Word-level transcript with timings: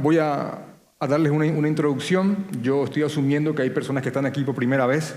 voy 0.00 0.18
a, 0.18 0.66
a 0.98 1.06
darles 1.06 1.32
una, 1.32 1.46
una 1.46 1.68
introducción. 1.68 2.46
Yo 2.62 2.84
estoy 2.84 3.02
asumiendo 3.02 3.54
que 3.54 3.62
hay 3.62 3.70
personas 3.70 4.02
que 4.02 4.08
están 4.08 4.26
aquí 4.26 4.44
por 4.44 4.54
primera 4.54 4.86
vez. 4.86 5.16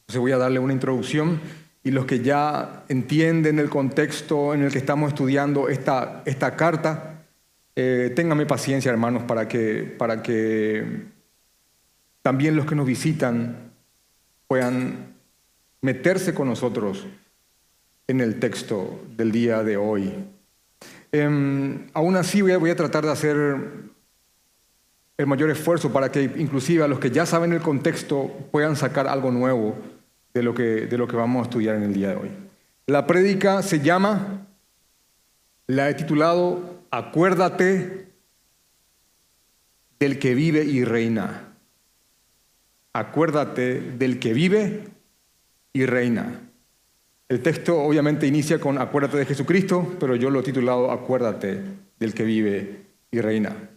Entonces 0.00 0.20
voy 0.20 0.32
a 0.32 0.38
darle 0.38 0.58
una 0.58 0.72
introducción 0.72 1.40
y 1.82 1.90
los 1.90 2.04
que 2.04 2.20
ya 2.20 2.84
entienden 2.88 3.58
el 3.58 3.70
contexto 3.70 4.52
en 4.54 4.62
el 4.62 4.70
que 4.70 4.78
estamos 4.78 5.08
estudiando 5.08 5.68
esta, 5.68 6.22
esta 6.26 6.56
carta, 6.56 7.24
eh, 7.74 8.12
ténganme 8.14 8.44
paciencia, 8.44 8.90
hermanos, 8.90 9.22
para 9.22 9.48
que, 9.48 9.94
para 9.96 10.22
que 10.22 11.06
también 12.22 12.56
los 12.56 12.66
que 12.66 12.74
nos 12.74 12.86
visitan 12.86 13.72
puedan 14.46 15.14
meterse 15.80 16.34
con 16.34 16.48
nosotros 16.48 17.06
en 18.06 18.20
el 18.20 18.38
texto 18.38 19.00
del 19.16 19.32
día 19.32 19.62
de 19.62 19.76
hoy. 19.76 20.12
Em, 21.12 21.88
aún 21.92 22.16
así 22.16 22.40
voy 22.42 22.70
a, 22.70 22.76
tratar 22.76 23.04
de 23.04 23.10
hacer 23.10 23.36
el 25.16 25.26
mayor 25.26 25.50
esfuerzo 25.50 25.92
para 25.92 26.10
que 26.10 26.22
inclusive 26.22 26.84
a 26.84 26.88
los 26.88 27.00
que 27.00 27.10
ya 27.10 27.26
saben 27.26 27.52
el 27.52 27.60
contexto 27.60 28.30
puedan 28.52 28.76
sacar 28.76 29.08
algo 29.08 29.30
nuevo 29.30 29.76
de 30.32 30.42
lo 30.42 30.54
que, 30.54 30.86
de 30.86 30.98
lo 30.98 31.08
que 31.08 31.16
vamos 31.16 31.40
a 31.40 31.42
estudiar 31.44 31.76
en 31.76 31.82
el 31.82 31.92
día 31.92 32.10
de 32.10 32.16
hoy. 32.16 32.30
La 32.86 33.06
prédica 33.06 33.62
se 33.62 33.80
llama, 33.80 34.46
la 35.66 35.90
he 35.90 35.94
titulado, 35.94 36.80
Acuérdate 36.92 38.08
del 40.00 40.18
que 40.18 40.34
vive 40.34 40.64
y 40.64 40.84
reina. 40.84 41.54
Acuérdate 42.92 43.80
del 43.80 44.18
que 44.18 44.32
vive 44.32 44.88
y 45.72 45.86
reina. 45.86 46.49
El 47.30 47.42
texto 47.42 47.80
obviamente 47.80 48.26
inicia 48.26 48.58
con 48.58 48.76
Acuérdate 48.76 49.18
de 49.18 49.24
Jesucristo, 49.24 49.94
pero 50.00 50.16
yo 50.16 50.30
lo 50.30 50.40
he 50.40 50.42
titulado 50.42 50.90
Acuérdate 50.90 51.62
del 52.00 52.12
que 52.12 52.24
vive 52.24 52.86
y 53.12 53.20
reina. 53.20 53.70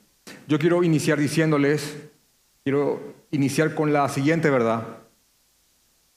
Yo 0.48 0.58
quiero 0.58 0.84
iniciar 0.84 1.20
diciéndoles, 1.20 1.96
quiero 2.64 3.14
iniciar 3.30 3.76
con 3.76 3.94
la 3.94 4.10
siguiente 4.10 4.50
verdad. 4.50 4.98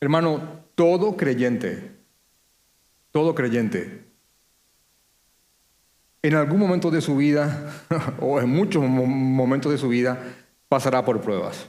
Hermano, 0.00 0.62
todo 0.74 1.18
creyente, 1.18 1.90
todo 3.10 3.34
creyente, 3.34 4.06
en 6.22 6.36
algún 6.36 6.58
momento 6.58 6.90
de 6.90 7.02
su 7.02 7.18
vida, 7.18 7.84
o 8.22 8.40
en 8.40 8.48
muchos 8.48 8.82
momentos 8.82 9.70
de 9.70 9.76
su 9.76 9.90
vida, 9.90 10.18
pasará 10.70 11.04
por 11.04 11.20
pruebas. 11.20 11.68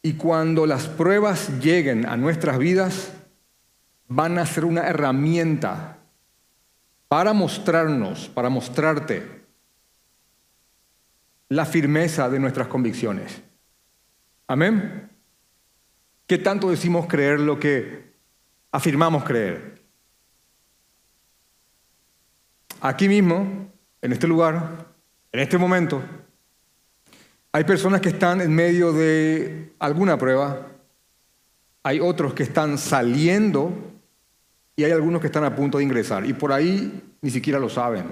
Y 0.00 0.14
cuando 0.14 0.64
las 0.64 0.86
pruebas 0.86 1.60
lleguen 1.60 2.06
a 2.06 2.16
nuestras 2.16 2.56
vidas, 2.56 3.12
van 4.08 4.38
a 4.38 4.46
ser 4.46 4.64
una 4.64 4.86
herramienta 4.86 5.98
para 7.08 7.32
mostrarnos, 7.32 8.28
para 8.28 8.48
mostrarte 8.48 9.44
la 11.48 11.64
firmeza 11.64 12.28
de 12.28 12.38
nuestras 12.38 12.66
convicciones. 12.68 13.42
Amén. 14.48 15.10
¿Qué 16.26 16.38
tanto 16.38 16.70
decimos 16.70 17.06
creer 17.06 17.40
lo 17.40 17.58
que 17.58 18.12
afirmamos 18.72 19.24
creer? 19.24 19.82
Aquí 22.80 23.08
mismo, 23.08 23.70
en 24.02 24.12
este 24.12 24.26
lugar, 24.26 24.86
en 25.32 25.40
este 25.40 25.58
momento, 25.58 26.02
hay 27.52 27.64
personas 27.64 28.00
que 28.00 28.10
están 28.10 28.40
en 28.40 28.54
medio 28.54 28.92
de 28.92 29.72
alguna 29.78 30.18
prueba, 30.18 30.66
hay 31.82 32.00
otros 32.00 32.34
que 32.34 32.42
están 32.42 32.76
saliendo 32.76 33.95
y 34.76 34.84
hay 34.84 34.92
algunos 34.92 35.22
que 35.22 35.26
están 35.26 35.44
a 35.44 35.56
punto 35.56 35.78
de 35.78 35.84
ingresar 35.84 36.26
y 36.26 36.34
por 36.34 36.52
ahí 36.52 37.02
ni 37.22 37.30
siquiera 37.30 37.58
lo 37.58 37.70
saben. 37.70 38.04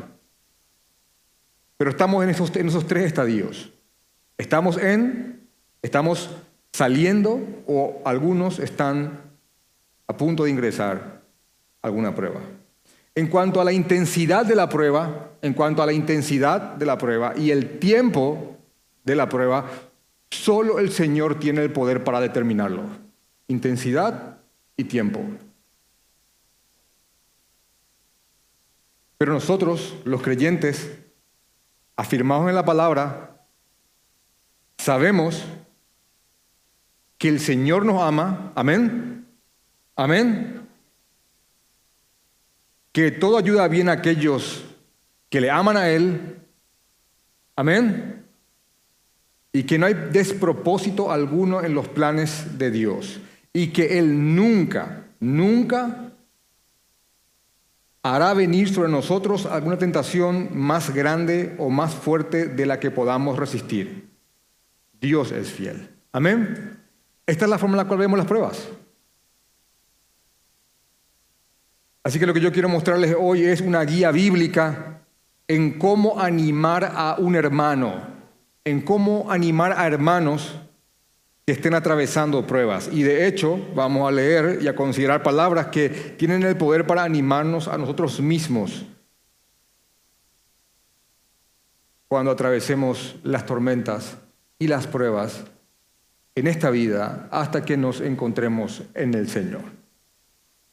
Pero 1.77 1.91
estamos 1.91 2.25
en 2.25 2.31
esos, 2.31 2.51
tres 2.87 3.05
estadios. 3.05 3.71
Estamos 4.39 4.79
en, 4.79 5.47
estamos 5.83 6.31
saliendo 6.73 7.41
o 7.67 8.01
algunos 8.05 8.59
están 8.59 9.21
a 10.07 10.17
punto 10.17 10.45
de 10.45 10.51
ingresar 10.51 11.23
a 11.83 11.87
alguna 11.87 12.15
prueba. 12.15 12.41
En 13.15 13.29
cuanto 13.29 13.61
a 13.61 13.65
la 13.65 13.73
intensidad 13.73 14.47
de 14.47 14.57
la 14.57 14.69
prueba, 14.69 15.31
en 15.43 15.53
cuanto 15.53 15.83
a 15.83 15.87
la 15.87 15.93
intensidad 15.93 16.75
de 16.75 16.87
la 16.87 16.97
prueba 16.97 17.35
y 17.37 17.51
el 17.51 17.79
tiempo 17.79 18.57
de 19.05 19.15
la 19.15 19.29
prueba, 19.29 19.71
solo 20.31 20.79
el 20.79 20.91
Señor 20.91 21.39
tiene 21.39 21.63
el 21.63 21.71
poder 21.71 22.03
para 22.03 22.21
determinarlo. 22.21 22.83
Intensidad 23.47 24.39
y 24.77 24.85
tiempo. 24.85 25.21
Pero 29.25 29.33
nosotros, 29.33 29.95
los 30.05 30.21
creyentes, 30.21 30.99
afirmados 31.97 32.47
en 32.51 32.55
la 32.55 32.67
palabra, 32.67 33.41
sabemos 34.77 35.43
que 37.17 37.29
el 37.29 37.41
Señor 37.41 37.87
nos 37.87 38.03
ama, 38.03 38.53
amén, 38.55 39.27
amén, 39.97 40.69
que 42.93 43.13
todo 43.13 43.39
ayuda 43.39 43.67
bien 43.67 43.89
a 43.89 43.93
aquellos 43.93 44.63
que 45.31 45.41
le 45.41 45.51
aman 45.51 45.79
a 45.79 45.89
Él, 45.89 46.37
amén, 47.57 48.27
y 49.55 49.63
que 49.63 49.79
no 49.79 49.87
hay 49.87 49.95
despropósito 49.95 51.11
alguno 51.11 51.65
en 51.65 51.73
los 51.73 51.89
planes 51.89 52.59
de 52.59 52.71
Dios, 52.71 53.21
y 53.55 53.69
que 53.69 53.99
Él 53.99 54.37
nunca, 54.37 55.07
nunca 55.19 56.04
hará 58.05 58.35
venir 58.35 58.69
sobre 58.69 58.91
nosotros 58.91 59.47
alguna 59.47 59.79
tentación 59.79 60.51
más 60.53 60.93
grande 60.95 61.57
o 61.59 61.71
más 61.71 61.95
fuerte 61.95 62.47
de 62.47 62.67
la 62.67 62.79
que 62.79 62.91
podamos 62.91 63.39
resistir. 63.39 64.11
Dios 65.01 65.33
es 65.33 65.51
fiel. 65.51 65.89
Amén. 66.13 66.79
Esta 67.27 67.47
es 67.47 67.51
la 67.51 67.59
forma 67.59 67.75
en 67.75 67.79
la 67.79 67.89
cual 67.89 68.01
vemos 68.01 68.19
las 68.19 68.29
pruebas. 68.29 68.69
Así 72.03 72.19
que 72.19 72.27
lo 72.27 72.35
que 72.35 72.43
yo 72.43 72.53
quiero 72.53 72.69
mostrarles 72.69 73.17
hoy 73.19 73.45
es 73.45 73.63
una 73.63 73.83
guía 73.83 74.11
bíblica 74.11 75.01
en 75.49 75.79
cómo 75.79 76.21
animar 76.21 76.93
a 76.95 77.17
un 77.19 77.35
hermano, 77.35 78.07
en 78.67 78.83
cómo 78.83 79.31
animar 79.31 79.73
a 79.73 79.87
hermanos 79.87 80.61
que 81.47 81.53
estén 81.53 81.75
atravesando 81.75 82.47
pruebas. 82.47 82.89
Y 82.91 83.03
de 83.03 83.27
hecho, 83.27 83.59
vamos 83.75 84.09
a 84.09 84.13
leer 84.13 84.61
y 84.63 84.69
a 84.69 84.75
considerar 84.75 85.23
palabras 85.23 85.67
que 85.67 85.89
tienen 85.89 86.43
el 86.43 86.57
poder 86.57 86.87
para 86.87 87.05
animarnos 87.05 87.69
a 87.69 87.77
nosotros 87.77 88.21
mismos 88.21 88.87
cuando 92.09 92.31
atravesemos 92.31 93.17
las 93.25 93.45
tormentas 93.45 94.17
y 94.59 94.69
las 94.69 94.87
pruebas 94.87 95.45
en 96.35 96.47
esta 96.47 96.71
vida 96.71 97.29
hasta 97.31 97.65
que 97.65 97.77
nos 97.77 98.01
encontremos 98.01 98.83
en 98.95 99.15
el 99.15 99.29
Señor. 99.29 99.63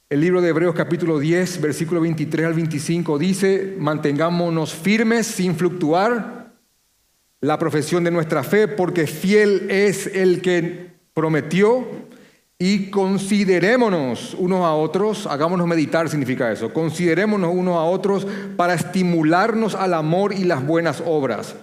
El 0.10 0.22
libro 0.22 0.42
de 0.42 0.50
Hebreos 0.50 0.76
capítulo 0.76 1.20
10, 1.20 1.62
versículo 1.62 2.02
23 2.02 2.46
al 2.46 2.54
25 2.54 3.18
dice, 3.18 3.76
mantengámonos 3.80 4.74
firmes 4.74 5.26
sin 5.28 5.56
fluctuar 5.56 6.41
la 7.42 7.60
profesión 7.60 8.04
de 8.04 8.12
nuestra 8.12 8.44
fe, 8.44 8.68
porque 8.68 9.08
fiel 9.08 9.68
es 9.70 10.08
el 10.08 10.42
que 10.42 10.92
prometió, 11.14 11.86
y 12.62 12.92
considerémonos 12.92 14.36
unos 14.38 14.64
a 14.64 14.76
otros, 14.76 15.26
hagámonos 15.26 15.66
meditar 15.66 16.08
significa 16.10 16.52
eso, 16.52 16.72
considerémonos 16.72 17.52
unos 17.52 17.76
a 17.76 17.82
otros 17.82 18.28
para 18.56 18.76
estimularnos 18.76 19.74
al 19.74 19.96
amor 19.96 20.32
y 20.32 20.44
las 20.44 20.64
buenas 20.64 21.02
obras. 21.04 21.56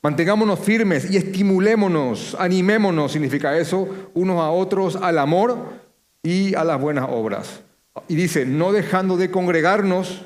Mantengámonos 0.00 0.58
firmes 0.58 1.10
y 1.10 1.18
estimulémonos, 1.18 2.34
animémonos, 2.38 3.12
significa 3.12 3.58
eso, 3.58 3.86
unos 4.14 4.40
a 4.40 4.48
otros 4.48 4.96
al 4.96 5.18
amor 5.18 5.58
y 6.22 6.54
a 6.54 6.64
las 6.64 6.80
buenas 6.80 7.06
obras. 7.10 7.60
Y 8.08 8.14
dice, 8.14 8.46
no 8.46 8.72
dejando 8.72 9.18
de 9.18 9.30
congregarnos, 9.30 10.22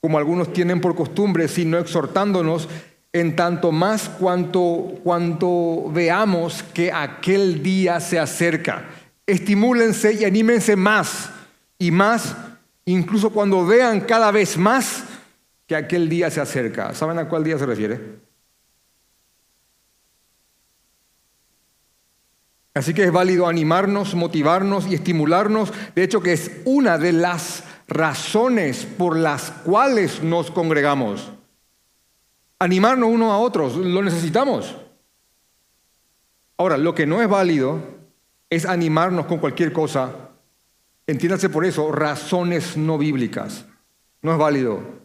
como 0.00 0.16
algunos 0.16 0.54
tienen 0.54 0.80
por 0.80 0.94
costumbre, 0.94 1.48
sino 1.48 1.76
exhortándonos 1.76 2.70
en 3.12 3.36
tanto 3.36 3.72
más 3.72 4.08
cuanto, 4.08 5.00
cuanto 5.02 5.90
veamos 5.90 6.62
que 6.62 6.92
aquel 6.92 7.62
día 7.62 8.00
se 8.00 8.18
acerca. 8.18 8.88
Estimúlense 9.26 10.12
y 10.14 10.24
anímense 10.24 10.76
más 10.76 11.30
y 11.78 11.90
más, 11.90 12.36
incluso 12.84 13.30
cuando 13.30 13.66
vean 13.66 14.00
cada 14.02 14.30
vez 14.30 14.56
más 14.56 15.04
que 15.66 15.76
aquel 15.76 16.08
día 16.08 16.30
se 16.30 16.40
acerca. 16.40 16.94
¿Saben 16.94 17.18
a 17.18 17.28
cuál 17.28 17.44
día 17.44 17.58
se 17.58 17.66
refiere? 17.66 18.00
Así 22.74 22.94
que 22.94 23.02
es 23.02 23.12
válido 23.12 23.48
animarnos, 23.48 24.14
motivarnos 24.14 24.86
y 24.86 24.94
estimularnos. 24.94 25.72
De 25.94 26.04
hecho, 26.04 26.22
que 26.22 26.32
es 26.32 26.52
una 26.64 26.96
de 26.96 27.12
las 27.12 27.64
razones 27.88 28.86
por 28.86 29.16
las 29.16 29.50
cuales 29.50 30.22
nos 30.22 30.50
congregamos 30.50 31.32
animarnos 32.58 33.10
unos 33.10 33.32
a 33.32 33.38
otros, 33.38 33.76
lo 33.76 34.02
necesitamos. 34.02 34.76
Ahora, 36.56 36.76
lo 36.76 36.94
que 36.94 37.06
no 37.06 37.22
es 37.22 37.28
válido 37.28 37.80
es 38.50 38.66
animarnos 38.66 39.26
con 39.26 39.38
cualquier 39.38 39.72
cosa, 39.72 40.30
entiéndase 41.06 41.48
por 41.48 41.64
eso, 41.64 41.92
razones 41.92 42.76
no 42.76 42.98
bíblicas. 42.98 43.66
No 44.22 44.32
es 44.32 44.38
válido. 44.38 44.98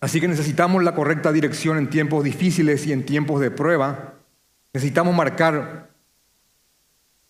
Así 0.00 0.20
que 0.20 0.28
necesitamos 0.28 0.84
la 0.84 0.94
correcta 0.94 1.32
dirección 1.32 1.78
en 1.78 1.88
tiempos 1.88 2.22
difíciles 2.22 2.86
y 2.86 2.92
en 2.92 3.06
tiempos 3.06 3.40
de 3.40 3.50
prueba. 3.50 4.14
Necesitamos 4.74 5.14
marcar 5.14 5.90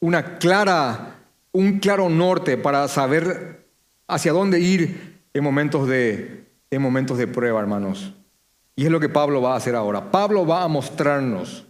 una 0.00 0.38
clara 0.38 1.17
un 1.56 1.79
claro 1.79 2.11
norte 2.11 2.58
para 2.58 2.87
saber 2.87 3.64
hacia 4.06 4.32
dónde 4.32 4.61
ir 4.61 5.23
en 5.32 5.43
momentos 5.43 5.88
de, 5.88 6.44
en 6.70 6.82
momentos 6.82 7.17
de 7.17 7.26
prueba, 7.26 7.58
hermanos. 7.58 8.12
Y 8.76 8.85
es 8.85 8.91
lo 8.91 9.00
que 9.00 9.08
Pablo 9.08 9.41
va 9.41 9.55
a 9.55 9.56
hacer 9.56 9.75
ahora. 9.75 10.11
Pablo 10.11 10.47
va 10.47 10.62
a 10.62 10.69
mostrarnos 10.69 11.64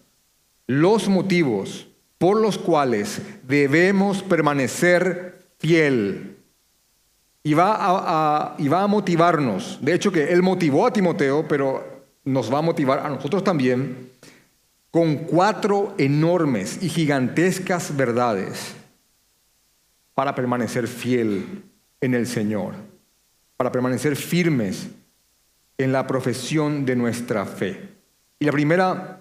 los 0.66 1.08
motivos 1.08 1.86
por 2.18 2.40
los 2.40 2.58
cuales 2.58 3.22
debemos 3.46 4.24
permanecer 4.24 5.38
fiel. 5.58 6.36
Y 7.44 7.54
va 7.54 7.76
a, 7.78 8.56
y 8.58 8.66
va 8.66 8.82
a 8.82 8.86
motivarnos. 8.88 9.78
De 9.80 9.94
hecho, 9.94 10.10
que 10.10 10.32
él 10.32 10.42
motivó 10.42 10.84
a 10.84 10.92
Timoteo, 10.92 11.46
pero 11.46 12.02
nos 12.24 12.52
va 12.52 12.58
a 12.58 12.62
motivar 12.62 13.06
a 13.06 13.08
nosotros 13.08 13.44
también 13.44 14.10
con 14.90 15.14
cuatro 15.14 15.94
enormes 15.96 16.82
y 16.82 16.88
gigantescas 16.88 17.96
verdades 17.96 18.74
para 20.16 20.34
permanecer 20.34 20.88
fiel 20.88 21.62
en 22.00 22.14
el 22.14 22.26
Señor, 22.26 22.72
para 23.58 23.70
permanecer 23.70 24.16
firmes 24.16 24.88
en 25.76 25.92
la 25.92 26.06
profesión 26.06 26.86
de 26.86 26.96
nuestra 26.96 27.44
fe. 27.44 27.90
Y 28.38 28.46
la 28.46 28.52
primera 28.52 29.20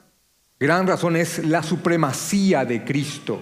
gran 0.57 0.87
razón 0.87 1.17
es 1.17 1.45
la 1.45 1.63
supremacía 1.63 2.63
de 2.63 2.85
Cristo. 2.85 3.41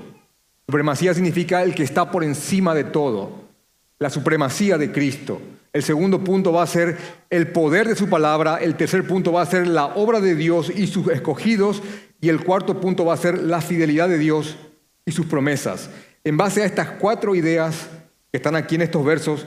Supremacía 0.66 1.14
significa 1.14 1.62
el 1.62 1.76
que 1.76 1.84
está 1.84 2.10
por 2.10 2.24
encima 2.24 2.74
de 2.74 2.86
todo, 2.86 3.44
la 4.00 4.10
supremacía 4.10 4.80
de 4.80 4.92
Cristo. 4.92 5.40
El 5.74 5.84
segundo 5.84 6.24
punto 6.24 6.54
va 6.54 6.64
a 6.64 6.68
ser 6.68 6.98
el 7.30 7.52
poder 7.52 7.88
de 7.88 7.96
su 7.96 8.10
palabra, 8.10 8.58
el 8.58 8.76
tercer 8.78 9.06
punto 9.06 9.32
va 9.32 9.44
a 9.44 9.46
ser 9.46 9.68
la 9.68 9.86
obra 9.86 10.22
de 10.22 10.34
Dios 10.34 10.72
y 10.76 10.88
sus 10.88 11.08
escogidos, 11.10 11.84
y 12.20 12.30
el 12.30 12.44
cuarto 12.44 12.82
punto 12.82 13.06
va 13.06 13.14
a 13.14 13.18
ser 13.18 13.38
la 13.44 13.62
fidelidad 13.62 14.10
de 14.10 14.18
Dios 14.18 14.58
y 15.06 15.12
sus 15.12 15.28
promesas. 15.28 15.92
En 16.24 16.38
base 16.38 16.62
a 16.62 16.66
estas 16.66 16.92
cuatro 16.92 17.36
ideas 17.36 17.90
que 18.32 18.38
están 18.38 18.56
aquí 18.56 18.76
en 18.76 18.84
estos 18.84 19.04
versos, 19.04 19.46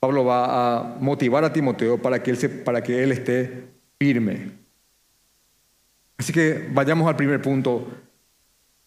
Pablo 0.00 0.24
va 0.24 0.76
a 0.76 0.96
motivar 1.00 1.44
a 1.44 1.52
Timoteo 1.52 2.00
para 2.00 2.22
que 2.22 2.30
él, 2.30 3.12
esté 3.12 3.68
firme. 3.98 4.50
Así 6.16 6.32
que 6.32 6.68
vayamos 6.72 7.08
al 7.08 7.16
primer 7.16 7.40
punto, 7.40 7.86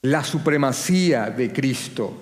la 0.01 0.23
supremacía 0.23 1.29
de 1.29 1.51
Cristo. 1.51 2.21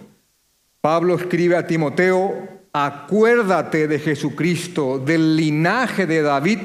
Pablo 0.82 1.16
escribe 1.16 1.56
a 1.56 1.66
Timoteo, 1.66 2.62
acuérdate 2.72 3.88
de 3.88 4.00
Jesucristo, 4.00 5.00
del 5.00 5.36
linaje 5.36 6.06
de 6.06 6.22
David, 6.22 6.60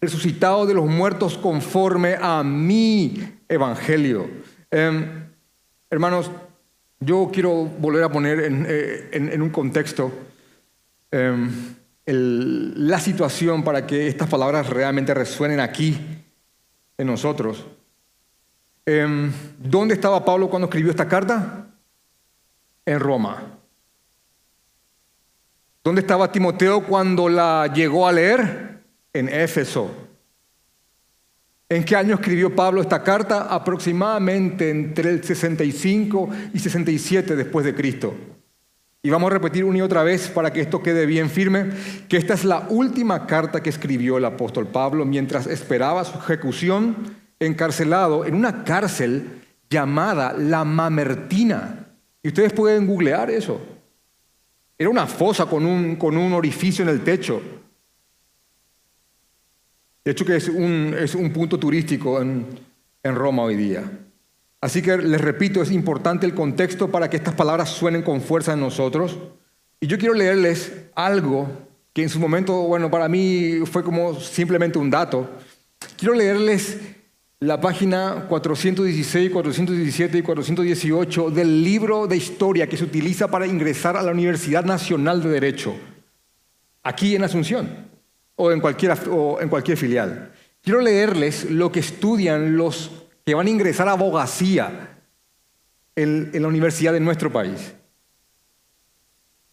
resucitado 0.00 0.66
de 0.66 0.74
los 0.74 0.86
muertos 0.86 1.36
conforme 1.36 2.16
a 2.20 2.42
mi 2.42 3.22
evangelio. 3.48 4.28
Em, 4.70 5.28
hermanos, 5.90 6.30
yo 7.00 7.30
quiero 7.32 7.64
volver 7.64 8.04
a 8.04 8.12
poner 8.12 8.40
en, 8.40 8.66
eh, 8.68 9.38
un 9.40 9.50
contexto 9.50 10.12
em, 11.10 11.50
la 12.06 13.00
situación 13.00 13.64
para 13.64 13.86
que 13.86 14.06
estas 14.06 14.28
palabras 14.28 14.68
realmente 14.68 15.14
resuenen 15.14 15.60
aquí 15.60 15.98
en 16.98 17.06
nosotros. 17.06 17.66
Em, 18.84 19.32
¿Dónde 19.58 19.94
estaba 19.94 20.24
Pablo 20.24 20.50
cuando 20.50 20.66
escribió 20.66 20.90
esta 20.90 21.08
carta? 21.08 21.66
En 22.84 23.00
Roma. 23.00 23.42
¿Dónde 25.82 26.02
estaba 26.02 26.30
Timoteo 26.30 26.84
cuando 26.84 27.28
la 27.28 27.72
llegó 27.74 28.06
a 28.06 28.12
leer? 28.12 28.82
En 29.12 29.28
Éfeso. 29.28 30.09
¿En 31.70 31.84
qué 31.84 31.94
año 31.94 32.16
escribió 32.16 32.52
Pablo 32.52 32.80
esta 32.80 33.04
carta? 33.04 33.42
Aproximadamente 33.42 34.70
entre 34.70 35.08
el 35.08 35.22
65 35.22 36.28
y 36.52 36.58
67 36.58 37.36
después 37.36 37.64
de 37.64 37.76
Cristo. 37.76 38.12
Y 39.04 39.08
vamos 39.08 39.30
a 39.30 39.34
repetir 39.34 39.64
una 39.64 39.78
y 39.78 39.80
otra 39.80 40.02
vez 40.02 40.26
para 40.30 40.52
que 40.52 40.62
esto 40.62 40.82
quede 40.82 41.06
bien 41.06 41.30
firme, 41.30 41.70
que 42.08 42.16
esta 42.16 42.34
es 42.34 42.42
la 42.42 42.66
última 42.70 43.24
carta 43.24 43.62
que 43.62 43.70
escribió 43.70 44.18
el 44.18 44.24
apóstol 44.24 44.66
Pablo 44.66 45.04
mientras 45.04 45.46
esperaba 45.46 46.04
su 46.04 46.18
ejecución 46.18 46.96
encarcelado 47.38 48.26
en 48.26 48.34
una 48.34 48.64
cárcel 48.64 49.40
llamada 49.70 50.32
La 50.36 50.64
Mamertina. 50.64 51.86
Y 52.20 52.28
ustedes 52.28 52.52
pueden 52.52 52.88
googlear 52.88 53.30
eso. 53.30 53.60
Era 54.76 54.90
una 54.90 55.06
fosa 55.06 55.46
con 55.46 55.64
un, 55.64 55.94
con 55.94 56.16
un 56.16 56.32
orificio 56.32 56.82
en 56.82 56.88
el 56.88 57.02
techo. 57.02 57.40
De 60.04 60.12
hecho 60.12 60.24
que 60.24 60.36
es 60.36 60.48
un, 60.48 60.94
es 60.98 61.14
un 61.14 61.32
punto 61.32 61.58
turístico 61.58 62.20
en, 62.22 62.46
en 63.02 63.14
Roma 63.14 63.42
hoy 63.42 63.56
día. 63.56 63.84
Así 64.60 64.82
que 64.82 64.96
les 64.96 65.20
repito, 65.20 65.62
es 65.62 65.70
importante 65.70 66.26
el 66.26 66.34
contexto 66.34 66.90
para 66.90 67.08
que 67.08 67.16
estas 67.16 67.34
palabras 67.34 67.70
suenen 67.70 68.02
con 68.02 68.20
fuerza 68.20 68.54
en 68.54 68.60
nosotros. 68.60 69.18
Y 69.80 69.86
yo 69.86 69.98
quiero 69.98 70.14
leerles 70.14 70.72
algo 70.94 71.48
que 71.92 72.02
en 72.02 72.08
su 72.08 72.18
momento, 72.18 72.62
bueno, 72.62 72.90
para 72.90 73.08
mí 73.08 73.60
fue 73.64 73.82
como 73.82 74.18
simplemente 74.20 74.78
un 74.78 74.90
dato. 74.90 75.28
Quiero 75.96 76.14
leerles 76.14 76.78
la 77.38 77.60
página 77.60 78.26
416, 78.28 79.30
417 79.30 80.18
y 80.18 80.22
418 80.22 81.30
del 81.30 81.64
libro 81.64 82.06
de 82.06 82.16
historia 82.16 82.66
que 82.66 82.76
se 82.76 82.84
utiliza 82.84 83.28
para 83.28 83.46
ingresar 83.46 83.96
a 83.96 84.02
la 84.02 84.12
Universidad 84.12 84.64
Nacional 84.64 85.22
de 85.22 85.30
Derecho, 85.30 85.74
aquí 86.82 87.16
en 87.16 87.24
Asunción 87.24 87.89
o 88.42 88.50
en 88.50 88.60
cualquier, 88.60 88.96
o 89.10 89.38
en 89.38 89.50
cualquier 89.50 89.76
filial. 89.76 90.32
Quiero 90.62 90.80
leerles 90.80 91.50
lo 91.50 91.70
que 91.70 91.80
estudian 91.80 92.56
los 92.56 92.90
que 93.26 93.34
van 93.34 93.46
a 93.46 93.50
ingresar 93.50 93.86
a 93.86 93.92
abogacía 93.92 94.98
en, 95.94 96.30
la 96.32 96.48
universidad 96.48 96.94
de 96.94 97.00
nuestro 97.00 97.30
país. 97.30 97.74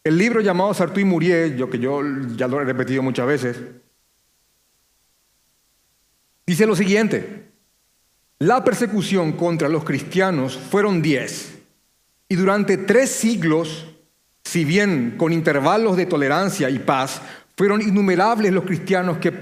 El 0.02 0.16
libro 0.16 0.40
llamado 0.40 0.72
Sartú 0.72 1.00
y 1.00 1.04
Muriel, 1.04 1.54
yo 1.54 1.68
que 1.68 1.78
yo 1.78 2.00
ya 2.34 2.48
lo 2.48 2.62
he 2.62 2.64
repetido 2.64 3.02
muchas 3.02 3.26
veces, 3.26 3.58
dice 6.46 6.66
lo 6.66 6.74
siguiente: 6.74 7.50
la 8.38 8.64
persecución 8.64 9.32
contra 9.32 9.68
los 9.68 9.84
cristianos 9.84 10.56
fueron 10.56 11.02
diez, 11.02 11.58
y 12.26 12.36
durante 12.36 12.78
tres 12.78 13.10
siglos, 13.10 13.84
si 14.44 14.64
bien 14.64 15.16
con 15.18 15.34
intervalos 15.34 15.98
de 15.98 16.06
tolerancia 16.06 16.70
y 16.70 16.78
paz, 16.78 17.20
fueron 17.58 17.82
innumerables 17.82 18.52
los 18.52 18.62
cristianos 18.62 19.18
que, 19.18 19.32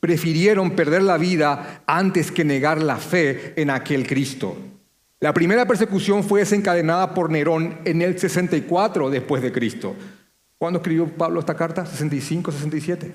prefirieron 0.00 0.70
perder 0.76 1.02
la 1.02 1.18
vida 1.18 1.82
antes 1.88 2.30
que 2.30 2.44
negar 2.44 2.80
la 2.80 2.98
fe 2.98 3.52
en 3.60 3.70
aquel 3.70 4.06
Cristo. 4.06 4.56
La 5.18 5.34
primera 5.34 5.66
persecución 5.66 6.22
fue 6.22 6.38
desencadenada 6.38 7.12
por 7.14 7.32
Nerón 7.32 7.80
en 7.84 8.00
el 8.00 8.16
64 8.16 9.10
después 9.10 9.42
de 9.42 9.50
Cristo. 9.50 9.96
¿Cuándo 10.56 10.78
escribió 10.78 11.08
Pablo 11.08 11.40
esta 11.40 11.56
carta? 11.56 11.84
65, 11.84 12.52
67. 12.52 13.12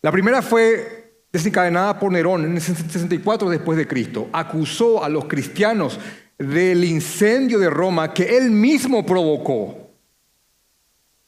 La 0.00 0.10
primera 0.10 0.40
fue 0.40 1.20
desencadenada 1.30 1.98
por 1.98 2.10
Nerón 2.10 2.46
en 2.46 2.54
el 2.54 2.62
64 2.62 3.50
después 3.50 3.76
de 3.76 3.86
Cristo. 3.86 4.30
Acusó 4.32 5.04
a 5.04 5.10
los 5.10 5.26
cristianos 5.26 6.00
del 6.42 6.84
incendio 6.84 7.58
de 7.58 7.70
Roma 7.70 8.12
que 8.12 8.36
él 8.36 8.50
mismo 8.50 9.06
provocó 9.06 9.90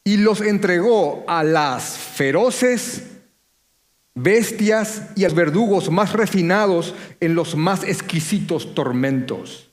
y 0.04 0.18
los 0.18 0.40
entregó 0.40 1.25
a 1.26 1.42
las 1.42 1.97
feroces 1.97 3.04
bestias 4.14 5.11
y 5.16 5.25
a 5.25 5.28
los 5.28 5.37
verdugos 5.37 5.90
más 5.90 6.12
refinados 6.12 6.94
en 7.21 7.35
los 7.35 7.56
más 7.56 7.85
exquisitos 7.85 8.75
tormentos. 8.75 9.71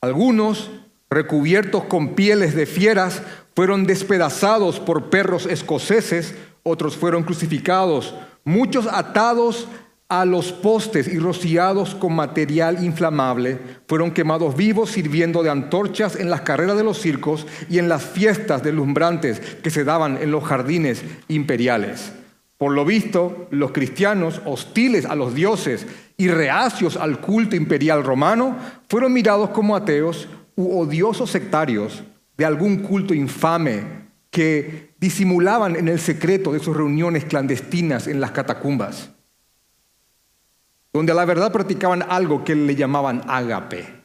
Algunos, 0.00 0.70
recubiertos 1.08 1.84
con 1.84 2.14
pieles 2.14 2.54
de 2.54 2.66
fieras, 2.66 3.22
fueron 3.54 3.84
despedazados 3.84 4.80
por 4.80 5.08
perros 5.08 5.46
escoceses, 5.46 6.34
otros 6.62 6.96
fueron 6.96 7.22
crucificados, 7.22 8.14
muchos 8.44 8.86
atados 8.86 9.68
a 10.20 10.24
los 10.24 10.52
postes 10.52 11.08
y 11.08 11.18
rociados 11.18 11.94
con 11.94 12.14
material 12.14 12.84
inflamable, 12.84 13.58
fueron 13.88 14.10
quemados 14.10 14.56
vivos 14.56 14.90
sirviendo 14.90 15.42
de 15.42 15.50
antorchas 15.50 16.16
en 16.16 16.30
las 16.30 16.42
carreras 16.42 16.76
de 16.76 16.84
los 16.84 16.98
circos 16.98 17.46
y 17.70 17.78
en 17.78 17.88
las 17.88 18.04
fiestas 18.04 18.62
deslumbrantes 18.62 19.40
que 19.40 19.70
se 19.70 19.84
daban 19.84 20.18
en 20.20 20.30
los 20.30 20.44
jardines 20.44 21.02
imperiales. 21.28 22.12
Por 22.58 22.72
lo 22.72 22.84
visto, 22.84 23.48
los 23.50 23.72
cristianos, 23.72 24.42
hostiles 24.44 25.06
a 25.06 25.14
los 25.14 25.34
dioses 25.34 25.86
y 26.16 26.28
reacios 26.28 26.96
al 26.96 27.20
culto 27.20 27.56
imperial 27.56 28.04
romano, 28.04 28.56
fueron 28.88 29.12
mirados 29.12 29.50
como 29.50 29.74
ateos 29.76 30.28
u 30.56 30.78
odiosos 30.78 31.30
sectarios 31.30 32.02
de 32.36 32.44
algún 32.44 32.78
culto 32.78 33.14
infame 33.14 34.04
que 34.30 34.94
disimulaban 34.98 35.76
en 35.76 35.88
el 35.88 35.98
secreto 35.98 36.52
de 36.52 36.60
sus 36.60 36.76
reuniones 36.76 37.24
clandestinas 37.24 38.06
en 38.06 38.20
las 38.20 38.32
catacumbas 38.32 39.13
donde 40.94 41.12
la 41.12 41.24
verdad 41.24 41.52
practicaban 41.52 42.04
algo 42.08 42.44
que 42.44 42.54
le 42.54 42.76
llamaban 42.76 43.22
ágape. 43.28 44.02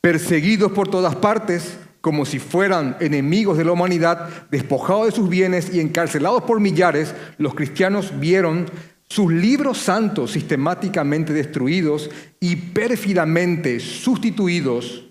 perseguidos 0.00 0.70
por 0.70 0.86
todas 0.86 1.16
partes, 1.16 1.78
como 2.00 2.24
si 2.24 2.38
fueran 2.38 2.96
enemigos 3.00 3.58
de 3.58 3.64
la 3.64 3.72
humanidad, 3.72 4.28
despojados 4.52 5.06
de 5.06 5.12
sus 5.12 5.28
bienes 5.28 5.74
y 5.74 5.80
encarcelados 5.80 6.44
por 6.44 6.60
millares, 6.60 7.12
los 7.38 7.56
cristianos 7.56 8.20
vieron 8.20 8.66
sus 9.08 9.32
libros 9.32 9.78
santos 9.78 10.30
sistemáticamente 10.30 11.32
destruidos 11.32 12.08
y 12.38 12.54
pérfidamente 12.54 13.80
sustituidos 13.80 15.06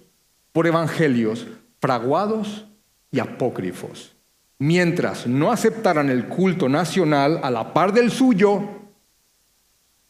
por 0.53 0.65
evangelios 0.65 1.46
fraguados 1.82 2.65
y 3.12 3.20
apócrifos. 3.20 4.15
Mientras 4.60 5.27
no 5.27 5.51
aceptaran 5.51 6.10
el 6.10 6.29
culto 6.29 6.70
nacional 6.70 7.41
a 7.44 7.51
la 7.51 7.74
par 7.74 7.91
del 7.91 8.10
suyo, 8.10 8.84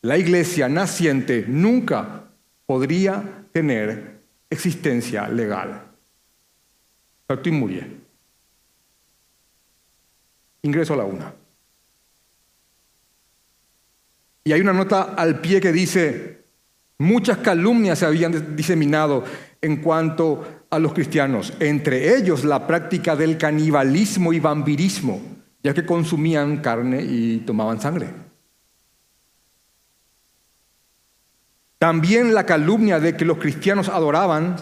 la 0.06 0.20
iglesia 0.20 0.70
naciente 0.70 1.46
nunca 1.48 2.26
podría 2.68 3.48
tener 3.52 4.22
existencia 4.52 5.28
legal. 5.28 5.82
Pacto 7.26 7.50
y 7.50 7.52
murié. 7.52 7.88
Ingreso 10.62 10.94
a 10.94 10.98
la 10.98 11.06
una. 11.06 11.34
Y 14.44 14.52
hay 14.52 14.62
una 14.62 14.74
nota 14.74 15.16
al 15.16 15.42
pie 15.42 15.60
que 15.60 15.72
dice, 15.72 16.44
muchas 17.00 17.40
calumnias 17.40 17.98
se 17.98 18.06
habían 18.06 18.56
diseminado 18.56 19.24
en 19.60 19.78
cuanto 19.78 20.66
a 20.70 20.78
los 20.78 20.94
cristianos, 20.94 21.52
entre 21.60 22.16
ellos 22.16 22.46
la 22.46 22.68
práctica 22.68 23.16
del 23.16 23.40
canibalismo 23.40 24.34
y 24.34 24.40
vampirismo, 24.40 25.20
ya 25.64 25.74
que 25.74 25.84
consumían 25.84 26.58
carne 26.58 27.02
y 27.02 27.38
tomaban 27.40 27.82
sangre. 27.82 28.25
También 31.86 32.34
la 32.34 32.48
calumnia 32.48 33.00
de 33.00 33.16
que 33.16 33.26
los 33.26 33.38
cristianos 33.38 33.90
adoraban 33.90 34.56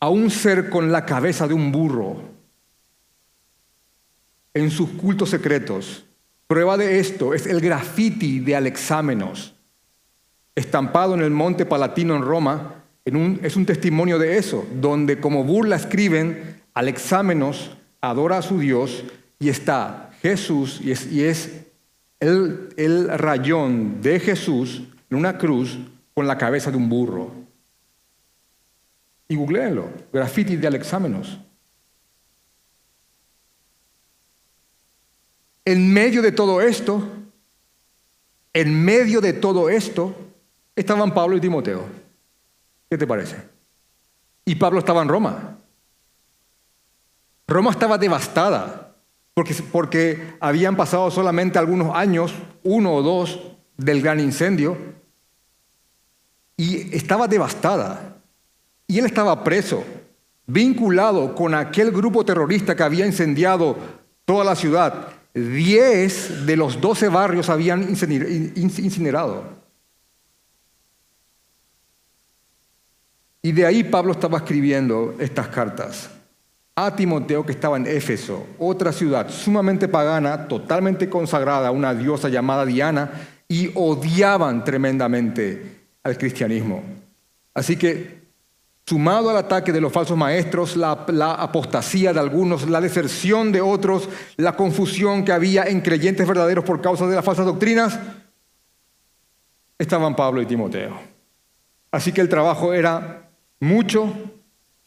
a 0.00 0.08
un 0.08 0.30
ser 0.30 0.70
con 0.70 0.90
la 0.90 1.04
cabeza 1.04 1.46
de 1.46 1.52
un 1.52 1.70
burro 1.70 2.22
en 4.54 4.70
sus 4.70 4.88
cultos 4.92 5.28
secretos. 5.28 6.06
Prueba 6.46 6.78
de 6.78 6.98
esto 6.98 7.34
es 7.34 7.46
el 7.46 7.60
graffiti 7.60 8.40
de 8.40 8.56
Alexámenos, 8.56 9.56
estampado 10.54 11.12
en 11.12 11.20
el 11.20 11.32
Monte 11.32 11.66
Palatino 11.66 12.16
en 12.16 12.22
Roma. 12.22 12.76
es 13.04 13.54
un 13.54 13.66
testimonio 13.66 14.18
de 14.18 14.38
eso, 14.38 14.66
donde 14.80 15.20
como 15.20 15.44
burla 15.44 15.76
escriben, 15.76 16.62
Alexámenos 16.72 17.76
adora 18.00 18.38
a 18.38 18.42
su 18.42 18.58
Dios 18.58 19.04
y 19.38 19.50
está 19.50 20.12
Jesús, 20.22 20.80
y 20.80 21.24
es, 21.24 21.66
el, 22.20 22.70
el 22.78 23.18
rayón 23.18 24.00
de 24.00 24.18
Jesús 24.18 24.84
en 25.10 25.16
una 25.16 25.38
cruz 25.38 25.78
con 26.14 26.26
la 26.26 26.36
cabeza 26.36 26.70
de 26.70 26.76
un 26.76 26.88
burro. 26.88 27.32
Y 29.28 29.36
googleenlo, 29.36 29.90
graffiti 30.12 30.56
de 30.56 30.66
Alexámenos. 30.66 31.38
En 35.64 35.92
medio 35.92 36.22
de 36.22 36.32
todo 36.32 36.62
esto, 36.62 37.06
en 38.54 38.84
medio 38.84 39.20
de 39.20 39.34
todo 39.34 39.68
esto, 39.68 40.14
estaban 40.74 41.12
Pablo 41.12 41.36
y 41.36 41.40
Timoteo. 41.40 41.84
¿Qué 42.88 42.96
te 42.96 43.06
parece? 43.06 43.36
Y 44.46 44.54
Pablo 44.54 44.78
estaba 44.78 45.02
en 45.02 45.08
Roma. 45.08 45.58
Roma 47.46 47.70
estaba 47.70 47.98
devastada 47.98 48.96
porque, 49.34 49.54
porque 49.70 50.34
habían 50.40 50.74
pasado 50.74 51.10
solamente 51.10 51.58
algunos 51.58 51.94
años, 51.94 52.34
uno 52.62 52.94
o 52.94 53.02
dos, 53.02 53.38
del 53.76 54.02
gran 54.02 54.20
incendio, 54.20 54.76
y 56.58 56.94
estaba 56.94 57.26
devastada. 57.28 58.16
Y 58.86 58.98
él 58.98 59.06
estaba 59.06 59.42
preso, 59.44 59.84
vinculado 60.46 61.34
con 61.34 61.54
aquel 61.54 61.92
grupo 61.92 62.24
terrorista 62.24 62.74
que 62.76 62.82
había 62.82 63.06
incendiado 63.06 63.78
toda 64.24 64.44
la 64.44 64.56
ciudad. 64.56 65.08
Diez 65.32 66.44
de 66.44 66.56
los 66.56 66.80
doce 66.80 67.08
barrios 67.08 67.48
habían 67.48 67.88
incinerado. 67.88 69.44
Y 73.40 73.52
de 73.52 73.64
ahí 73.64 73.84
Pablo 73.84 74.12
estaba 74.12 74.38
escribiendo 74.38 75.14
estas 75.20 75.48
cartas 75.48 76.10
a 76.74 76.94
Timoteo 76.94 77.46
que 77.46 77.52
estaba 77.52 77.76
en 77.76 77.86
Éfeso, 77.86 78.46
otra 78.58 78.92
ciudad 78.92 79.28
sumamente 79.30 79.88
pagana, 79.88 80.48
totalmente 80.48 81.08
consagrada 81.08 81.68
a 81.68 81.72
una 81.72 81.94
diosa 81.94 82.28
llamada 82.28 82.64
Diana, 82.64 83.10
y 83.48 83.70
odiaban 83.74 84.64
tremendamente 84.64 85.77
al 86.08 86.18
cristianismo. 86.18 86.82
Así 87.54 87.76
que 87.76 88.18
Sumado 88.88 89.28
al 89.28 89.36
ataque 89.36 89.70
de 89.70 89.82
los 89.82 89.92
falsos 89.92 90.16
maestros, 90.16 90.74
la, 90.74 90.92
apostasía 90.92 92.14
de 92.14 92.20
algunos, 92.20 92.70
la 92.70 92.80
deserción 92.80 93.52
de 93.52 93.60
otros, 93.60 94.08
la 94.38 94.56
confusión 94.56 95.26
que 95.26 95.32
había 95.32 95.64
en 95.64 95.82
creyentes 95.82 96.26
verdaderos 96.26 96.64
por 96.64 96.80
causa 96.80 97.06
de 97.06 97.14
las 97.14 97.22
falsas 97.22 97.44
doctrinas, 97.44 98.00
estaban 99.78 100.16
Pablo 100.16 100.40
y 100.40 100.46
Timoteo. 100.46 100.98
Así 101.90 102.12
que 102.12 102.22
el 102.22 102.30
trabajo 102.30 102.72
era 102.72 103.28
mucho, 103.60 104.10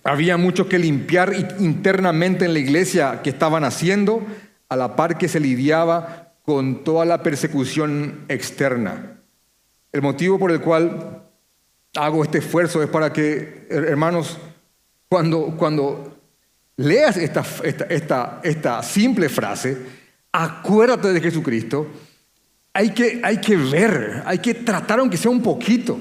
había 0.03 0.35
mucho 0.35 0.67
que 0.67 0.79
limpiar 0.79 1.35
internamente 1.59 2.45
en 2.45 2.53
la 2.53 2.59
iglesia 2.59 3.21
que 3.21 3.29
estaban 3.29 3.63
haciendo, 3.63 4.25
a 4.67 4.75
la 4.77 4.95
par 4.95 5.19
que 5.19 5.27
se 5.27 5.39
lidiaba 5.39 6.33
con 6.43 6.83
toda 6.83 7.05
la 7.05 7.21
persecución 7.21 8.25
externa. 8.29 9.20
El 9.91 10.01
motivo 10.01 10.39
por 10.39 10.51
el 10.51 10.61
cual 10.61 11.21
hago 11.95 12.23
este 12.23 12.37
esfuerzo 12.37 12.81
es 12.81 12.89
para 12.89 13.11
que, 13.11 13.67
hermanos, 13.69 14.37
cuando, 15.09 15.55
cuando 15.57 16.17
leas 16.77 17.17
esta, 17.17 17.43
esta, 17.63 18.39
esta, 18.43 18.83
simple 18.83 19.27
frase, 19.27 19.77
acuérdate 20.31 21.11
de 21.11 21.19
Jesucristo, 21.19 21.87
hay 22.73 22.91
que, 22.91 23.19
hay 23.21 23.41
que 23.41 23.57
ver, 23.57 24.23
hay 24.25 24.39
que 24.39 24.53
tratar, 24.53 24.99
aunque 24.99 25.17
sea 25.17 25.31
un 25.31 25.43
poquito, 25.43 25.99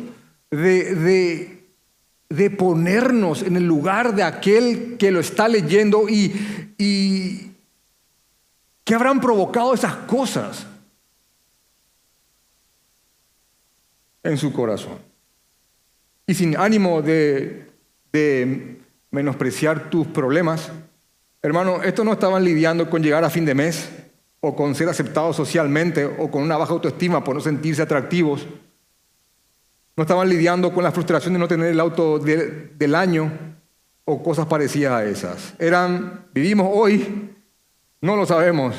de, 0.50 0.94
de, 0.94 1.64
de, 2.28 2.50
ponernos 2.50 3.42
en 3.42 3.56
el 3.56 3.64
lugar 3.64 4.14
de 4.14 4.22
aquel 4.22 4.96
que 4.98 5.10
lo 5.10 5.18
está 5.18 5.48
leyendo 5.48 6.08
y, 6.08 6.74
y 6.78 7.50
que 8.84 8.94
habrán 8.94 9.20
provocado 9.20 9.74
esas 9.74 9.94
cosas 9.94 10.66
en 14.22 14.36
su 14.36 14.52
corazón 14.52 15.10
y 16.30 16.34
sin 16.34 16.56
ánimo 16.56 17.02
de, 17.02 17.66
menospreciar 19.10 19.90
tus 19.90 20.06
problemas. 20.06 20.70
Hermano, 21.42 21.82
estos 21.82 22.04
no 22.04 22.12
estaban 22.12 22.44
lidiando 22.44 22.88
con 22.88 23.02
llegar 23.02 23.24
a 23.24 23.30
fin 23.30 23.44
de 23.44 23.56
mes 23.56 23.88
o 24.38 24.54
con 24.54 24.76
ser 24.76 24.88
aceptados 24.88 25.34
socialmente 25.34 26.04
o 26.04 26.30
con 26.30 26.44
una 26.44 26.56
baja 26.56 26.72
autoestima 26.72 27.24
por 27.24 27.34
no 27.34 27.40
sentirse 27.40 27.82
atractivos. 27.82 28.46
No 29.96 30.04
estaban 30.04 30.28
lidiando 30.28 30.72
con 30.72 30.84
la 30.84 30.92
frustración 30.92 31.32
de 31.32 31.40
no 31.40 31.48
tener 31.48 31.66
el 31.66 31.80
auto 31.80 32.20
del 32.20 32.94
año 32.94 33.32
o 34.04 34.22
cosas 34.22 34.46
parecidas 34.46 34.92
a 34.92 35.04
esas. 35.04 35.54
Eran, 35.58 36.26
vivimos 36.32 36.68
hoy, 36.72 37.34
no 38.00 38.14
lo 38.14 38.24
sabemos. 38.24 38.76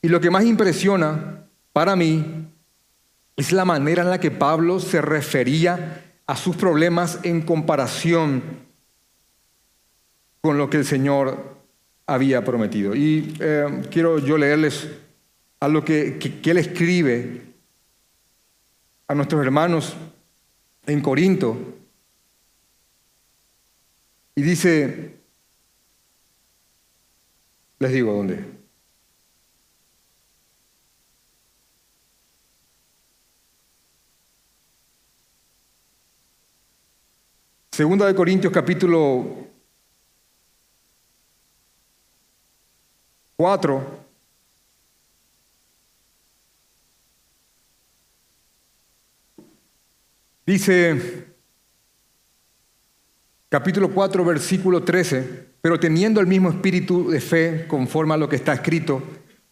Y 0.00 0.08
lo 0.08 0.22
que 0.22 0.30
más 0.30 0.44
impresiona 0.44 1.45
para 1.76 1.94
mí 1.94 2.24
es 3.36 3.52
la 3.52 3.66
manera 3.66 4.02
en 4.02 4.08
la 4.08 4.18
que 4.18 4.30
Pablo 4.30 4.80
se 4.80 5.02
refería 5.02 6.10
a 6.26 6.34
sus 6.34 6.56
problemas 6.56 7.20
en 7.22 7.42
comparación 7.42 8.42
con 10.40 10.56
lo 10.56 10.70
que 10.70 10.78
el 10.78 10.86
Señor 10.86 11.54
había 12.06 12.42
prometido. 12.42 12.94
Y 12.94 13.36
eh, 13.40 13.82
quiero 13.90 14.18
yo 14.20 14.38
leerles 14.38 14.88
algo 15.60 15.84
que, 15.84 16.18
que 16.18 16.50
él 16.50 16.56
escribe 16.56 17.42
a 19.06 19.14
nuestros 19.14 19.44
hermanos 19.44 19.94
en 20.86 21.02
Corinto. 21.02 21.58
Y 24.34 24.40
dice, 24.40 25.14
les 27.80 27.92
digo 27.92 28.14
dónde. 28.14 28.55
Segunda 37.76 38.06
de 38.06 38.14
Corintios 38.14 38.50
capítulo 38.50 39.36
4. 43.36 44.00
Dice 50.46 51.26
capítulo 53.50 53.90
4 53.90 54.24
versículo 54.24 54.82
13, 54.82 55.48
pero 55.60 55.78
teniendo 55.78 56.22
el 56.22 56.26
mismo 56.26 56.48
espíritu 56.48 57.10
de 57.10 57.20
fe 57.20 57.66
conforme 57.68 58.14
a 58.14 58.16
lo 58.16 58.26
que 58.26 58.36
está 58.36 58.54
escrito, 58.54 59.02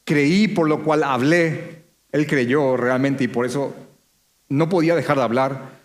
creí 0.02 0.49
por 0.49 0.66
lo 0.66 0.83
cual 0.83 1.02
hablé, 1.02 1.85
él 2.11 2.26
creyó 2.26 2.78
realmente 2.78 3.25
y 3.25 3.28
por 3.28 3.45
eso 3.45 3.75
no 4.49 4.71
podía 4.71 4.97
dejar 4.97 5.19
de 5.19 5.25
hablar 5.25 5.84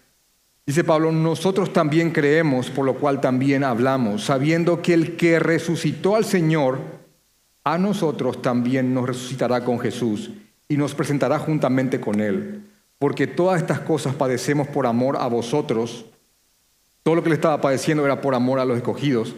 Dice 0.69 0.83
Pablo, 0.83 1.11
nosotros 1.11 1.73
también 1.73 2.11
creemos, 2.11 2.69
por 2.69 2.85
lo 2.85 2.93
cual 2.93 3.19
también 3.19 3.63
hablamos, 3.63 4.25
sabiendo 4.25 4.83
que 4.83 4.93
el 4.93 5.17
que 5.17 5.39
resucitó 5.39 6.15
al 6.15 6.25
Señor, 6.25 6.77
a 7.63 7.79
nosotros 7.79 8.43
también 8.43 8.93
nos 8.93 9.07
resucitará 9.07 9.65
con 9.65 9.79
Jesús 9.79 10.29
y 10.67 10.77
nos 10.77 10.93
presentará 10.93 11.39
juntamente 11.39 11.99
con 11.99 12.19
Él. 12.21 12.69
Porque 12.99 13.25
todas 13.25 13.59
estas 13.59 13.79
cosas 13.79 14.13
padecemos 14.13 14.67
por 14.67 14.85
amor 14.85 15.17
a 15.19 15.25
vosotros. 15.25 16.05
Todo 17.01 17.15
lo 17.15 17.23
que 17.23 17.29
le 17.29 17.35
estaba 17.35 17.59
padeciendo 17.59 18.05
era 18.05 18.21
por 18.21 18.35
amor 18.35 18.59
a 18.59 18.65
los 18.65 18.77
escogidos, 18.77 19.35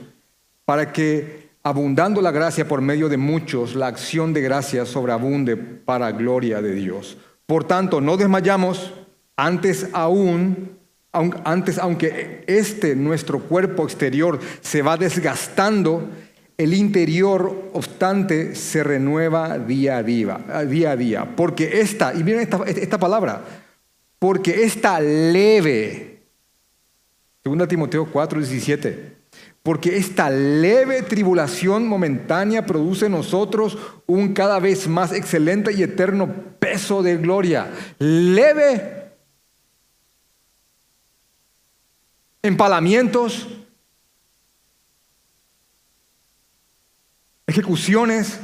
para 0.65 0.91
que, 0.91 1.51
abundando 1.63 2.21
la 2.21 2.31
gracia 2.31 2.67
por 2.67 2.81
medio 2.81 3.07
de 3.07 3.15
muchos, 3.15 3.73
la 3.73 3.87
acción 3.87 4.33
de 4.33 4.41
gracia 4.41 4.85
sobreabunde 4.85 5.55
para 5.55 6.11
gloria 6.11 6.61
de 6.61 6.73
Dios. 6.73 7.17
Por 7.45 7.63
tanto, 7.63 8.01
no 8.01 8.17
desmayamos, 8.17 8.91
antes 9.37 9.87
aún 9.93 10.80
antes, 11.13 11.77
aunque 11.77 12.43
este 12.47 12.95
nuestro 12.95 13.39
cuerpo 13.39 13.83
exterior 13.83 14.39
se 14.61 14.81
va 14.81 14.97
desgastando, 14.97 16.09
el 16.57 16.73
interior 16.73 17.69
obstante 17.73 18.55
se 18.55 18.83
renueva 18.83 19.57
día 19.57 19.97
a 19.97 20.03
día, 20.03 20.37
día 20.67 20.91
a 20.91 20.95
día. 20.95 21.35
Porque 21.35 21.81
esta, 21.81 22.13
y 22.13 22.23
miren 22.23 22.47
esta, 22.67 22.99
palabra, 22.99 23.41
porque 24.19 24.63
esta 24.63 24.99
leve, 24.99 26.23
2 27.43 27.67
Timoteo 27.67 28.05
4, 28.05 28.39
17, 28.39 29.15
porque 29.63 29.97
esta 29.97 30.29
leve 30.29 31.01
tribulación 31.01 31.87
momentánea 31.87 32.65
produce 32.65 33.07
en 33.07 33.13
nosotros 33.13 33.77
un 34.07 34.33
cada 34.33 34.59
vez 34.59 34.87
más 34.87 35.13
excelente 35.13 35.73
y 35.73 35.83
eterno 35.83 36.31
peso 36.59 37.03
de 37.03 37.17
gloria. 37.17 37.69
Leve 37.99 39.00
empalamientos, 42.43 43.47
ejecuciones, 47.45 48.39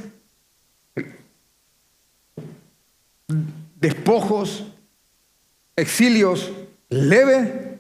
despojos, 3.76 4.66
exilios, 5.76 6.52
leve, 6.90 7.80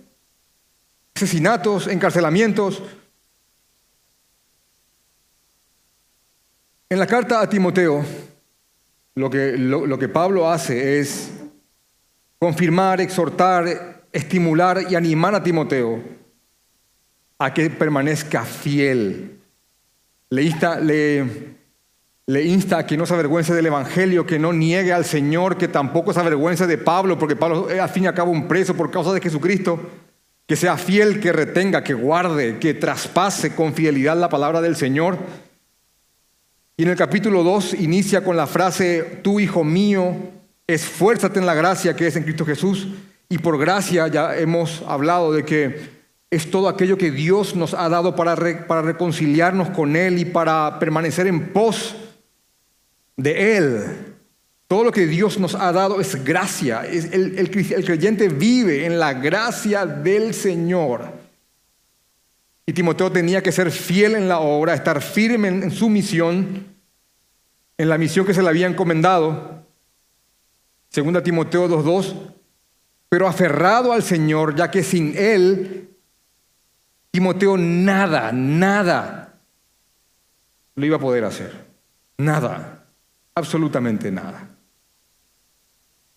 asesinatos, 1.15 1.87
encarcelamientos. 1.87 2.81
En 6.89 6.99
la 6.99 7.07
carta 7.07 7.41
a 7.41 7.49
Timoteo, 7.49 8.05
lo 9.15 9.29
que, 9.29 9.57
lo, 9.57 9.85
lo 9.85 9.99
que 9.99 10.07
Pablo 10.07 10.49
hace 10.49 10.99
es 10.99 11.31
confirmar, 12.39 13.01
exhortar, 13.01 13.96
estimular 14.17 14.85
y 14.89 14.95
animar 14.95 15.35
a 15.35 15.43
Timoteo 15.43 16.01
a 17.39 17.53
que 17.53 17.69
permanezca 17.69 18.43
fiel. 18.43 19.39
Le 20.29 20.43
insta, 20.43 20.79
le, 20.79 22.43
insta 22.43 22.79
a 22.79 22.85
que 22.85 22.97
no 22.97 23.05
se 23.05 23.13
avergüence 23.13 23.53
del 23.53 23.67
Evangelio, 23.67 24.25
que 24.25 24.39
no 24.39 24.51
niegue 24.53 24.91
al 24.91 25.05
Señor, 25.05 25.57
que 25.57 25.67
tampoco 25.67 26.13
se 26.13 26.19
avergüence 26.19 26.67
de 26.67 26.77
Pablo, 26.77 27.17
porque 27.17 27.35
Pablo 27.35 27.69
es 27.69 27.79
al 27.79 27.89
fin 27.89 28.03
y 28.03 28.07
al 28.07 28.15
cabo 28.15 28.31
un 28.31 28.47
preso 28.47 28.75
por 28.75 28.91
causa 28.91 29.13
de 29.13 29.21
Jesucristo. 29.21 29.79
Que 30.47 30.55
sea 30.55 30.77
fiel, 30.77 31.19
que 31.19 31.33
retenga, 31.33 31.83
que 31.83 31.93
guarde, 31.93 32.57
que 32.57 32.73
traspase 32.73 33.53
con 33.53 33.73
fidelidad 33.73 34.17
la 34.17 34.29
palabra 34.29 34.61
del 34.61 34.77
Señor. 34.77 35.17
Y 36.77 36.83
en 36.83 36.89
el 36.89 36.95
capítulo 36.95 37.43
2 37.43 37.75
inicia 37.75 38.23
con 38.23 38.37
la 38.37 38.47
frase, 38.47 39.19
tú 39.23 39.41
hijo 39.41 39.65
mío, 39.65 40.15
esfuérzate 40.65 41.39
en 41.39 41.45
la 41.45 41.53
gracia 41.53 41.95
que 41.95 42.07
es 42.07 42.15
en 42.15 42.23
Cristo 42.23 42.45
Jesús. 42.45 42.87
Y 43.29 43.39
por 43.39 43.57
gracia 43.59 44.07
ya 44.07 44.37
hemos 44.37 44.81
hablado 44.87 45.33
de 45.33 45.43
que 45.43 45.97
es 46.29 46.49
todo 46.49 46.67
aquello 46.67 46.97
que 46.97 47.11
Dios 47.11 47.55
nos 47.55 47.73
ha 47.73 47.87
dado 47.89 48.15
para, 48.15 48.35
para 48.67 48.81
reconciliarnos 48.81 49.69
con 49.69 49.95
Él 49.95 50.19
y 50.19 50.25
para 50.25 50.79
permanecer 50.79 51.27
en 51.27 51.49
pos 51.49 51.95
de 53.15 53.57
Él. 53.57 53.83
Todo 54.67 54.85
lo 54.85 54.91
que 54.91 55.07
Dios 55.07 55.39
nos 55.39 55.55
ha 55.55 55.71
dado 55.71 56.01
es 56.01 56.23
gracia. 56.23 56.85
El, 56.85 57.49
creyente 57.49 58.27
vive 58.27 58.85
en 58.85 58.99
la 58.99 59.13
gracia 59.13 59.85
del 59.85 60.33
Señor. 60.33 61.05
Y 62.65 62.73
Timoteo 62.73 63.09
tenía 63.09 63.41
que 63.41 63.53
ser 63.53 63.71
fiel 63.71 64.15
en 64.15 64.27
la 64.27 64.39
obra, 64.39 64.73
estar 64.73 65.01
firme 65.01 65.47
en, 65.47 65.63
en 65.63 65.71
su 65.71 65.87
misión, 65.87 66.65
en 67.77 67.89
la 67.89 67.97
misión 67.97 68.25
que 68.25 68.33
se 68.33 68.41
le 68.41 68.49
había 68.49 68.67
encomendado. 68.67 69.65
Segunda 70.89 71.23
Timoteo 71.23 71.69
2.2 71.69 72.36
pero 73.09 73.27
aferrado 73.27 73.93
al 73.93 74.03
Señor, 74.03 74.55
ya 74.55 74.69
que 74.69 74.83
sin 74.83 75.17
Él, 75.17 75.89
Timoteo 77.11 77.57
nada, 77.57 78.31
nada 78.31 79.39
lo 80.75 80.85
iba 80.85 80.97
a 80.97 80.99
poder 80.99 81.23
hacer. 81.23 81.65
Nada, 82.17 82.85
absolutamente 83.33 84.11
nada. 84.11 84.49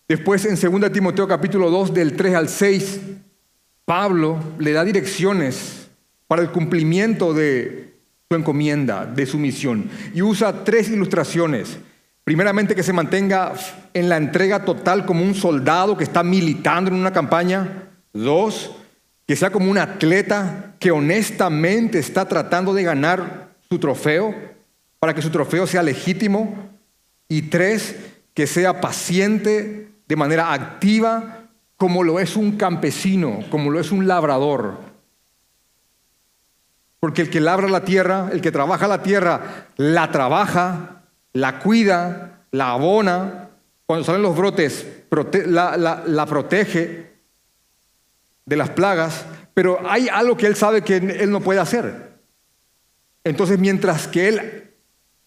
Después 0.09 0.45
en 0.45 0.81
2 0.81 0.93
Timoteo 0.93 1.29
capítulo 1.29 1.71
2 1.71 1.95
del 1.95 2.17
3 2.17 2.35
al 2.35 2.49
6, 2.49 3.01
Pablo 3.85 4.39
le 4.59 4.73
da 4.73 4.85
direcciones 4.85 5.89
para 6.27 6.43
el 6.43 6.51
cumplimiento 6.51 7.33
de 7.33 7.95
su 8.29 8.37
encomienda, 8.37 9.07
de 9.07 9.27
su 9.27 9.39
misión, 9.39 9.89
y 10.15 10.23
usa 10.23 10.65
tres 10.65 10.89
ilustraciones 10.91 11.79
Primeramente 12.31 12.77
que 12.77 12.85
se 12.85 12.93
mantenga 12.93 13.55
en 13.93 14.09
la 14.09 14.17
entrega 14.17 14.65
total 14.65 15.05
como 15.05 15.25
un 15.25 15.35
soldado 15.35 15.97
que 15.97 16.05
está 16.05 16.23
militando 16.23 16.89
en 16.89 16.97
una 16.97 17.13
campaña. 17.13 17.89
Dos, 18.13 18.71
que 19.27 19.35
sea 19.35 19.51
como 19.51 19.69
un 19.69 19.79
atleta 19.79 20.77
que 20.79 20.93
honestamente 20.93 21.99
está 21.99 22.29
tratando 22.29 22.73
de 22.73 22.85
ganar 22.85 23.49
su 23.69 23.81
trofeo 23.81 24.33
para 25.01 25.13
que 25.13 25.23
su 25.23 25.31
trofeo 25.31 25.67
sea 25.67 25.83
legítimo. 25.83 26.71
Y 27.27 27.43
tres, 27.43 27.97
que 28.33 28.47
sea 28.47 28.81
paciente 28.81 29.89
de 30.07 30.15
manera 30.15 30.53
activa 30.53 31.49
como 31.77 32.05
lo 32.05 32.21
es 32.21 32.37
un 32.37 32.57
campesino, 32.57 33.41
como 33.51 33.73
lo 33.73 33.81
es 33.81 33.91
un 33.91 34.07
labrador. 34.07 34.79
Porque 37.01 37.23
el 37.23 37.31
que 37.31 37.41
labra 37.41 37.67
la 37.67 37.85
tierra, 37.85 38.29
el 38.33 38.41
que 38.41 38.53
trabaja 38.53 38.87
la 38.87 39.03
tierra, 39.03 39.67
la 39.77 40.13
trabaja 40.13 41.00
la 41.33 41.59
cuida, 41.59 42.45
la 42.51 42.73
abona, 42.73 43.51
cuando 43.87 44.05
salen 44.05 44.23
los 44.23 44.37
brotes, 44.37 44.87
la, 45.47 46.27
protege 46.29 47.11
de 48.45 48.57
las 48.57 48.71
plagas, 48.71 49.25
pero 49.55 49.81
hay 49.89 50.09
algo 50.09 50.37
que 50.37 50.47
él 50.47 50.57
sabe 50.57 50.83
que 50.83 50.97
él 50.97 51.31
no 51.31 51.41
puede 51.41 51.61
hacer. 51.61 52.11
Entonces, 53.25 53.59
mientras 53.59 54.09
que 54.09 54.29
él 54.29 54.71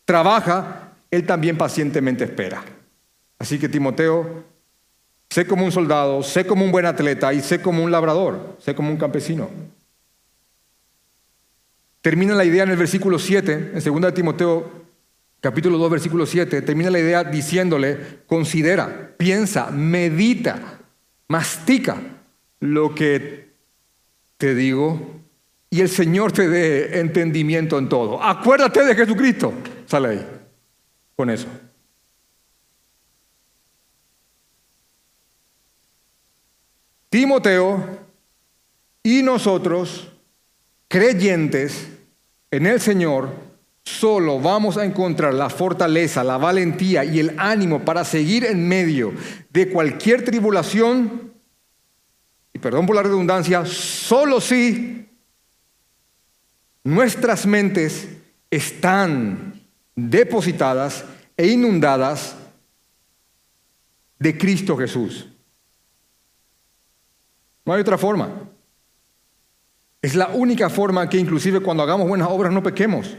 trabaja, 0.05 0.93
él 1.11 1.25
también 1.25 1.57
pacientemente 1.57 2.23
espera. 2.23 2.63
Así 3.37 3.59
que 3.59 3.69
Timoteo, 3.69 4.45
sé 5.29 5.45
como 5.45 5.65
un 5.65 5.71
soldado, 5.71 6.23
sé 6.23 6.45
como 6.45 6.65
un 6.65 6.71
buen 6.71 6.85
atleta 6.85 7.33
y 7.33 7.41
sé 7.41 7.61
como 7.61 7.83
un 7.83 7.91
labrador, 7.91 8.57
sé 8.59 8.73
como 8.73 8.89
un 8.89 8.97
campesino. 8.97 9.49
Termina 12.01 12.35
la 12.35 12.45
idea 12.45 12.63
en 12.63 12.71
el 12.71 12.77
versículo 12.77 13.19
7, 13.19 13.73
en 13.75 14.01
2 14.01 14.13
Timoteo 14.13 14.82
capítulo 15.43 15.77
2, 15.77 15.91
versículo 15.91 16.25
7, 16.25 16.61
termina 16.61 16.89
la 16.89 16.99
idea 16.99 17.21
diciéndole, 17.25 18.21
considera, 18.27 19.13
piensa, 19.17 19.71
medita, 19.71 20.79
mastica 21.27 21.97
lo 22.61 22.95
que 22.95 23.49
te 24.37 24.55
digo 24.55 25.19
y 25.69 25.81
el 25.81 25.89
Señor 25.89 26.31
te 26.31 26.47
dé 26.47 27.01
entendimiento 27.01 27.77
en 27.77 27.89
todo. 27.89 28.23
Acuérdate 28.23 28.85
de 28.85 28.95
Jesucristo. 28.95 29.51
Sale 29.85 30.07
ahí 30.07 30.27
con 31.13 31.29
eso. 31.29 31.47
Timoteo 37.09 37.99
y 39.03 39.21
nosotros, 39.21 40.09
creyentes 40.87 41.89
en 42.49 42.65
el 42.65 42.79
Señor, 42.79 43.42
Solo 43.83 44.39
vamos 44.39 44.77
a 44.77 44.85
encontrar 44.85 45.33
la 45.33 45.49
fortaleza, 45.49 46.23
la 46.23 46.37
valentía 46.37 47.03
y 47.03 47.19
el 47.19 47.35
ánimo 47.37 47.83
para 47.83 48.05
seguir 48.05 48.45
en 48.45 48.65
medio 48.67 49.13
de 49.49 49.69
cualquier 49.69 50.23
tribulación, 50.23 51.33
y 52.53 52.59
perdón 52.59 52.85
por 52.85 52.95
la 52.95 53.03
redundancia, 53.03 53.65
solo 53.65 54.39
si 54.39 55.09
nuestras 56.83 57.45
mentes 57.45 58.07
están 58.49 59.61
depositadas 59.95 61.03
e 61.35 61.47
inundadas 61.47 62.35
de 64.17 64.37
Cristo 64.37 64.77
Jesús. 64.77 65.27
No 67.65 67.73
hay 67.73 67.81
otra 67.81 67.97
forma. 67.97 68.49
Es 70.01 70.15
la 70.15 70.29
única 70.29 70.69
forma 70.69 71.07
que 71.09 71.17
inclusive 71.17 71.59
cuando 71.61 71.83
hagamos 71.83 72.07
buenas 72.07 72.27
obras 72.29 72.51
no 72.51 72.63
pequemos. 72.63 73.15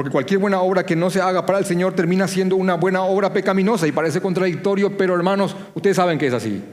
Porque 0.00 0.12
cualquier 0.12 0.40
buena 0.40 0.62
obra 0.62 0.86
que 0.86 0.96
no 0.96 1.10
se 1.10 1.20
haga 1.20 1.44
para 1.44 1.58
el 1.58 1.66
Señor 1.66 1.92
termina 1.94 2.26
siendo 2.26 2.56
una 2.56 2.72
buena 2.72 3.02
obra 3.02 3.34
pecaminosa 3.34 3.86
y 3.86 3.92
parece 3.92 4.22
contradictorio, 4.22 4.96
pero 4.96 5.14
hermanos, 5.14 5.54
ustedes 5.74 5.96
saben 5.96 6.18
que 6.18 6.26
es 6.26 6.32
así. 6.32 6.64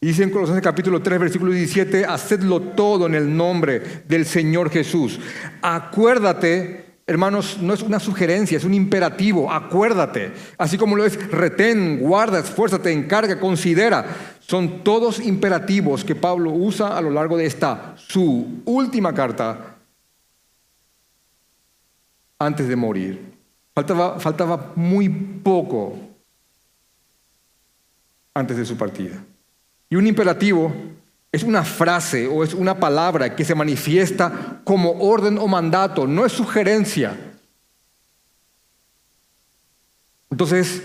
dice 0.00 0.22
en 0.22 0.30
Colosenses 0.30 0.62
capítulo 0.62 1.02
3, 1.02 1.18
versículo 1.18 1.50
17, 1.50 2.06
hacedlo 2.06 2.60
todo 2.60 3.06
en 3.06 3.16
el 3.16 3.36
nombre 3.36 4.04
del 4.06 4.26
Señor 4.26 4.70
Jesús. 4.70 5.18
Acuérdate, 5.60 6.84
hermanos, 7.08 7.58
no 7.60 7.74
es 7.74 7.82
una 7.82 7.98
sugerencia, 7.98 8.56
es 8.56 8.64
un 8.64 8.74
imperativo, 8.74 9.50
acuérdate. 9.52 10.34
Así 10.56 10.78
como 10.78 10.94
lo 10.94 11.04
es 11.04 11.18
retén, 11.32 11.98
guarda, 11.98 12.38
esfuérzate, 12.38 12.92
encarga, 12.92 13.40
considera. 13.40 14.06
Son 14.46 14.84
todos 14.84 15.20
imperativos 15.20 16.04
que 16.04 16.14
Pablo 16.14 16.50
usa 16.50 16.96
a 16.96 17.00
lo 17.00 17.10
largo 17.10 17.36
de 17.36 17.46
esta, 17.46 17.94
su 17.96 18.62
última 18.66 19.14
carta, 19.14 19.76
antes 22.38 22.68
de 22.68 22.76
morir. 22.76 23.32
Faltaba, 23.74 24.20
faltaba 24.20 24.72
muy 24.76 25.08
poco 25.08 25.98
antes 28.34 28.56
de 28.56 28.66
su 28.66 28.76
partida. 28.76 29.24
Y 29.88 29.96
un 29.96 30.06
imperativo 30.06 30.72
es 31.32 31.42
una 31.42 31.64
frase 31.64 32.26
o 32.26 32.44
es 32.44 32.52
una 32.52 32.78
palabra 32.78 33.34
que 33.34 33.44
se 33.44 33.54
manifiesta 33.54 34.60
como 34.64 34.90
orden 35.00 35.38
o 35.38 35.48
mandato, 35.48 36.06
no 36.06 36.26
es 36.26 36.32
sugerencia. 36.32 37.18
Entonces, 40.30 40.82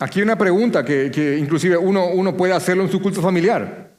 aquí 0.00 0.22
una 0.22 0.36
pregunta 0.36 0.84
que, 0.84 1.36
inclusive 1.38 1.76
uno, 1.76 2.08
uno, 2.08 2.36
puede 2.36 2.52
hacerlo 2.52 2.82
en 2.82 2.90
su 2.90 3.00
culto 3.00 3.22
familiar. 3.22 3.92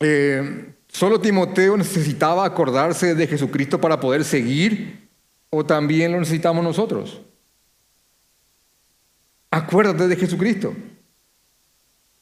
Eh, 0.00 0.74
¿Solo 0.88 1.20
Timoteo 1.20 1.76
necesitaba 1.76 2.44
acordarse 2.44 3.14
de 3.14 3.26
Jesucristo 3.26 3.80
para 3.80 4.00
poder 4.00 4.24
seguir 4.24 5.08
o 5.50 5.64
también 5.64 6.12
lo 6.12 6.18
necesitamos 6.18 6.62
nosotros? 6.62 7.20
Acuérdate 9.50 10.08
de 10.08 10.16
Jesucristo. 10.16 10.74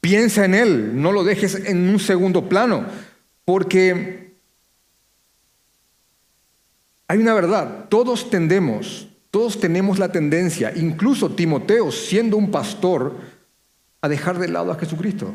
Piensa 0.00 0.44
en 0.44 0.54
Él, 0.54 1.02
no 1.02 1.10
lo 1.10 1.24
dejes 1.24 1.54
en 1.66 1.88
un 1.88 1.98
segundo 1.98 2.48
plano, 2.48 2.86
porque 3.44 4.36
hay 7.08 7.18
una 7.18 7.34
verdad, 7.34 7.86
todos 7.88 8.30
tendemos, 8.30 9.08
todos 9.36 9.60
tenemos 9.60 9.98
la 9.98 10.10
tendencia, 10.10 10.72
incluso 10.74 11.28
Timoteo 11.28 11.92
siendo 11.92 12.38
un 12.38 12.50
pastor, 12.50 13.20
a 14.00 14.08
dejar 14.08 14.38
de 14.38 14.48
lado 14.48 14.72
a 14.72 14.78
Jesucristo. 14.78 15.30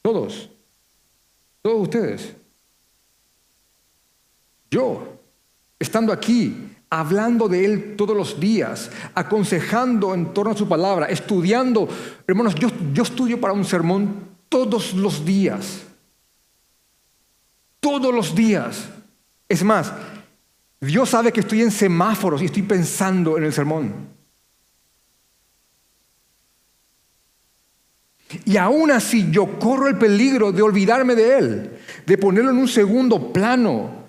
Todos, 0.00 0.48
todos 1.62 1.82
ustedes. 1.82 2.32
Yo, 4.70 5.18
estando 5.76 6.12
aquí, 6.12 6.76
hablando 6.88 7.48
de 7.48 7.64
Él 7.64 7.96
todos 7.96 8.16
los 8.16 8.38
días, 8.38 8.92
aconsejando 9.12 10.14
en 10.14 10.32
torno 10.32 10.52
a 10.52 10.56
su 10.56 10.68
palabra, 10.68 11.06
estudiando. 11.06 11.88
Hermanos, 12.24 12.54
yo, 12.54 12.68
yo 12.92 13.02
estudio 13.02 13.40
para 13.40 13.52
un 13.52 13.64
sermón 13.64 14.28
todos 14.48 14.94
los 14.94 15.24
días. 15.24 15.82
Todos 17.80 18.14
los 18.14 18.32
días. 18.32 18.90
Es 19.48 19.64
más, 19.64 19.92
Dios 20.84 21.10
sabe 21.10 21.32
que 21.32 21.40
estoy 21.40 21.62
en 21.62 21.70
semáforos 21.70 22.42
y 22.42 22.46
estoy 22.46 22.62
pensando 22.62 23.36
en 23.38 23.44
el 23.44 23.52
sermón. 23.52 23.92
Y 28.44 28.56
aún 28.56 28.90
así 28.90 29.28
yo 29.30 29.58
corro 29.58 29.88
el 29.88 29.96
peligro 29.96 30.52
de 30.52 30.62
olvidarme 30.62 31.14
de 31.14 31.38
Él, 31.38 31.70
de 32.04 32.18
ponerlo 32.18 32.50
en 32.50 32.58
un 32.58 32.68
segundo 32.68 33.32
plano, 33.32 34.04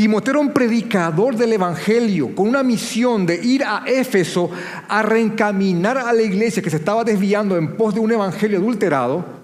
Timoteo 0.00 0.34
era 0.34 0.40
un 0.40 0.52
predicador 0.52 1.34
del 1.34 1.54
Evangelio 1.54 2.32
con 2.32 2.46
una 2.46 2.62
misión 2.62 3.26
de 3.26 3.34
ir 3.34 3.64
a 3.64 3.82
Éfeso 3.84 4.48
a 4.88 5.02
reencaminar 5.02 5.98
a 5.98 6.12
la 6.12 6.22
iglesia 6.22 6.62
que 6.62 6.70
se 6.70 6.76
estaba 6.76 7.02
desviando 7.02 7.56
en 7.56 7.76
pos 7.76 7.94
de 7.94 8.00
un 8.00 8.12
Evangelio 8.12 8.58
adulterado 8.58 9.37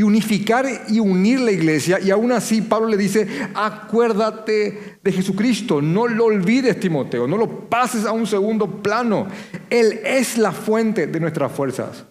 y 0.00 0.02
unificar 0.02 0.64
y 0.88 0.98
unir 0.98 1.40
la 1.40 1.52
iglesia. 1.52 2.00
Y 2.00 2.10
aún 2.10 2.32
así 2.32 2.62
Pablo 2.62 2.88
le 2.88 2.96
dice, 2.96 3.28
acuérdate 3.52 4.98
de 5.04 5.12
Jesucristo, 5.12 5.82
no 5.82 6.08
lo 6.08 6.24
olvides 6.24 6.80
Timoteo, 6.80 7.26
no 7.26 7.36
lo 7.36 7.68
pases 7.68 8.06
a 8.06 8.12
un 8.12 8.26
segundo 8.26 8.82
plano. 8.82 9.26
Él 9.68 10.00
es 10.02 10.38
la 10.38 10.52
fuente 10.52 11.06
de 11.06 11.20
nuestras 11.20 11.52
fuerzas. 11.52 12.06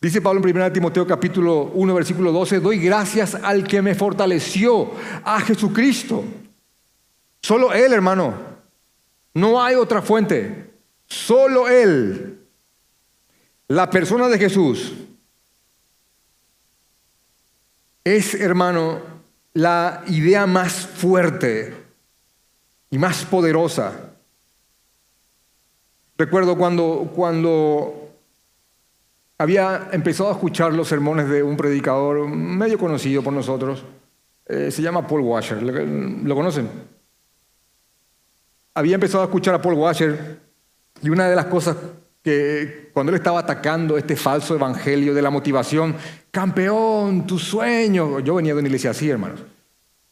Dice 0.00 0.20
Pablo 0.20 0.44
en 0.44 0.56
1 0.56 0.72
Timoteo 0.72 1.06
capítulo 1.06 1.70
1 1.72 1.94
versículo 1.94 2.32
12, 2.32 2.58
doy 2.58 2.80
gracias 2.80 3.36
al 3.36 3.62
que 3.62 3.82
me 3.82 3.94
fortaleció, 3.94 4.90
a 5.22 5.38
Jesucristo. 5.38 6.24
Solo 7.40 7.72
Él, 7.72 7.92
hermano. 7.92 8.34
No 9.32 9.62
hay 9.62 9.76
otra 9.76 10.02
fuente. 10.02 10.72
Solo 11.06 11.68
Él. 11.68 12.35
La 13.68 13.90
persona 13.90 14.28
de 14.28 14.38
Jesús 14.38 14.92
es, 18.04 18.34
hermano, 18.34 19.00
la 19.54 20.04
idea 20.06 20.46
más 20.46 20.74
fuerte 20.74 21.74
y 22.90 22.98
más 22.98 23.24
poderosa. 23.24 24.12
Recuerdo 26.16 26.56
cuando, 26.56 27.10
cuando 27.14 28.06
había 29.38 29.88
empezado 29.92 30.30
a 30.30 30.32
escuchar 30.32 30.72
los 30.72 30.88
sermones 30.88 31.28
de 31.28 31.42
un 31.42 31.56
predicador 31.56 32.28
medio 32.28 32.78
conocido 32.78 33.22
por 33.22 33.32
nosotros. 33.32 33.84
Eh, 34.46 34.70
se 34.70 34.80
llama 34.80 35.06
Paul 35.06 35.22
Washer. 35.22 35.62
¿Lo, 35.62 36.34
conocen? 36.34 36.70
Había 38.74 38.94
empezado 38.94 39.24
a 39.24 39.26
escuchar 39.26 39.54
a 39.54 39.60
Paul 39.60 39.74
Washer 39.74 40.40
y 41.02 41.08
una 41.08 41.28
de 41.28 41.36
las 41.36 41.46
cosas 41.46 41.76
que 42.26 42.90
cuando 42.92 43.10
él 43.10 43.18
estaba 43.18 43.38
atacando 43.38 43.96
este 43.96 44.16
falso 44.16 44.56
evangelio 44.56 45.14
de 45.14 45.22
la 45.22 45.30
motivación, 45.30 45.94
campeón, 46.32 47.24
tu 47.24 47.38
sueño. 47.38 48.18
Yo 48.18 48.34
venía 48.34 48.52
de 48.52 48.58
una 48.58 48.66
iglesia 48.66 48.90
así, 48.90 49.08
hermanos, 49.08 49.38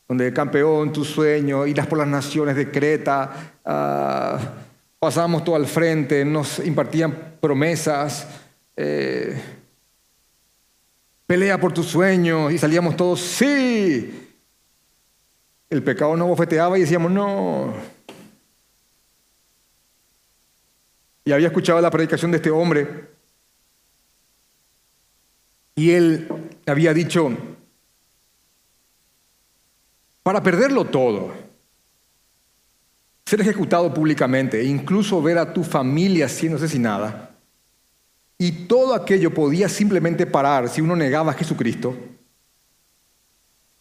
donde 0.07 0.33
campeón, 0.33 0.92
tu 0.92 1.05
sueño, 1.05 1.66
irás 1.66 1.88
por 1.88 1.98
las 1.98 2.07
naciones 2.07 2.55
de 2.55 2.70
Creta, 2.70 3.33
uh, 3.64 4.44
pasábamos 5.00 5.42
todo 5.42 5.57
al 5.57 5.66
frente, 5.66 6.24
nos 6.24 6.61
impartían 6.61 7.35
promesas. 7.40 8.29
Eh, 8.77 9.37
pelea 11.27 11.59
por 11.59 11.74
tus 11.74 11.87
sueños 11.87 12.53
y 12.53 12.59
salíamos 12.59 12.96
todos, 12.96 13.20
sí. 13.20 14.31
El 15.68 15.83
pecado 15.83 16.16
nos 16.16 16.29
bofeteaba 16.29 16.79
y 16.79 16.83
decíamos, 16.83 17.11
no. 17.11 17.74
Y 21.24 21.32
había 21.32 21.48
escuchado 21.48 21.80
la 21.80 21.90
predicación 21.90 22.30
de 22.30 22.37
este 22.37 22.50
hombre. 22.50 23.08
Y 25.74 25.90
él 25.90 26.28
había 26.66 26.92
dicho, 26.92 27.30
para 30.22 30.42
perderlo 30.42 30.84
todo, 30.84 31.32
ser 33.26 33.40
ejecutado 33.40 33.92
públicamente 33.92 34.60
e 34.60 34.64
incluso 34.64 35.20
ver 35.22 35.38
a 35.38 35.52
tu 35.52 35.64
familia 35.64 36.28
siendo 36.28 36.58
asesinada, 36.58 37.30
y 38.38 38.66
todo 38.66 38.94
aquello 38.94 39.32
podía 39.32 39.68
simplemente 39.68 40.26
parar 40.26 40.68
si 40.68 40.80
uno 40.80 40.94
negaba 40.94 41.32
a 41.32 41.34
Jesucristo, 41.34 41.96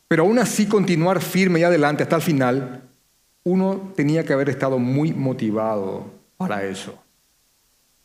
pero 0.08 0.23
aún 0.23 0.39
así 0.39 0.67
continuar 0.67 1.21
firme 1.21 1.60
y 1.60 1.63
adelante 1.63 2.03
hasta 2.03 2.15
el 2.15 2.21
final, 2.21 2.89
uno 3.43 3.91
tenía 3.95 4.23
que 4.23 4.34
haber 4.34 4.49
estado 4.49 4.79
muy 4.79 5.12
motivado 5.12 6.06
para 6.38 6.63
eso, 6.63 7.02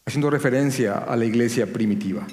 haciendo 0.09 0.31
referencia 0.31 0.99
a 0.99 1.17
la 1.17 1.25
iglesia 1.25 1.67
primitiva. 1.67 2.27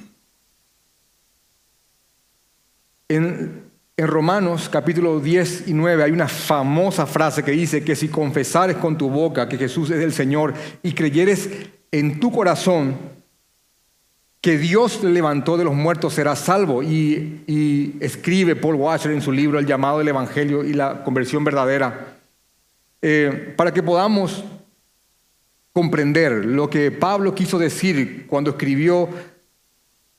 En, 3.08 3.64
Romanos 3.98 4.68
capítulo 4.68 5.22
10 5.22 5.70
y 5.70 5.74
9 5.74 6.04
hay 6.04 6.12
una 6.12 6.28
famosa 6.28 7.06
frase 7.06 7.44
que 7.44 7.52
dice 7.52 7.82
que 7.82 7.96
si 7.96 8.10
confesares 8.10 8.76
con 8.76 8.98
tu 8.98 9.10
boca 9.10 9.48
que 9.48 9.58
Jesús 9.58 9.90
es 9.90 10.04
el 10.04 10.12
Señor 10.12 10.54
y 10.84 10.92
creyeres 10.92 11.50
en 11.92 12.20
tu 12.20 12.30
corazón 12.30 12.98
que 14.42 14.58
Dios 14.58 15.02
levantó 15.02 15.56
de 15.56 15.64
los 15.64 15.74
muertos 15.74 16.14
será 16.14 16.36
salvo. 16.36 16.84
Y, 16.84 17.96
escribe 18.02 18.56
Paul 18.56 18.76
Washer 18.76 19.12
en 19.12 19.22
su 19.22 19.32
libro 19.32 19.60
El 19.60 19.66
llamado 19.66 20.00
del 20.00 20.10
Evangelio 20.10 20.64
y 20.64 20.74
la 20.74 21.04
conversión 21.04 21.44
verdadera, 21.44 22.18
eh, 23.02 23.54
para 23.56 23.74
que 23.74 23.82
podamos 23.82 24.44
comprender 25.76 26.46
lo 26.46 26.70
que 26.70 26.90
Pablo 26.90 27.36
quiso 27.36 27.60
decir 27.60 28.28
cuando 28.28 28.52
escribió 28.52 29.10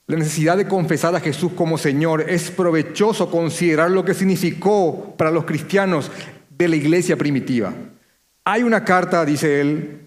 la 0.05 0.15
necesidad 0.15 0.55
de 0.55 0.67
confesar 0.67 1.15
a 1.15 1.19
Jesús 1.19 1.53
como 1.53 1.79
Señor. 1.79 2.29
Es 2.29 2.51
provechoso 2.51 3.31
considerar 3.31 3.89
lo 3.89 4.05
que 4.05 4.13
significó 4.13 5.15
para 5.17 5.31
los 5.31 5.45
cristianos 5.45 6.11
de 6.55 6.67
la 6.67 6.75
iglesia 6.75 7.17
primitiva. 7.17 7.73
Hay 8.45 8.61
una 8.61 8.85
carta, 8.85 9.25
dice 9.25 9.59
él, 9.59 10.01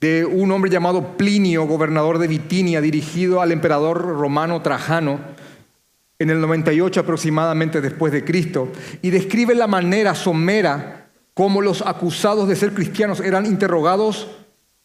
de 0.00 0.24
un 0.24 0.50
hombre 0.50 0.70
llamado 0.70 1.18
Plinio, 1.18 1.66
gobernador 1.66 2.16
de 2.16 2.26
Bitinia, 2.26 2.80
dirigido 2.80 3.42
al 3.42 3.52
emperador 3.52 4.00
romano 4.00 4.62
Trajano 4.62 5.20
en 6.18 6.30
el 6.30 6.40
98 6.40 7.00
aproximadamente 7.00 7.82
después 7.82 8.10
de 8.10 8.24
Cristo, 8.24 8.72
y 9.02 9.10
describe 9.10 9.54
la 9.54 9.66
manera 9.66 10.14
somera 10.14 11.10
como 11.34 11.60
los 11.60 11.82
acusados 11.82 12.48
de 12.48 12.56
ser 12.56 12.72
cristianos 12.72 13.20
eran 13.20 13.44
interrogados 13.44 14.28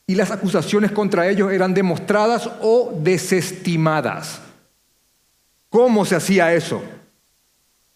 y 0.10 0.16
las 0.16 0.32
acusaciones 0.32 0.92
contra 0.92 1.30
ellos 1.30 1.52
eran 1.52 1.72
demostradas 1.72 2.50
o 2.62 2.92
desestimadas. 3.00 4.42
¿Cómo 5.70 6.04
se 6.04 6.16
hacía 6.16 6.52
eso? 6.52 6.82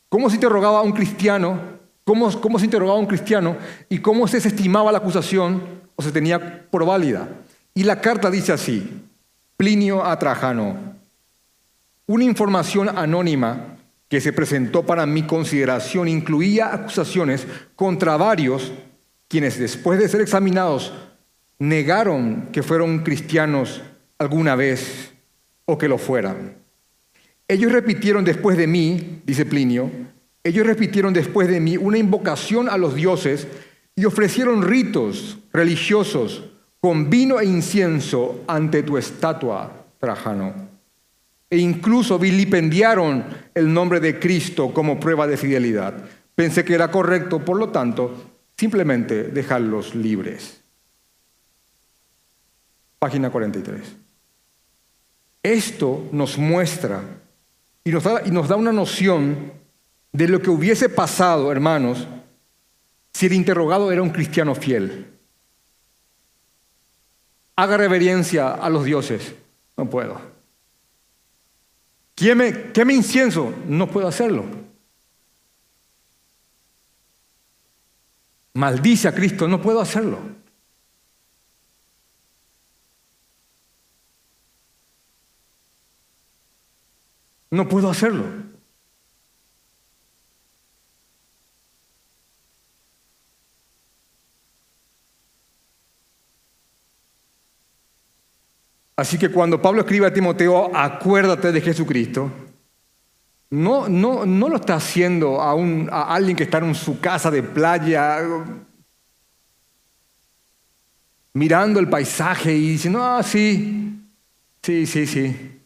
¿Cómo 0.10 0.30
se 0.30 0.36
interrogaba 0.36 0.78
a 0.78 0.84
un 0.84 0.91
cristiano? 0.91 1.60
¿Cómo, 2.04 2.30
se 2.60 2.65
interrogaba 2.65 2.99
a 2.99 3.02
un 3.02 3.08
cristiano? 3.08 3.58
¿Y 3.89 3.97
cómo 3.97 4.28
se 4.28 4.38
desestimaba 4.38 4.91
la 4.91 4.99
acusación 4.99 5.63
o 5.95 6.04
se 6.04 6.12
tenía 6.12 6.69
por 6.69 6.86
válida? 6.86 7.30
Y 7.73 7.84
la 7.84 7.99
carta 7.99 8.30
dice 8.30 8.54
así, 8.54 9.02
Plinio 9.58 10.06
a 10.06 10.19
Trajano, 10.19 10.78
una 12.06 12.26
información 12.26 12.95
anónima 12.95 13.78
que 14.08 14.21
se 14.21 14.34
presentó 14.34 14.86
para 14.86 15.08
mi 15.08 15.23
consideración 15.23 16.08
incluía 16.08 16.76
acusaciones 16.76 17.47
contra 17.76 18.17
varios 18.17 18.71
quienes 19.28 19.58
después 19.58 19.97
de 19.97 20.08
ser 20.08 20.21
examinados 20.21 20.93
negaron 21.60 22.50
que 22.52 22.63
fueron 22.63 23.00
cristianos 23.00 23.82
alguna 24.18 24.56
vez 24.56 25.13
o 25.66 25.78
que 25.78 25.88
lo 25.88 25.98
fueran. 25.98 26.56
Ellos 27.48 27.72
repitieron 27.72 28.24
después 28.24 28.58
de 28.58 28.68
mí, 28.68 29.22
dice 29.26 29.46
Plinio, 29.46 29.92
ellos 30.44 30.66
repitieron 30.66 31.13
después 31.13 31.48
de 31.48 31.60
mí 31.60 31.78
una 31.78 31.98
invocación 31.98 32.70
a 32.70 32.78
los 32.78 32.96
dioses 32.96 33.48
y 33.96 34.06
ofrecieron 34.06 34.62
ritos 34.62 35.38
religiosos 35.52 36.50
con 36.80 37.10
vino 37.10 37.39
e 37.39 37.46
incienso 37.46 38.44
ante 38.48 38.84
tu 38.84 38.98
estatua, 38.98 39.86
Trajano. 40.00 40.54
E 41.50 41.58
incluso 41.58 42.18
vilipendiaron 42.18 43.24
el 43.54 43.72
nombre 43.72 44.00
de 44.00 44.20
Cristo 44.20 44.74
como 44.74 45.00
prueba 45.00 45.28
de 45.28 45.38
fidelidad. 45.38 45.94
Pensé 46.36 46.66
que 46.66 46.74
era 46.74 46.89
correcto, 46.89 47.46
por 47.46 47.58
lo 47.58 47.70
tanto, 47.70 48.32
simplemente 48.58 49.26
dejarlos 49.26 49.94
libres. 49.96 50.62
Página 53.04 53.30
43. 53.30 53.82
Esto 55.44 56.08
nos 56.13 56.38
muestra 56.38 57.04
y 57.84 57.92
nos 57.92 58.48
da, 58.48 58.56
una 58.56 58.72
noción 58.72 59.52
de 60.13 60.30
lo 60.30 60.42
que 60.42 60.50
hubiese 60.50 60.88
pasado, 60.88 61.52
hermanos, 61.52 62.08
si 63.12 63.26
el 63.26 63.34
interrogado 63.34 63.92
era 63.92 64.02
un 64.02 64.12
cristiano 64.12 64.56
fiel 64.56 65.06
haga 67.58 67.76
reverencia 67.76 68.54
a 68.54 68.70
los 68.70 68.86
dioses. 68.86 69.36
No 69.76 69.89
puedo. 69.89 70.22
¿Qué 72.16 72.72
queme 72.74 72.94
incienso. 72.94 73.54
No 73.68 73.92
puedo 73.92 74.08
hacerlo. 74.08 74.46
Maldice 78.54 79.10
a 79.10 79.13
Cristo. 79.13 79.50
No 79.50 79.62
puedo 79.62 79.82
hacerlo. 79.82 80.20
No 87.54 87.70
puedo 87.70 87.88
hacerlo. 87.88 88.26
Así 98.96 99.20
que 99.20 99.30
cuando 99.30 99.62
Pablo 99.62 99.82
escribe 99.82 100.08
a 100.08 100.13
Timoteo, 100.13 100.76
acuérdate 100.76 101.52
de 101.52 101.62
Jesucristo, 101.62 102.32
no, 103.52 103.88
no, 103.88 104.26
no 104.26 104.50
lo 104.50 104.56
está 104.56 104.74
haciendo 104.74 105.39
a, 105.39 105.54
un, 105.54 105.89
a 105.92 106.16
alguien 106.16 106.36
que 106.36 106.46
está 106.46 106.58
en 106.58 106.74
su 106.74 107.00
casa 107.00 107.30
de 107.30 107.44
playa, 107.44 108.18
mirando 111.34 111.80
el 111.80 111.88
paisaje 111.88 112.52
y 112.56 112.70
diciendo, 112.72 113.04
ah, 113.04 113.22
sí, 113.22 114.02
sí, 114.63 114.88
sí, 114.88 115.06
sí. 115.06 115.62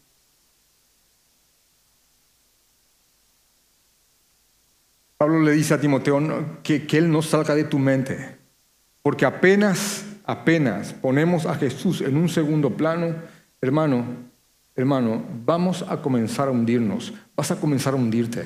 Pablo 5.18 5.40
le 5.40 5.52
dice 5.52 5.74
a 5.74 5.80
Timoteo 5.80 6.18
que, 6.62 6.86
que 6.86 6.96
él 6.96 7.10
no 7.10 7.20
salga 7.20 7.54
de 7.54 7.64
tu 7.64 7.78
mente, 7.78 8.38
porque 9.02 9.26
apenas 9.26 10.06
apenas 10.28 10.92
ponemos 10.92 11.46
a 11.46 11.54
Jesús 11.54 12.02
en 12.02 12.18
un 12.18 12.28
segundo 12.28 12.76
plano, 12.76 13.14
hermano, 13.62 14.04
hermano, 14.76 15.24
vamos 15.46 15.82
a 15.88 16.02
comenzar 16.02 16.48
a 16.48 16.50
hundirnos, 16.50 17.14
vas 17.34 17.50
a 17.50 17.56
comenzar 17.56 17.94
a 17.94 17.96
hundirte. 17.96 18.44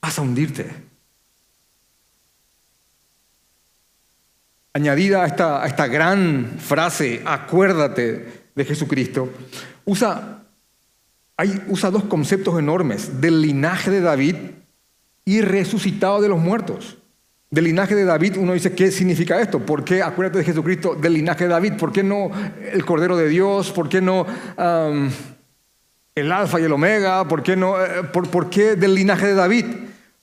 Vas 0.00 0.16
a 0.16 0.22
hundirte. 0.22 0.72
Añadida 4.74 5.24
a 5.24 5.26
esta, 5.26 5.64
a 5.64 5.66
esta 5.66 5.88
gran 5.88 6.58
frase, 6.60 7.20
acuérdate 7.26 8.44
de 8.54 8.64
Jesucristo, 8.64 9.28
usa, 9.84 10.41
hay, 11.42 11.60
usa 11.68 11.90
dos 11.90 12.04
conceptos 12.04 12.56
enormes, 12.56 13.20
del 13.20 13.42
linaje 13.42 13.90
de 13.90 14.00
David 14.00 14.36
y 15.24 15.40
resucitado 15.40 16.20
de 16.20 16.28
los 16.28 16.38
muertos. 16.38 16.98
Del 17.50 17.64
linaje 17.64 17.96
de 17.96 18.04
David, 18.04 18.36
uno 18.38 18.52
dice, 18.52 18.74
¿qué 18.74 18.92
significa 18.92 19.40
esto? 19.40 19.58
¿Por 19.58 19.84
qué, 19.84 20.02
acuérdate 20.02 20.38
de 20.38 20.44
Jesucristo, 20.44 20.94
del 20.94 21.14
linaje 21.14 21.44
de 21.44 21.50
David? 21.50 21.72
¿Por 21.74 21.92
qué 21.92 22.04
no 22.04 22.30
el 22.72 22.84
Cordero 22.84 23.16
de 23.16 23.28
Dios? 23.28 23.72
¿Por 23.72 23.88
qué 23.88 24.00
no 24.00 24.24
el 26.14 26.32
Alfa 26.32 26.60
y 26.60 26.64
el 26.64 26.72
Omega? 26.72 27.26
¿Por 27.26 27.42
qué, 27.42 27.56
no, 27.56 27.74
eh, 27.84 28.04
por 28.04 28.48
qué 28.48 28.76
del 28.76 28.94
linaje 28.94 29.26
de 29.26 29.34
David? 29.34 29.66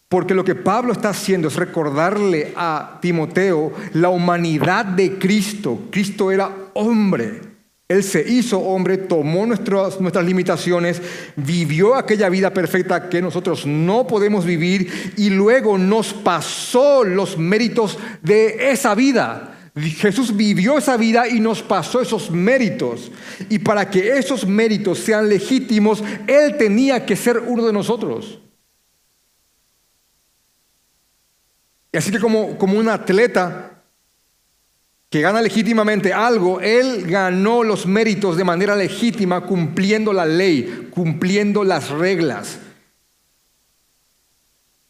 Porque 0.08 0.34
lo 0.34 0.46
que 0.46 0.56
Pablo 0.56 0.94
está 0.94 1.10
haciendo 1.10 1.50
es 1.50 1.58
recordarle 1.58 2.54
a 2.56 2.98
Timoteo 3.02 3.74
la 3.92 4.08
humanidad 4.08 4.86
de 4.86 5.20
Cristo. 5.20 5.82
Cristo 5.92 6.32
era 6.32 6.50
hombre. 6.74 7.49
Él 7.90 8.04
se 8.04 8.22
hizo 8.22 8.60
hombre, 8.60 8.98
tomó 8.98 9.48
nuestras, 9.48 10.00
limitaciones, 10.24 11.02
vivió 11.36 11.96
aquella 11.96 12.30
vida 12.30 12.54
perfecta 12.54 13.10
que 13.10 13.20
nosotros 13.20 13.66
no 13.66 14.06
podemos 14.06 14.46
vivir 14.46 15.14
y 15.18 15.32
luego 15.32 15.76
nos 15.80 16.14
pasó 16.14 17.04
los 17.04 17.40
méritos 17.40 17.98
de 18.22 18.72
esa 18.72 18.94
vida. 18.94 19.72
Jesús 19.76 20.38
vivió 20.38 20.78
esa 20.78 20.98
vida 20.98 21.28
y 21.28 21.40
nos 21.40 21.64
pasó 21.64 22.00
esos 22.00 22.30
méritos. 22.30 23.12
Y 23.50 23.58
para 23.58 23.90
que 23.90 24.20
esos 24.20 24.46
méritos 24.46 25.00
sean 25.00 25.28
legítimos, 25.28 26.04
Él 26.28 26.58
tenía 26.58 27.04
que 27.08 27.16
ser 27.16 27.40
uno 27.40 27.66
de 27.66 27.74
nosotros. 27.74 28.40
Y 31.92 31.98
así 31.98 32.12
que 32.12 32.20
como, 32.20 32.56
como 32.56 32.78
un 32.78 32.88
atleta 32.88 33.79
que 35.10 35.22
gana 35.22 35.42
legítimamente 35.42 36.14
algo, 36.14 36.62
él 36.62 37.06
ganó 37.08 37.64
los 37.64 37.88
méritos 37.88 38.38
de 38.38 38.44
manera 38.44 38.76
legítima 38.76 39.42
cumpliendo 39.42 40.14
la 40.14 40.26
ley, 40.26 40.90
cumpliendo 40.92 41.64
las 41.64 41.90
reglas. 41.90 42.60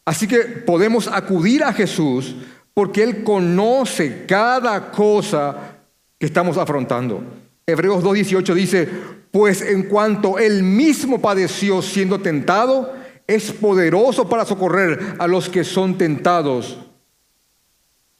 Así 0.04 0.26
que 0.26 0.38
podemos 0.38 1.08
acudir 1.08 1.62
a 1.62 1.72
Jesús 1.72 2.34
porque 2.74 3.02
Él 3.02 3.22
conoce 3.22 4.24
cada 4.26 4.90
cosa 4.90 5.78
que 6.18 6.26
estamos 6.26 6.58
afrontando. 6.58 7.22
Hebreos 7.66 8.02
2.18 8.02 8.54
dice, 8.54 8.88
pues 9.30 9.62
en 9.62 9.84
cuanto 9.84 10.38
Él 10.38 10.62
mismo 10.62 11.20
padeció 11.20 11.80
siendo 11.80 12.20
tentado, 12.20 12.92
es 13.26 13.52
poderoso 13.52 14.28
para 14.28 14.44
socorrer 14.44 15.14
a 15.18 15.26
los 15.26 15.48
que 15.48 15.62
son 15.62 15.96
tentados 15.96 16.78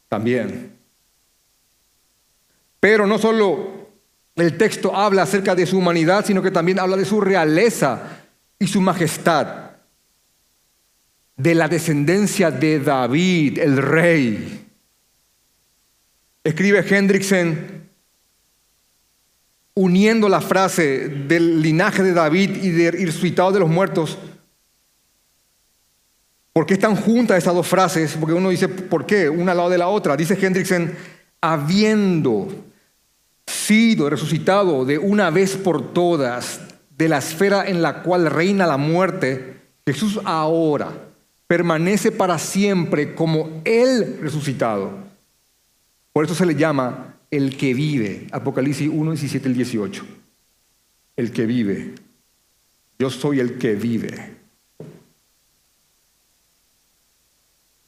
también. 0.07 0.80
Pero 2.81 3.05
no 3.05 3.19
solo 3.19 3.89
el 4.35 4.57
texto 4.57 4.93
habla 4.95 5.21
acerca 5.21 5.53
de 5.53 5.67
su 5.67 5.77
humanidad, 5.77 6.25
sino 6.25 6.41
que 6.41 6.49
también 6.49 6.79
habla 6.79 6.97
de 6.97 7.05
su 7.05 7.21
realeza 7.21 8.23
y 8.57 8.65
su 8.65 8.81
majestad, 8.81 9.71
de 11.37 11.55
la 11.55 11.67
descendencia 11.67 12.49
de 12.49 12.79
David, 12.79 13.59
el 13.59 13.77
rey. 13.77 14.67
Escribe 16.43 16.83
Hendrickson 16.87 17.87
uniendo 19.75 20.27
la 20.27 20.41
frase 20.41 21.07
del 21.07 21.61
linaje 21.61 22.01
de 22.01 22.13
David 22.13 22.63
y 22.63 22.71
de 22.71 22.91
resucitado 22.91 23.51
de 23.51 23.59
los 23.59 23.69
muertos. 23.69 24.17
¿Por 26.51 26.65
qué 26.65 26.73
están 26.73 26.95
juntas 26.95 27.37
esas 27.37 27.53
dos 27.53 27.67
frases? 27.67 28.17
Porque 28.19 28.33
uno 28.33 28.49
dice, 28.49 28.67
¿por 28.67 29.05
qué? 29.05 29.29
Una 29.29 29.51
al 29.51 29.57
lado 29.57 29.69
de 29.69 29.77
la 29.77 29.87
otra. 29.87 30.17
Dice 30.17 30.35
Hendrickson, 30.39 30.91
habiendo 31.39 32.70
sido 33.51 34.09
resucitado 34.09 34.85
de 34.85 34.97
una 34.97 35.29
vez 35.29 35.57
por 35.57 35.93
todas 35.93 36.61
de 36.97 37.09
la 37.09 37.17
esfera 37.17 37.67
en 37.67 37.81
la 37.81 38.01
cual 38.01 38.27
reina 38.27 38.65
la 38.65 38.77
muerte, 38.77 39.57
Jesús 39.85 40.19
ahora 40.23 40.91
permanece 41.47 42.11
para 42.11 42.39
siempre 42.39 43.13
como 43.13 43.61
el 43.65 44.19
resucitado. 44.21 44.91
Por 46.13 46.25
eso 46.25 46.35
se 46.35 46.45
le 46.45 46.55
llama 46.55 47.15
el 47.29 47.57
que 47.57 47.73
vive. 47.73 48.27
Apocalipsis 48.31 48.89
1, 48.91 49.11
17 49.11 49.49
y 49.49 49.53
18. 49.53 50.05
El 51.17 51.31
que 51.31 51.45
vive. 51.45 51.95
Yo 52.99 53.09
soy 53.09 53.39
el 53.39 53.57
que 53.57 53.75
vive. 53.75 54.35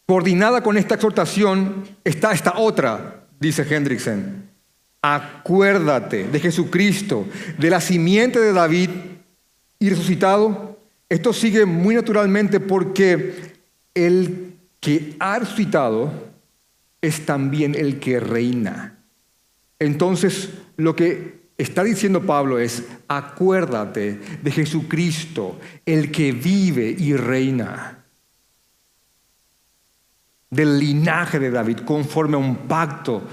Coordinada 0.05 0.61
con 0.61 0.77
esta 0.77 0.95
exhortación 0.95 1.85
está 2.03 2.33
esta 2.33 2.57
otra 2.57 3.23
dice 3.43 3.67
Hendrickson, 3.69 4.42
acuérdate 5.03 6.23
de 6.29 6.39
Jesucristo, 6.39 7.27
de 7.59 7.69
la 7.69 7.81
simiente 7.81 8.39
de 8.39 8.53
David 8.53 8.89
y 9.77 9.89
resucitado. 9.89 10.79
Esto 11.09 11.33
sigue 11.33 11.65
muy 11.65 11.93
naturalmente 11.93 12.61
porque 12.61 13.53
el 13.93 14.55
que 14.79 15.15
ha 15.19 15.37
resucitado 15.39 16.11
es 17.01 17.25
también 17.25 17.75
el 17.75 17.99
que 17.99 18.21
reina. 18.21 18.97
Entonces, 19.77 20.51
lo 20.77 20.95
que 20.95 21.41
está 21.57 21.83
diciendo 21.83 22.25
Pablo 22.25 22.57
es, 22.57 22.83
acuérdate 23.09 24.21
de 24.41 24.51
Jesucristo, 24.51 25.59
el 25.85 26.11
que 26.11 26.31
vive 26.31 26.95
y 26.97 27.13
reina 27.13 28.05
del 30.49 30.79
linaje 30.79 31.39
de 31.39 31.51
David, 31.51 31.79
conforme 31.79 32.35
a 32.35 32.39
un 32.39 32.55
pacto 32.67 33.23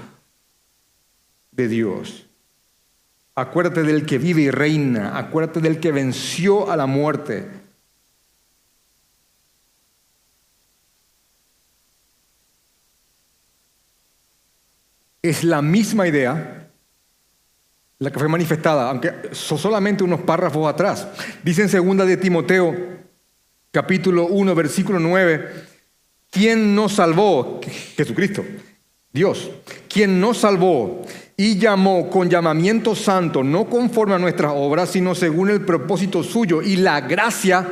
de 1.51 1.67
Dios. 1.67 2.27
Acuérdate 3.35 3.83
del 3.83 4.05
que 4.05 4.17
vive 4.17 4.41
y 4.41 4.51
reina, 4.51 5.17
acuérdate 5.17 5.61
del 5.61 5.79
que 5.79 5.91
venció 5.91 6.71
a 6.71 6.75
la 6.75 6.85
muerte. 6.85 7.47
Es 15.21 15.43
la 15.43 15.61
misma 15.61 16.07
idea 16.07 16.69
la 17.99 18.11
que 18.11 18.17
fue 18.17 18.27
manifestada, 18.27 18.89
aunque 18.89 19.13
solamente 19.33 20.03
unos 20.03 20.21
párrafos 20.21 20.67
atrás. 20.67 21.07
Dice 21.43 21.61
en 21.61 21.69
segunda 21.69 22.03
de 22.03 22.17
Timoteo, 22.17 22.75
capítulo 23.71 24.25
1, 24.25 24.55
versículo 24.55 24.99
9, 24.99 25.69
¿Quién 26.31 26.73
nos 26.73 26.93
salvó? 26.93 27.59
Jesucristo, 27.95 28.43
Dios. 29.11 29.51
¿Quién 29.89 30.19
nos 30.19 30.39
salvó 30.39 31.05
y 31.41 31.57
llamó 31.57 32.07
con 32.07 32.29
llamamiento 32.29 32.93
santo, 32.93 33.43
no 33.43 33.65
conforme 33.65 34.13
a 34.13 34.19
nuestras 34.19 34.51
obras, 34.55 34.91
sino 34.91 35.15
según 35.15 35.49
el 35.49 35.65
propósito 35.65 36.21
suyo 36.21 36.61
y 36.61 36.75
la 36.75 37.01
gracia, 37.01 37.67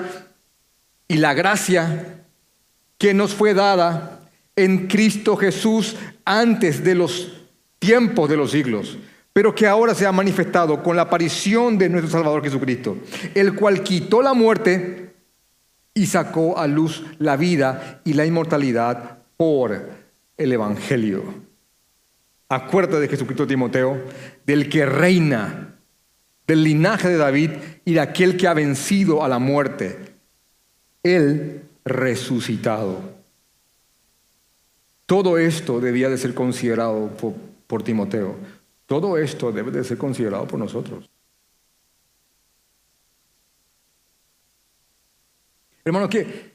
y 1.08 1.18
la 1.18 1.36
gracia 1.36 2.26
que 2.98 3.14
nos 3.14 3.36
fue 3.36 3.54
dada 3.54 4.28
en 4.56 4.88
Cristo 4.88 5.38
Jesús 5.38 5.96
antes 6.26 6.84
de 6.84 6.96
los 6.96 7.32
tiempos 7.78 8.28
de 8.28 8.38
los 8.38 8.50
siglos, 8.50 8.98
pero 9.34 9.54
que 9.54 9.68
ahora 9.68 9.94
se 9.94 10.08
ha 10.08 10.12
manifestado 10.12 10.82
con 10.82 10.96
la 10.96 11.04
aparición 11.04 11.78
de 11.78 11.90
nuestro 11.90 12.10
Salvador 12.10 12.42
Jesucristo, 12.42 12.98
el 13.36 13.54
cual 13.54 13.84
quitó 13.84 14.24
la 14.24 14.34
muerte 14.34 15.14
y 15.94 16.08
sacó 16.08 16.58
a 16.58 16.66
luz 16.66 17.04
la 17.20 17.38
vida 17.38 18.02
y 18.04 18.14
la 18.14 18.26
inmortalidad 18.26 19.20
por 19.38 19.92
el 20.38 20.54
Evangelio. 20.54 21.49
Acuérdate 22.52 23.00
de 23.02 23.08
Jesucristo 23.08 23.46
Timoteo, 23.46 24.04
del 24.44 24.70
que 24.70 24.84
reina, 24.88 25.76
del 26.48 26.64
linaje 26.64 27.08
de 27.08 27.18
David 27.18 27.52
y 27.86 27.94
de 27.94 28.00
aquel 28.00 28.38
que 28.38 28.48
ha 28.48 28.56
vencido 28.56 29.24
a 29.24 29.28
la 29.28 29.38
muerte, 29.38 30.16
el 31.04 31.62
resucitado. 31.86 33.20
Todo 35.06 35.38
esto 35.38 35.80
debía 35.80 36.10
de 36.10 36.18
ser 36.18 36.34
considerado 36.34 37.12
por, 37.68 37.84
Timoteo. 37.84 38.36
Todo 38.88 39.20
esto 39.20 39.52
debe 39.52 39.70
de 39.70 39.84
ser 39.84 40.00
considerado 40.00 40.48
por 40.48 40.58
nosotros. 40.58 41.08
Hermano, 45.86 46.10
¿qué? 46.10 46.52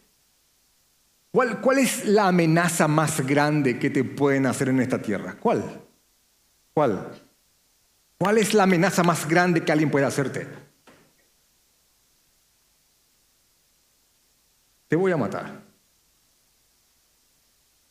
¿Cuál, 1.30 1.60
¿cuál 1.60 1.78
es 1.78 2.04
la 2.04 2.28
amenaza 2.28 2.88
más 2.88 3.24
grande 3.24 3.78
que 3.78 3.90
te 3.90 4.02
pueden 4.02 4.46
hacer 4.46 4.68
en 4.70 4.80
esta 4.80 5.00
tierra? 5.00 5.36
¿Cuál? 5.38 5.83
¿Cuál? 6.74 7.08
¿Cuál 8.18 8.38
es 8.38 8.52
la 8.52 8.64
amenaza 8.64 9.02
más 9.02 9.28
grande 9.28 9.64
que 9.64 9.72
alguien 9.72 9.90
puede 9.90 10.04
hacerte? 10.04 10.46
Te 14.88 14.96
voy 14.96 15.12
a 15.12 15.16
matar. 15.16 15.62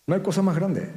No 0.05 0.15
hay 0.15 0.21
cosa 0.21 0.41
más 0.41 0.55
grande. 0.55 0.91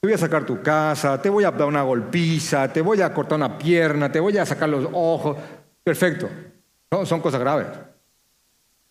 Te 0.00 0.06
voy 0.06 0.12
a 0.12 0.18
sacar 0.18 0.44
tu 0.44 0.62
casa, 0.62 1.20
te 1.20 1.28
voy 1.28 1.44
a 1.44 1.50
dar 1.50 1.66
una 1.66 1.82
golpiza, 1.82 2.72
te 2.72 2.80
voy 2.80 3.00
a 3.00 3.12
cortar 3.12 3.36
una 3.36 3.58
pierna, 3.58 4.10
te 4.10 4.20
voy 4.20 4.38
a 4.38 4.46
sacar 4.46 4.68
los 4.68 4.88
ojos. 4.92 5.36
Perfecto. 5.82 6.28
No, 6.90 7.04
son 7.04 7.20
cosas 7.20 7.40
graves. 7.40 7.66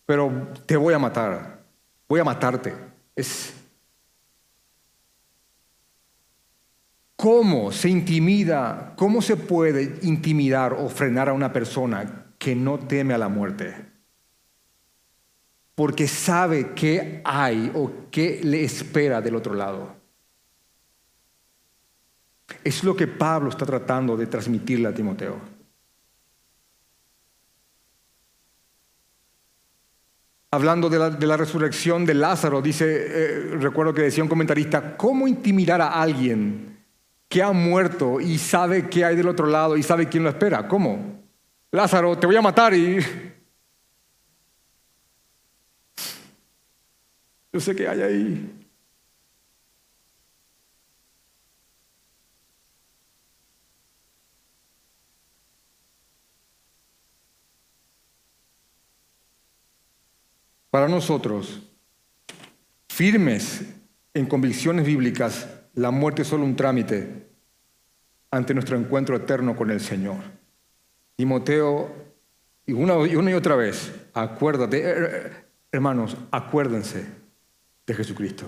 Pero 0.06 0.49
te 0.65 0.77
voy 0.77 0.93
a 0.93 0.99
matar. 0.99 1.60
Voy 2.08 2.19
a 2.19 2.23
matarte. 2.23 2.73
Es. 3.15 3.57
¿Cómo 7.17 7.71
se 7.71 7.89
intimida? 7.89 8.93
¿Cómo 8.95 9.23
se 9.23 9.36
puede 9.36 9.97
intimidar 10.03 10.73
o 10.73 10.88
frenar 10.88 11.30
a 11.30 11.34
una 11.34 11.51
persona 11.51 12.27
que 12.38 12.56
no 12.56 12.77
teme 12.77 13.15
a 13.15 13.17
la 13.17 13.27
muerte? 13.27 13.75
Porque 15.73 16.08
sabe 16.08 16.73
qué 16.75 17.21
hay 17.25 17.71
o 17.73 17.91
qué 18.12 18.39
le 18.43 18.63
espera 18.63 19.19
del 19.19 19.36
otro 19.36 19.56
lado. 19.56 19.95
Es 22.63 22.84
lo 22.84 22.95
que 22.95 23.08
Pablo 23.08 23.49
está 23.49 23.65
tratando 23.65 24.15
de 24.15 24.27
transmitirle 24.27 24.88
a 24.88 24.93
Timoteo. 24.93 25.58
hablando 30.49 30.89
de 30.89 31.27
la, 31.27 31.38
resurrección 31.38 32.06
de 32.06 32.15
Lázaro, 32.15 32.62
dice, 32.62 32.86
eh, 32.88 33.58
recuerdo 33.60 33.93
que 33.93 34.01
decía 34.01 34.23
un 34.23 34.30
comentarista, 34.30 34.97
¿cómo 34.97 35.27
intimidar 35.27 35.82
a 35.82 36.01
alguien 36.01 36.66
que 37.28 37.44
ha 37.44 37.52
muerto 37.52 38.22
y 38.22 38.38
sabe 38.38 38.90
qué 38.90 39.06
hay 39.06 39.16
del 39.16 39.28
otro 39.28 39.48
lado 39.48 39.78
y 39.78 39.84
sabe 39.84 40.08
quién 40.08 40.24
lo 40.24 40.30
espera? 40.30 40.68
¿Cómo? 40.68 41.24
Lázaro, 41.72 42.18
te 42.18 42.28
voy 42.28 42.36
a 42.36 42.42
matar 42.42 42.74
y... 42.74 43.00
Yo 47.52 47.60
sé 47.60 47.76
que 47.76 47.88
hay 47.88 48.02
ahí. 48.02 48.54
Para 60.70 60.88
nosotros, 60.88 61.63
firmes 62.88 63.63
en 64.13 64.28
convicciones 64.28 64.86
bíblicas, 64.86 65.48
la 65.78 65.92
muerte 65.92 66.24
es 66.24 66.28
solo 66.28 66.44
un 66.44 66.56
trámite 66.56 67.28
ante 68.32 68.54
nuestro 68.54 68.78
encuentro 68.78 69.16
eterno 69.16 69.56
con 69.56 69.70
el 69.70 69.80
Señor. 69.80 70.18
Timoteo, 71.16 71.94
y 72.66 72.74
una, 72.74 72.96
y 73.08 73.34
otra 73.34 73.56
vez, 73.56 73.94
acuérdate, 74.13 74.78
eh, 74.80 74.94
eh, 74.98 75.32
hermanos, 75.72 76.18
acuérdense 76.32 77.06
de 77.86 77.94
Jesucristo. 77.94 78.46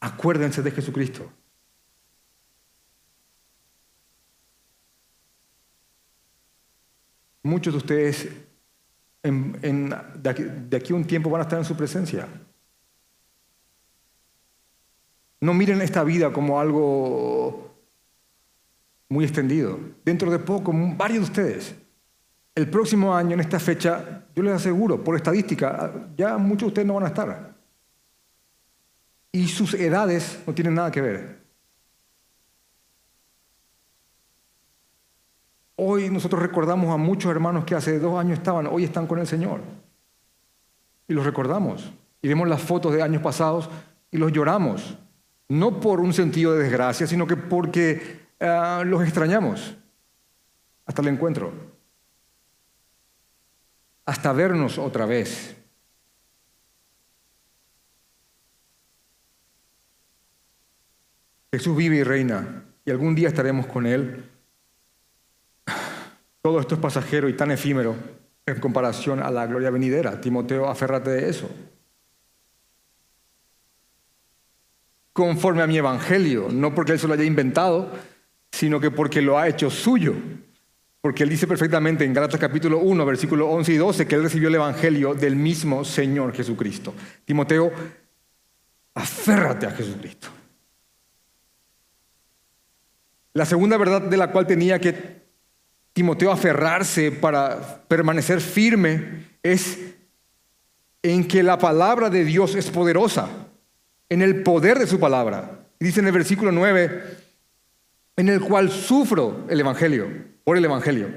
Acuérdense 0.00 0.60
de 0.60 0.72
Jesucristo. 0.72 1.32
Muchos 7.44 7.74
de 7.74 7.78
ustedes 7.78 8.28
de, 9.22 10.76
aquí, 10.76 10.92
a 10.92 10.96
un 10.96 11.04
tiempo 11.04 11.30
van 11.30 11.42
a 11.42 11.44
estar 11.44 11.58
en 11.60 11.64
su 11.64 11.76
presencia. 11.76 12.26
No 15.44 15.52
miren 15.52 15.82
esta 15.82 16.02
vida 16.02 16.32
como 16.32 16.58
algo 16.58 17.70
muy 19.10 19.26
extendido. 19.26 19.78
Dentro 20.02 20.30
de 20.30 20.38
poco, 20.38 20.72
varios 20.96 21.18
de 21.18 21.24
ustedes, 21.24 21.74
el 22.54 22.70
próximo 22.70 23.14
año, 23.14 23.34
en 23.34 23.40
esta 23.40 23.60
fecha, 23.60 24.24
yo 24.34 24.42
les 24.42 24.54
aseguro, 24.54 25.04
por 25.04 25.16
estadística, 25.16 26.08
ya 26.16 26.38
muchos 26.38 26.60
de 26.60 26.66
ustedes 26.68 26.88
no 26.88 26.94
van 26.94 27.04
a 27.04 27.08
estar. 27.08 27.54
Y 29.32 29.46
sus 29.48 29.74
edades 29.74 30.42
no 30.46 30.54
tienen 30.54 30.76
nada 30.76 30.90
que 30.90 31.02
ver. 31.02 31.38
Hoy 35.76 36.08
nosotros 36.08 36.40
recordamos 36.40 36.88
a 36.88 36.96
muchos 36.96 37.30
hermanos 37.30 37.66
que 37.66 37.74
hace 37.74 37.98
dos 37.98 38.18
años 38.18 38.38
estaban, 38.38 38.66
hoy 38.68 38.84
están 38.84 39.06
con 39.06 39.18
el 39.18 39.26
Señor. 39.26 39.60
Y 41.06 41.12
los 41.12 41.26
recordamos. 41.26 41.92
Y 42.22 42.28
vemos 42.28 42.48
las 42.48 42.62
fotos 42.62 42.94
de 42.94 43.02
años 43.02 43.20
pasados 43.20 43.68
y 44.10 44.16
los 44.16 44.32
lloramos. 44.32 44.96
No 45.48 45.80
por 45.80 46.00
un 46.00 46.12
sentido 46.12 46.54
de 46.54 46.64
desgracia, 46.64 47.06
sino 47.06 47.26
que 47.26 47.36
porque 47.36 48.28
ah, 48.40 48.82
los 48.84 49.02
extrañamos. 49.02 49.76
Hasta 50.86 51.02
el 51.02 51.08
encuentro. 51.08 51.52
Hasta 54.06 54.32
vernos 54.32 54.78
otra 54.78 55.06
vez. 55.06 55.56
Jesús 61.52 61.76
vive 61.76 61.96
y 61.96 62.02
reina 62.02 62.64
y 62.84 62.90
algún 62.90 63.14
día 63.14 63.28
estaremos 63.28 63.66
con 63.66 63.86
Él 63.86 64.28
todo 66.44 66.60
esto 66.60 66.74
es 66.74 66.80
pasajero 66.82 67.26
y 67.26 67.32
tan 67.32 67.50
efímero 67.52 67.96
en 68.44 68.60
comparación 68.60 69.22
a 69.22 69.30
la 69.30 69.46
gloria 69.46 69.70
venidera. 69.70 70.20
Timoteo, 70.20 70.68
aférrate 70.68 71.08
de 71.08 71.30
eso. 71.30 71.48
Conforme 75.14 75.62
a 75.62 75.66
mi 75.66 75.78
evangelio, 75.78 76.48
no 76.50 76.74
porque 76.74 76.92
él 76.92 76.98
se 76.98 77.06
lo 77.06 77.14
haya 77.14 77.24
inventado, 77.24 77.90
sino 78.50 78.80
que 78.80 78.90
porque 78.90 79.22
lo 79.22 79.38
ha 79.38 79.48
hecho 79.48 79.70
suyo. 79.70 80.12
Porque 81.00 81.22
él 81.22 81.28
dice 81.28 81.46
perfectamente 81.46 82.04
en 82.04 82.12
Gálatas 82.12 82.40
capítulo 82.40 82.78
1, 82.78 83.06
versículo 83.06 83.48
11 83.48 83.72
y 83.72 83.76
12, 83.76 84.06
que 84.08 84.16
él 84.16 84.24
recibió 84.24 84.48
el 84.48 84.56
evangelio 84.56 85.14
del 85.14 85.36
mismo 85.36 85.84
Señor 85.84 86.34
Jesucristo. 86.34 86.94
Timoteo, 87.24 87.70
aférrate 88.94 89.66
a 89.66 89.70
Jesucristo. 89.70 90.28
La 93.34 93.46
segunda 93.46 93.76
verdad 93.76 94.02
de 94.02 94.16
la 94.16 94.32
cual 94.32 94.48
tenía 94.48 94.80
que 94.80 95.22
Timoteo 95.92 96.32
aferrarse 96.32 97.12
para 97.12 97.84
permanecer 97.86 98.40
firme 98.40 99.28
es 99.44 99.78
en 101.02 101.28
que 101.28 101.44
la 101.44 101.58
palabra 101.58 102.10
de 102.10 102.24
Dios 102.24 102.56
es 102.56 102.68
poderosa, 102.70 103.43
en 104.08 104.22
el 104.22 104.42
poder 104.42 104.78
de 104.78 104.86
su 104.86 104.98
palabra. 104.98 105.66
Dice 105.78 106.00
en 106.00 106.06
el 106.06 106.12
versículo 106.12 106.52
9, 106.52 107.02
en 108.16 108.28
el 108.28 108.40
cual 108.40 108.70
sufro 108.70 109.44
el 109.48 109.60
Evangelio, 109.60 110.08
por 110.44 110.56
el 110.56 110.64
Evangelio, 110.64 111.08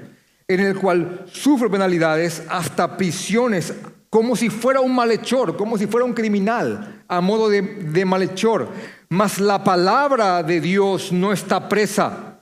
en 0.48 0.60
el 0.60 0.76
cual 0.76 1.26
sufro 1.32 1.70
penalidades 1.70 2.44
hasta 2.50 2.98
prisiones, 2.98 3.74
como 4.10 4.36
si 4.36 4.50
fuera 4.50 4.80
un 4.80 4.96
malhechor, 4.96 5.58
como 5.58 5.78
si 5.78 5.88
fuera 5.88 6.06
un 6.06 6.14
criminal, 6.14 7.04
a 7.08 7.22
modo 7.22 7.50
de, 7.50 7.62
de 7.62 8.06
malhechor. 8.06 8.70
Mas 9.10 9.40
la 9.40 9.64
palabra 9.64 10.44
de 10.44 10.60
Dios 10.62 11.12
no 11.12 11.34
está 11.34 11.70
presa 11.70 12.37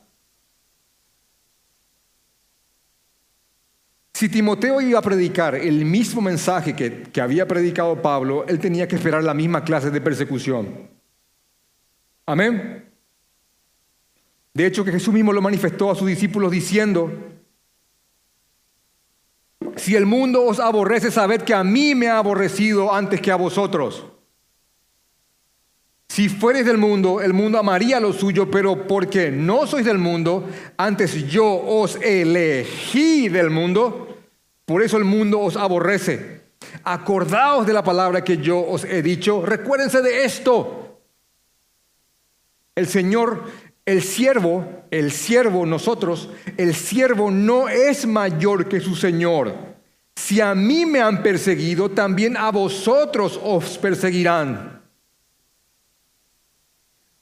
Si 4.15 4.29
Timoteo 4.29 4.79
iba 4.79 4.97
a 4.97 5.01
predicar 5.01 5.55
el 5.55 5.83
mismo 5.83 6.21
mensaje 6.21 6.73
que, 6.73 7.21
había 7.21 7.45
predicado 7.45 8.01
Pablo, 8.01 8.45
él 8.47 8.59
tenía 8.59 8.87
que 8.87 8.95
esperar 8.95 9.25
la 9.25 9.33
misma 9.33 9.65
clase 9.65 9.91
de 9.91 9.99
persecución. 9.99 10.87
Amén. 12.25 12.89
De 14.53 14.65
hecho, 14.65 14.85
que 14.85 14.93
Jesús 14.93 15.13
mismo 15.13 15.33
lo 15.33 15.41
manifestó 15.41 15.91
a 15.91 15.95
sus 15.95 16.07
discípulos 16.07 16.49
diciendo, 16.49 17.11
si 19.75 19.97
el 19.97 20.05
mundo 20.05 20.45
os 20.45 20.61
aborrece, 20.61 21.11
sabed 21.11 21.41
que 21.41 21.53
a 21.53 21.65
mí 21.65 21.93
me 21.93 22.07
ha 22.07 22.17
aborrecido 22.17 22.93
antes 22.93 23.19
que 23.19 23.33
a 23.33 23.35
vosotros. 23.35 24.05
Si 26.15 26.29
fueres 26.29 26.65
del 26.65 26.77
mundo, 26.77 27.19
el 27.19 27.33
mundo 27.33 27.59
amaría 27.59 27.99
lo 27.99 28.13
suyo, 28.13 28.49
pero 28.49 28.87
porque 28.87 29.29
no 29.31 29.67
sois 29.67 29.83
del 29.83 29.97
mundo, 29.97 30.47
antes 30.77 31.27
yo 31.29 31.45
os 31.45 31.97
elegí 31.97 33.27
del 33.27 33.49
mundo, 33.49 34.15
por 34.63 34.81
eso 34.81 34.95
el 34.95 35.03
mundo 35.03 35.41
os 35.41 35.57
aborrece. 35.57 36.43
Acordaos 36.85 37.67
de 37.67 37.73
la 37.73 37.83
palabra 37.83 38.23
que 38.23 38.37
yo 38.37 38.65
os 38.65 38.85
he 38.85 39.01
dicho, 39.01 39.45
recuérdense 39.45 40.01
de 40.01 40.23
esto. 40.23 41.01
El 42.75 42.87
Señor, 42.87 43.51
el 43.85 44.01
siervo, 44.01 44.85
el 44.91 45.11
siervo, 45.11 45.65
nosotros, 45.65 46.29
el 46.55 46.75
siervo 46.75 47.29
no 47.29 47.67
es 47.67 48.07
mayor 48.07 48.69
que 48.69 48.79
su 48.79 48.95
Señor. 48.95 49.53
Si 50.15 50.39
a 50.39 50.55
mí 50.55 50.85
me 50.85 51.01
han 51.01 51.21
perseguido, 51.21 51.91
también 51.91 52.37
a 52.37 52.51
vosotros 52.51 53.37
os 53.43 53.77
perseguirán. 53.77 54.74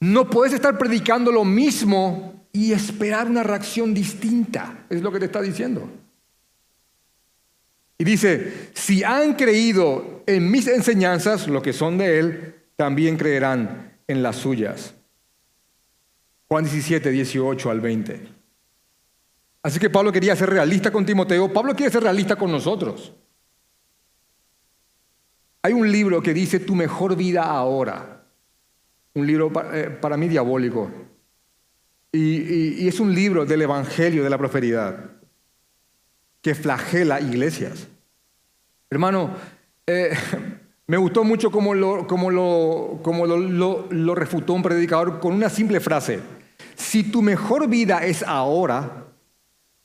No 0.04 0.30
puedes 0.30 0.52
estar 0.52 0.78
predicando 0.78 1.32
lo 1.32 1.46
mismo 1.46 2.46
y 2.52 2.74
esperar 2.74 3.30
una 3.30 3.42
reacción 3.42 3.94
distinta. 3.94 4.86
Es 4.90 5.02
lo 5.02 5.14
que 5.14 5.20
te 5.20 5.26
está 5.28 5.42
diciendo. 5.42 5.90
Y 7.98 8.04
dice, 8.04 8.72
si 8.74 9.02
han 9.06 9.36
creído 9.36 10.24
en 10.26 10.52
mis 10.52 10.68
enseñanzas, 10.68 11.48
lo 11.48 11.62
que 11.62 11.72
son 11.72 11.98
de 11.98 12.20
Él, 12.20 12.56
también 12.76 13.16
creerán 13.16 13.98
en 14.06 14.22
las 14.22 14.36
suyas. 14.36 14.94
Juan 16.50 16.66
17, 16.66 17.10
18 17.10 17.72
al 17.72 17.80
20. 17.80 18.28
Así 19.62 19.80
que 19.80 19.90
Pablo 19.90 20.12
quería 20.12 20.36
ser 20.36 20.50
realista 20.50 20.92
con 20.92 21.06
Timoteo. 21.06 21.54
Pablo 21.54 21.74
quiere 21.78 21.94
ser 21.94 22.04
realista 22.04 22.36
con 22.36 22.52
nosotros. 22.52 23.14
Hay 25.62 25.72
un 25.72 25.90
libro 25.90 26.22
que 26.22 26.34
dice 26.34 26.60
tu 26.60 26.76
mejor 26.76 27.16
vida 27.16 27.44
ahora 27.44 28.13
un 29.16 29.28
libro 29.28 29.52
eh, 29.74 29.90
para 29.90 30.18
mí 30.18 30.28
diabólico. 30.28 30.92
Y, 32.12 32.88
es 32.88 33.00
un 33.00 33.14
libro 33.14 33.46
del 33.46 33.64
Evangelio 33.64 34.24
de 34.24 34.30
la 34.30 34.38
Prosperidad 34.38 35.12
que 36.42 36.54
flagela 36.54 37.20
iglesias. 37.20 37.88
Hermano, 38.90 39.32
eh, 39.88 40.12
me 40.88 40.98
gustó 40.98 41.24
mucho 41.24 41.50
cómo, 41.50 41.74
lo, 41.74 42.06
lo, 43.90 44.16
refutó 44.16 44.54
un 44.54 44.62
predicador 44.62 45.20
con 45.20 45.34
una 45.34 45.50
simple 45.50 45.80
frase. 45.80 46.20
Si 46.76 47.04
tu 47.04 47.22
mejor 47.22 47.68
vida 47.68 48.06
es 48.06 48.22
ahora, 48.24 49.08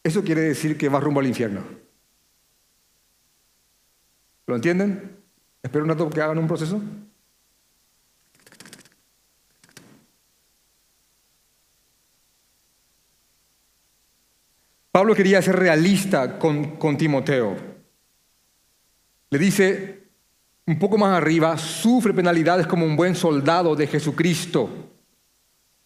eso 0.03 0.22
quiere 0.22 0.43
decir 0.43 0.76
que 0.76 0.89
vas 0.89 1.03
rumbo 1.03 1.20
al 1.20 1.26
infierno. 1.26 1.62
¿Lo 4.47 4.57
entienden? 4.57 5.16
Espero 5.62 5.85
un 5.85 5.91
rato 5.91 6.11
que 6.11 6.20
hagan 6.20 6.39
un 6.39 6.47
proceso. 6.47 6.81
Pablo 14.99 15.14
quería 15.14 15.40
ser 15.40 15.55
realista 15.55 16.40
con, 16.40 16.96
Timoteo. 16.99 17.55
Le 19.30 19.38
dice 19.38 20.09
un 20.66 20.76
poco 20.76 20.99
más 20.99 21.16
arriba, 21.16 21.57
sufre 21.57 22.12
penalidades 22.12 22.66
como 22.66 22.84
un 22.84 22.96
buen 22.96 23.14
soldado 23.14 23.76
de 23.76 23.86
Jesucristo. 23.86 24.68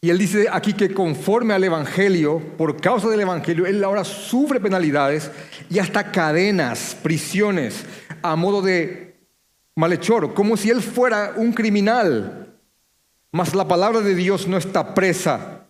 Y 0.00 0.08
él 0.08 0.16
dice 0.16 0.46
aquí 0.50 0.72
que 0.72 0.94
conforme 0.94 1.52
al 1.52 1.62
Evangelio, 1.62 2.40
por 2.56 2.80
causa 2.80 3.10
del 3.10 3.20
Evangelio, 3.20 3.66
él 3.66 3.84
ahora 3.84 4.02
sufre 4.02 4.60
penalidades 4.60 5.30
y 5.68 5.78
hasta 5.78 6.10
cadenas, 6.10 6.96
prisiones, 7.02 7.84
a 8.22 8.34
modo 8.34 8.62
de 8.62 9.14
malhechor, 9.76 10.32
como 10.32 10.56
si 10.56 10.70
él 10.70 10.80
fuera 10.80 11.34
un 11.36 11.52
criminal. 11.52 12.56
Mas 13.30 13.54
la 13.54 13.68
palabra 13.68 14.00
de 14.00 14.14
Dios 14.14 14.48
no 14.48 14.56
está 14.56 14.94
presa. 14.94 15.66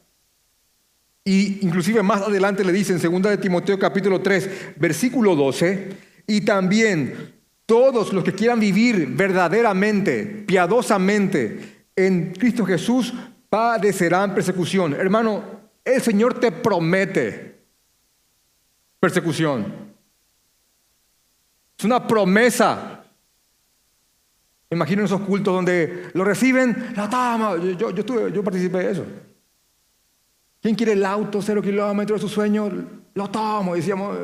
Y 1.25 1.65
inclusive 1.65 2.03
más 2.03 2.23
adelante 2.23 2.65
le 2.65 2.73
dice 2.73 2.95
en 2.95 3.01
2 3.01 3.23
de 3.23 3.39
Timoteo 3.39 3.79
capítulo 3.79 4.21
3, 4.21 4.75
versículo 4.77 5.37
12, 5.37 5.91
y 6.27 6.41
también 6.41 7.35
todos 7.65 8.13
los 8.13 8.25
que 8.25 8.33
quieran 8.33 8.59
vivir 8.59 9.07
verdaderamente, 9.07 10.25
piadosamente 10.47 11.87
en 11.95 12.33
Cristo 12.33 12.65
Jesús, 12.65 13.15
padecerán 13.49 14.35
persecución. 14.35 14.95
Hermano, 14.95 15.45
el 15.85 16.01
Señor 16.03 16.41
te 16.41 16.51
promete 16.51 17.67
persecución. 18.99 19.93
Es 21.79 21.85
una 21.85 22.07
promesa. 22.07 23.05
Imaginen 24.71 25.05
esos 25.05 25.21
cultos 25.21 25.55
donde 25.55 26.11
lo 26.15 26.25
reciben, 26.25 26.93
la 26.97 27.09
tama. 27.09 27.57
Yo, 27.57 27.91
yo, 27.91 28.29
yo 28.29 28.43
participé 28.43 28.79
de 28.79 28.91
eso. 28.91 29.07
¿Quién 30.63 30.77
quiere 30.77 30.93
el 30.93 31.05
auto 31.05 31.43
cero 31.43 31.61
kilómetros 31.61 32.23
de 32.23 32.29
su 32.29 32.33
sueño? 32.33 32.71
Lo 33.15 33.29
tomo. 33.29 33.75
Decíamos, 33.75 34.17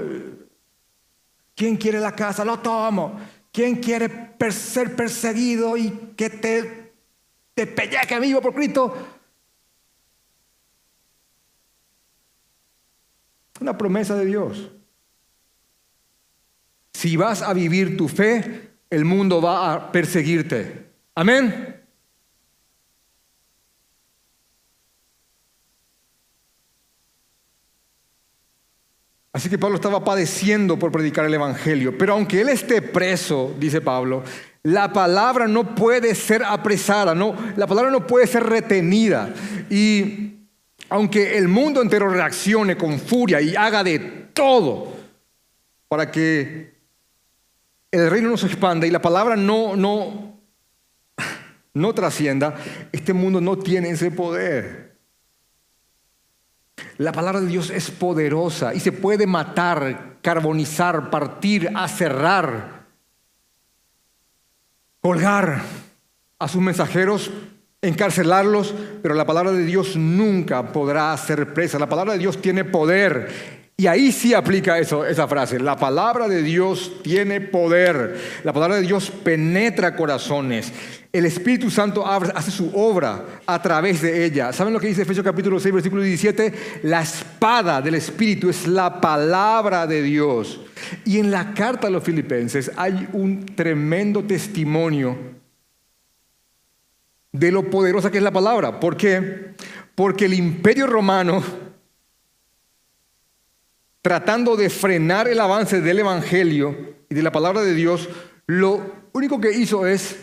¿quién 1.57 1.77
quiere 1.77 1.99
la 1.99 2.15
casa? 2.15 2.45
Lo 2.45 2.61
tomo. 2.61 3.19
¿Quién 3.51 3.77
quiere 3.77 4.37
ser 4.53 4.95
perseguido 4.95 5.77
y 5.77 5.91
que 6.17 6.31
te, 6.31 6.93
te 7.55 7.67
pelleque 7.67 8.21
vivo 8.21 8.41
por 8.41 8.55
Cristo? 8.55 8.97
Una 13.61 13.77
promesa 13.77 14.15
de 14.15 14.25
Dios. 14.25 14.71
Si 16.93 17.17
vas 17.17 17.43
a 17.43 17.53
vivir 17.53 17.97
tu 17.97 18.07
fe, 18.07 18.71
el 18.91 19.05
mundo 19.05 19.43
va 19.43 19.75
a 19.75 19.91
perseguirte. 19.91 20.87
Amén. 21.17 21.78
Así 29.39 29.49
que 29.49 29.57
Pablo 29.57 29.77
estaba 29.77 30.03
padeciendo 30.03 30.81
por 30.81 30.91
predicar 30.91 31.25
el 31.25 31.33
Evangelio. 31.33 31.97
Pero 31.97 32.15
aunque 32.15 32.41
él 32.41 32.49
esté 32.49 32.83
preso, 32.83 33.55
dice 33.57 33.81
Pablo, 33.81 34.25
la 34.65 34.93
palabra 34.93 35.47
no 35.47 35.77
puede 35.77 36.17
ser 36.17 36.43
apresada, 36.43 37.15
no, 37.15 37.37
la 37.55 37.69
palabra 37.69 37.93
no 37.93 38.05
puede 38.05 38.27
ser 38.27 38.43
retenida. 38.43 39.33
Y 39.71 40.39
aunque 40.89 41.39
el 41.39 41.47
mundo 41.47 41.81
entero 41.81 42.09
reaccione 42.09 42.77
con 42.77 42.99
furia 42.99 43.41
y 43.41 43.55
haga 43.55 43.85
de 43.85 44.01
todo 44.35 44.93
para 45.87 46.11
que 46.11 46.75
el 47.93 48.11
reino 48.11 48.31
no 48.31 48.37
se 48.37 48.47
expanda 48.47 48.89
y 48.89 48.91
la 48.91 49.01
palabra 49.01 49.37
no, 49.37 49.77
no, 49.77 50.37
no 51.75 51.95
trascienda, 51.95 52.57
este 52.91 53.13
mundo 53.13 53.41
no 53.41 53.57
tiene 53.57 53.91
ese 53.91 54.11
poder. 54.11 54.88
La 56.99 57.13
palabra 57.13 57.41
de 57.41 57.47
Dios 57.47 57.71
es 57.71 57.91
poderosa 57.91 58.75
y 58.75 58.81
se 58.81 58.93
puede 58.93 59.27
matar, 59.27 60.17
carbonizar, 60.23 61.11
partir, 61.11 61.71
aserrar, 61.75 62.87
colgar 65.01 65.63
a 66.39 66.49
sus 66.49 66.61
mensajeros 66.61 67.31
encarcelarlos, 67.81 68.75
pero 69.03 69.15
la 69.15 69.25
palabra 69.25 69.53
de 69.53 69.65
Dios 69.65 69.97
nunca 69.97 70.73
podrá 70.73 71.17
ser 71.17 71.55
presa. 71.55 71.79
La 71.79 71.89
palabra 71.89 72.15
de 72.15 72.19
Dios 72.19 72.41
tiene 72.41 72.65
poder. 72.65 73.58
Y 73.81 73.87
ahí 73.87 74.11
sí 74.11 74.35
aplica 74.35 74.77
eso, 74.77 75.07
esa 75.07 75.29
frase. 75.29 75.61
La 75.61 75.77
palabra 75.77 76.27
de 76.27 76.43
Dios 76.43 76.95
tiene 77.01 77.41
poder. 77.41 78.21
La 78.43 78.53
palabra 78.53 78.75
de 78.75 78.83
Dios 78.83 79.09
penetra 79.09 79.95
corazones. 79.95 80.73
El 81.13 81.25
Espíritu 81.27 81.71
Santo 81.71 82.05
hace 82.05 82.51
su 82.51 82.73
obra 82.75 83.41
a 83.47 83.63
través 83.63 84.03
de 84.03 84.25
ella. 84.25 84.53
¿Saben 84.53 84.75
lo 84.75 84.81
que 84.81 84.89
dice 84.89 85.03
Efesios 85.03 85.25
capítulo 85.25 85.61
6, 85.61 85.73
versículo 85.73 86.03
17? 86.03 86.81
La 86.83 87.03
espada 87.03 87.81
del 87.81 87.95
Espíritu 87.95 88.51
es 88.51 88.67
la 88.67 89.01
palabra 89.01 89.87
de 89.87 90.03
Dios. 90.03 90.61
Y 91.05 91.21
en 91.21 91.31
la 91.31 91.55
carta 91.55 91.87
a 91.87 91.91
los 91.91 92.03
filipenses 92.03 92.73
hay 92.77 93.09
un 93.13 93.47
tremendo 93.47 94.25
testimonio 94.25 95.17
de 97.31 97.53
lo 97.53 97.71
poderosa 97.71 98.11
que 98.11 98.19
es 98.19 98.25
la 98.25 98.33
palabra. 98.33 98.81
¿Por 98.81 98.97
qué? 98.97 99.55
Porque 99.95 100.25
el 100.25 100.35
imperio 100.35 100.89
romano, 100.89 101.68
tratando 104.03 104.57
de 104.57 104.71
frenar 104.71 105.29
el 105.29 105.41
avance 105.41 105.81
del 105.81 105.99
Evangelio 106.01 106.97
y 107.09 107.15
de 107.15 107.23
la 107.23 107.33
palabra 107.33 107.63
de 107.63 107.75
Dios, 107.75 108.09
lo 108.47 109.09
único 109.13 109.41
que 109.41 109.53
hizo 109.53 109.87
es 109.87 110.17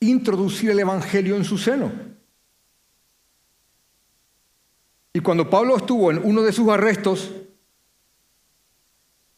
introducir 0.00 0.70
el 0.70 0.80
Evangelio 0.80 1.36
en 1.36 1.44
su 1.44 1.58
seno. 1.58 1.92
Y 5.12 5.20
cuando 5.20 5.48
Pablo 5.48 5.76
estuvo 5.76 6.10
en 6.10 6.20
uno 6.24 6.42
de 6.42 6.52
sus 6.52 6.68
arrestos, 6.68 7.30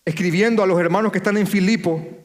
escribiendo 0.05 0.63
a 0.63 0.67
los 0.67 0.79
hermanos 0.79 1.11
que 1.13 1.19
están 1.19 1.37
en 1.37 1.47
Filipo, 1.47 2.24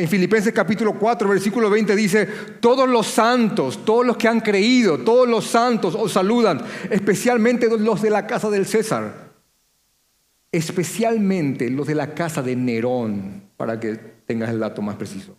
en 0.00 0.08
Filipenses 0.08 0.54
capítulo 0.54 0.94
4, 0.94 1.28
versículo 1.28 1.68
20 1.68 1.94
dice, 1.94 2.26
todos 2.58 2.88
los 2.88 3.06
santos, 3.06 3.84
todos 3.84 4.06
los 4.06 4.16
que 4.16 4.28
han 4.28 4.40
creído, 4.40 4.96
todos 4.96 5.28
los 5.28 5.44
santos 5.46 5.94
os 5.94 6.12
saludan, 6.12 6.62
especialmente 6.88 7.68
los 7.78 8.00
de 8.00 8.08
la 8.08 8.26
casa 8.26 8.48
del 8.48 8.64
César, 8.64 9.30
especialmente 10.50 11.68
los 11.68 11.86
de 11.86 11.94
la 11.96 12.14
casa 12.14 12.40
de 12.40 12.56
Nerón, 12.56 13.42
para 13.58 13.78
que 13.78 13.94
tengas 14.24 14.48
el 14.48 14.60
dato 14.60 14.80
más 14.80 14.96
preciso. 14.96 15.36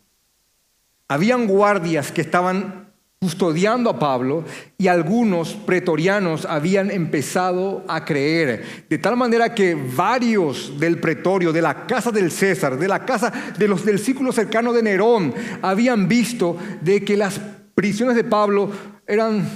Habían 1.07 1.47
guardias 1.47 2.11
que 2.11 2.21
estaban 2.21 2.90
custodiando 3.23 3.91
a 3.91 3.99
Pablo 3.99 4.43
y 4.79 4.87
algunos 4.87 5.53
pretorianos 5.53 6.43
habían 6.45 6.89
empezado 6.89 7.85
a 7.87 8.03
creer. 8.03 8.85
De 8.89 8.97
tal 8.97 9.15
manera 9.15 9.53
que 9.53 9.75
varios 9.75 10.79
del 10.79 10.99
pretorio, 10.99 11.53
de 11.53 11.61
la 11.61 11.85
casa 11.85 12.09
del 12.09 12.31
César, 12.31 12.79
de 12.79 12.87
la 12.87 13.05
casa 13.05 13.31
de 13.55 13.67
los 13.67 13.85
del 13.85 13.99
círculo 13.99 14.31
cercano 14.31 14.73
de 14.73 14.81
Nerón, 14.81 15.35
habían 15.61 16.07
visto 16.07 16.57
de 16.81 17.05
que 17.05 17.15
las 17.15 17.39
prisiones 17.75 18.15
de 18.15 18.23
Pablo 18.23 18.71
eran 19.05 19.47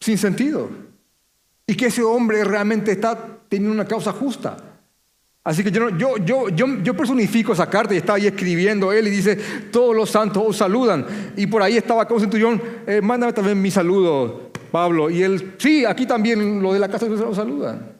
sin 0.00 0.18
sentido 0.18 0.68
y 1.66 1.74
que 1.74 1.86
ese 1.86 2.02
hombre 2.02 2.44
realmente 2.44 2.92
está 2.92 3.38
teniendo 3.48 3.72
una 3.72 3.88
causa 3.88 4.12
justa. 4.12 4.77
Así 5.48 5.64
que 5.64 5.70
yo, 5.70 5.88
yo, 5.96 6.18
yo, 6.18 6.50
yo, 6.50 6.94
personifico 6.94 7.54
esa 7.54 7.70
carta 7.70 7.94
y 7.94 7.96
estaba 7.96 8.18
ahí 8.18 8.26
escribiendo 8.26 8.92
él 8.92 9.08
y 9.08 9.10
dice, 9.10 9.34
todos 9.72 9.96
los 9.96 10.10
santos 10.10 10.42
os 10.46 10.58
saludan. 10.58 11.06
Y 11.38 11.46
por 11.46 11.62
ahí 11.62 11.78
estaba 11.78 12.06
como 12.06 12.20
centurión, 12.20 12.60
eh, 12.86 13.00
mándame 13.00 13.32
también 13.32 13.62
mi 13.62 13.70
saludo, 13.70 14.50
Pablo. 14.70 15.08
Y 15.08 15.22
él, 15.22 15.54
sí, 15.56 15.86
aquí 15.86 16.04
también 16.04 16.62
lo 16.62 16.74
de 16.74 16.78
la 16.78 16.88
casa 16.88 17.06
os 17.06 17.34
saludan. 17.34 17.96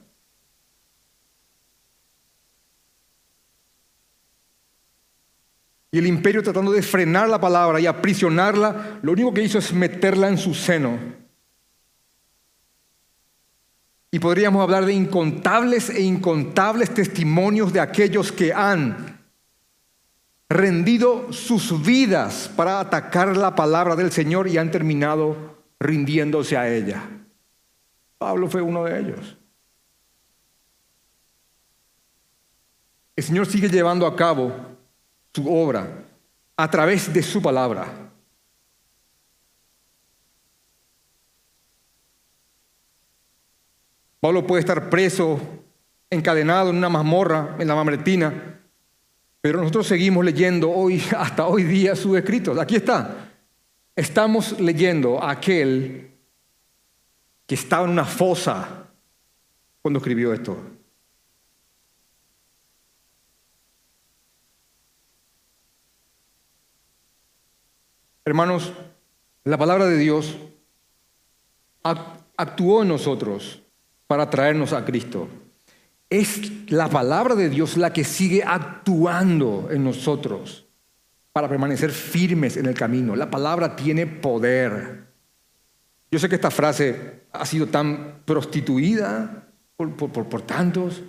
Y 5.91 5.97
el 5.97 6.07
imperio 6.07 6.43
tratando 6.43 6.71
de 6.71 6.83
frenar 6.83 7.31
la 7.31 7.41
palabra 7.41 7.81
y 7.81 7.87
aprisionarla, 7.87 8.99
lo 9.01 9.13
único 9.13 9.33
que 9.33 9.43
hizo 9.43 9.57
es 9.57 9.73
meterla 9.73 10.29
en 10.29 10.37
su 10.37 10.53
seno. 10.53 10.99
Y 14.11 14.19
podríamos 14.19 14.63
hablar 14.63 14.87
de 14.87 14.95
incontables 14.95 15.91
e 15.91 16.01
incontables 16.01 16.95
testimonios 16.95 17.73
de 17.73 17.81
aquellos 17.81 18.33
que 18.33 18.53
han 18.53 19.19
rendido 20.49 21.31
sus 21.33 21.85
vidas 21.85 22.51
para 22.57 22.81
atacar 22.81 23.37
la 23.37 23.55
palabra 23.55 23.97
del 23.97 24.11
Señor 24.11 24.49
y 24.49 24.57
han 24.57 24.71
terminado 24.71 25.59
rindiéndose 25.79 26.57
a 26.57 26.69
ella. 26.69 27.03
Pablo 28.17 28.49
fue 28.49 28.63
uno 28.63 28.85
de 28.85 28.99
ellos. 28.99 29.37
El 33.15 33.25
Señor 33.25 33.47
sigue 33.47 33.69
llevando 33.69 34.07
a 34.07 34.17
cabo 34.17 34.53
su 35.35 35.53
obra 35.53 36.05
a 36.57 36.71
través 36.71 37.13
de 37.13 37.23
su 37.23 37.43
palabra. 37.43 38.08
Pablo 44.21 44.47
puede 44.47 44.61
estar 44.61 44.91
preso, 44.91 45.41
encadenado 46.11 46.71
en 46.71 46.77
una 46.77 46.89
mazmorra, 46.89 47.57
en 47.59 47.69
la 47.69 47.75
mamretina, 47.75 48.61
pero 49.41 49.61
nosotros 49.61 49.87
seguimos 49.87 50.25
leyendo 50.25 50.71
hoy, 50.71 51.03
hasta 51.17 51.47
hoy 51.47 51.63
día 51.63 51.95
sus 51.95 52.17
escritos. 52.17 52.59
Aquí 52.59 52.77
está. 52.77 53.33
Estamos 53.95 54.61
leyendo 54.61 55.23
a 55.23 55.31
aquel 55.31 56.11
que 57.47 57.55
estaba 57.55 57.85
en 57.85 57.91
una 57.93 58.05
fosa 58.05 58.89
cuando 59.81 59.99
escribió 59.99 60.33
esto. 60.33 60.57
Hermanos, 68.25 68.73
la 69.45 69.57
palabra 69.57 69.87
de 69.87 69.97
Dios 69.97 70.37
actuó 72.37 72.83
en 72.83 72.89
nosotros 72.89 73.63
para 74.09 74.29
traernos 74.29 74.73
a 74.73 74.85
Cristo. 74.85 75.29
Es 76.11 76.71
la 76.71 76.89
palabra 76.89 77.37
de 77.37 77.49
Dios 77.49 77.77
la 77.77 77.93
que 77.93 78.03
sigue 78.03 78.43
actuando 78.43 79.69
en 79.71 79.85
nosotros 79.85 80.67
para 81.33 81.49
permanecer 81.49 81.93
firmes 81.93 82.57
en 82.57 82.67
el 82.67 82.75
camino. 82.75 83.15
La 83.15 83.31
palabra 83.31 83.77
tiene 83.77 84.07
poder. 84.07 85.07
Yo 86.11 86.19
sé 86.19 86.29
que 86.29 86.35
esta 86.35 86.51
frase 86.51 87.27
ha 87.31 87.47
sido 87.47 87.69
tan 87.69 88.23
prostituida 88.25 89.47
por, 89.77 89.95
por 89.95 90.43
tantos, 90.43 91.05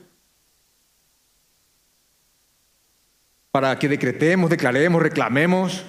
para 3.52 3.80
que 3.80 3.90
decretemos, 3.90 4.50
declaremos, 4.50 5.02
reclamemos 5.02 5.86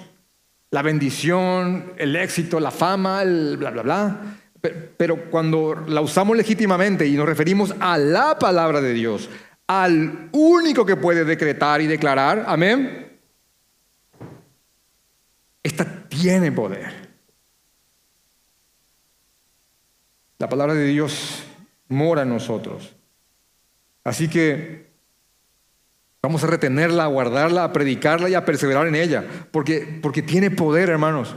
la 0.71 0.81
bendición, 0.81 1.93
el 1.97 2.15
éxito, 2.15 2.59
la 2.59 2.71
fama, 2.71 3.21
el 3.21 3.57
bla, 3.57 3.69
bla, 3.69 3.81
bla. 3.81 4.40
Pero 4.61 5.29
cuando 5.31 5.75
la 5.87 6.01
usamos 6.01 6.37
legítimamente 6.37 7.07
y 7.07 7.13
nos 7.13 7.25
referimos 7.25 7.73
a 7.79 7.97
la 7.97 8.37
palabra 8.37 8.79
de 8.79 8.93
Dios, 8.93 9.29
al 9.67 10.29
único 10.31 10.85
que 10.85 10.95
puede 10.95 11.25
decretar 11.25 11.81
y 11.81 11.87
declarar, 11.87 12.43
amén, 12.47 13.19
esta 15.63 16.07
tiene 16.09 16.51
poder. 16.51 17.09
La 20.37 20.49
palabra 20.49 20.73
de 20.73 20.85
Dios 20.85 21.43
mora 21.87 22.23
en 22.23 22.29
nosotros. 22.29 22.95
Así 24.03 24.27
que 24.27 24.91
vamos 26.21 26.43
a 26.43 26.47
retenerla, 26.47 27.03
a 27.03 27.07
guardarla, 27.07 27.63
a 27.63 27.73
predicarla 27.73 28.29
y 28.29 28.33
a 28.35 28.45
perseverar 28.45 28.87
en 28.87 28.95
ella, 28.95 29.25
porque, 29.51 29.99
porque 30.01 30.21
tiene 30.21 30.51
poder, 30.51 30.89
hermanos. 30.89 31.35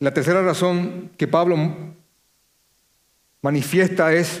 La 0.00 0.12
tercera 0.12 0.42
razón 0.42 1.10
que 1.16 1.28
Pablo 1.28 1.56
manifiesta 3.42 4.12
es 4.12 4.40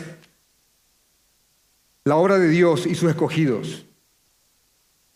la 2.04 2.16
obra 2.16 2.38
de 2.38 2.48
Dios 2.48 2.86
y 2.86 2.94
sus 2.94 3.10
escogidos. 3.10 3.86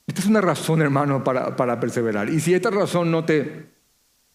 Esta 0.06 0.20
es 0.22 0.26
una 0.26 0.40
razón, 0.40 0.80
hermano, 0.80 1.22
para, 1.22 1.80
perseverar. 1.80 2.30
Y 2.30 2.40
si 2.40 2.54
esta 2.54 2.70
razón 2.70 3.10
no 3.10 3.24
te, 3.24 3.66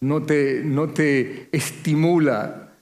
no 0.00 0.22
te, 0.22 0.62
no 0.64 0.88
te 0.88 1.48
estimula 1.50 2.72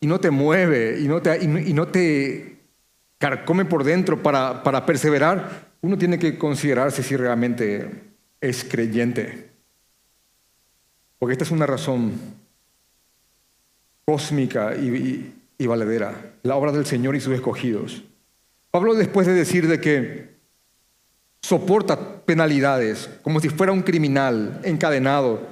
y 0.00 0.06
no 0.06 0.18
te 0.18 0.30
mueve 0.30 0.98
y 1.00 1.06
no 1.06 1.22
te, 1.22 1.42
y 1.42 1.72
no 1.72 1.86
te 1.88 2.58
carcome 3.18 3.64
por 3.64 3.84
dentro 3.84 4.22
para, 4.22 4.62
para 4.64 4.84
perseverar, 4.86 5.70
uno 5.82 5.96
tiene 5.96 6.18
que 6.18 6.36
considerarse 6.36 7.02
si 7.02 7.16
realmente 7.16 7.90
es 8.40 8.64
creyente. 8.64 9.50
Porque 11.20 11.34
esta 11.34 11.44
es 11.44 11.50
una 11.50 11.66
razón 11.66 12.14
cósmica 14.06 14.74
y, 14.74 15.66
valedera, 15.66 16.32
la 16.42 16.56
obra 16.56 16.72
del 16.72 16.86
Señor 16.86 17.14
y 17.14 17.20
sus 17.20 17.34
escogidos. 17.34 18.02
Pablo 18.70 18.94
después 18.94 19.26
de 19.26 19.34
decir 19.34 19.68
de 19.68 19.80
que 19.80 20.30
soporta 21.42 22.22
penalidades 22.22 23.10
como 23.22 23.38
si 23.38 23.50
fuera 23.50 23.70
un 23.70 23.82
criminal 23.82 24.60
encadenado, 24.64 25.46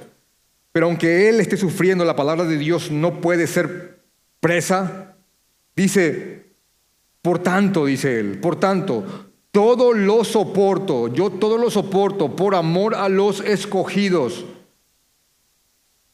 pero 0.71 0.87
aunque 0.87 1.29
él 1.29 1.39
esté 1.39 1.55
sufriendo, 1.55 2.03
la 2.03 2.15
palabra 2.15 2.45
de 2.45 2.57
Dios 2.57 2.89
no 2.89 3.21
puede 3.21 3.45
ser 3.45 3.99
presa, 4.39 5.15
dice, 5.75 6.47
Por 7.21 7.39
tanto, 7.39 7.85
dice 7.85 8.19
él, 8.19 8.39
por 8.39 8.59
tanto, 8.59 9.29
todo 9.51 9.93
lo 9.93 10.23
soporto, 10.23 11.13
yo 11.13 11.29
todo 11.29 11.59
lo 11.59 11.69
soporto 11.69 12.35
por 12.35 12.55
amor 12.55 12.95
a 12.95 13.07
los 13.07 13.41
escogidos, 13.41 14.45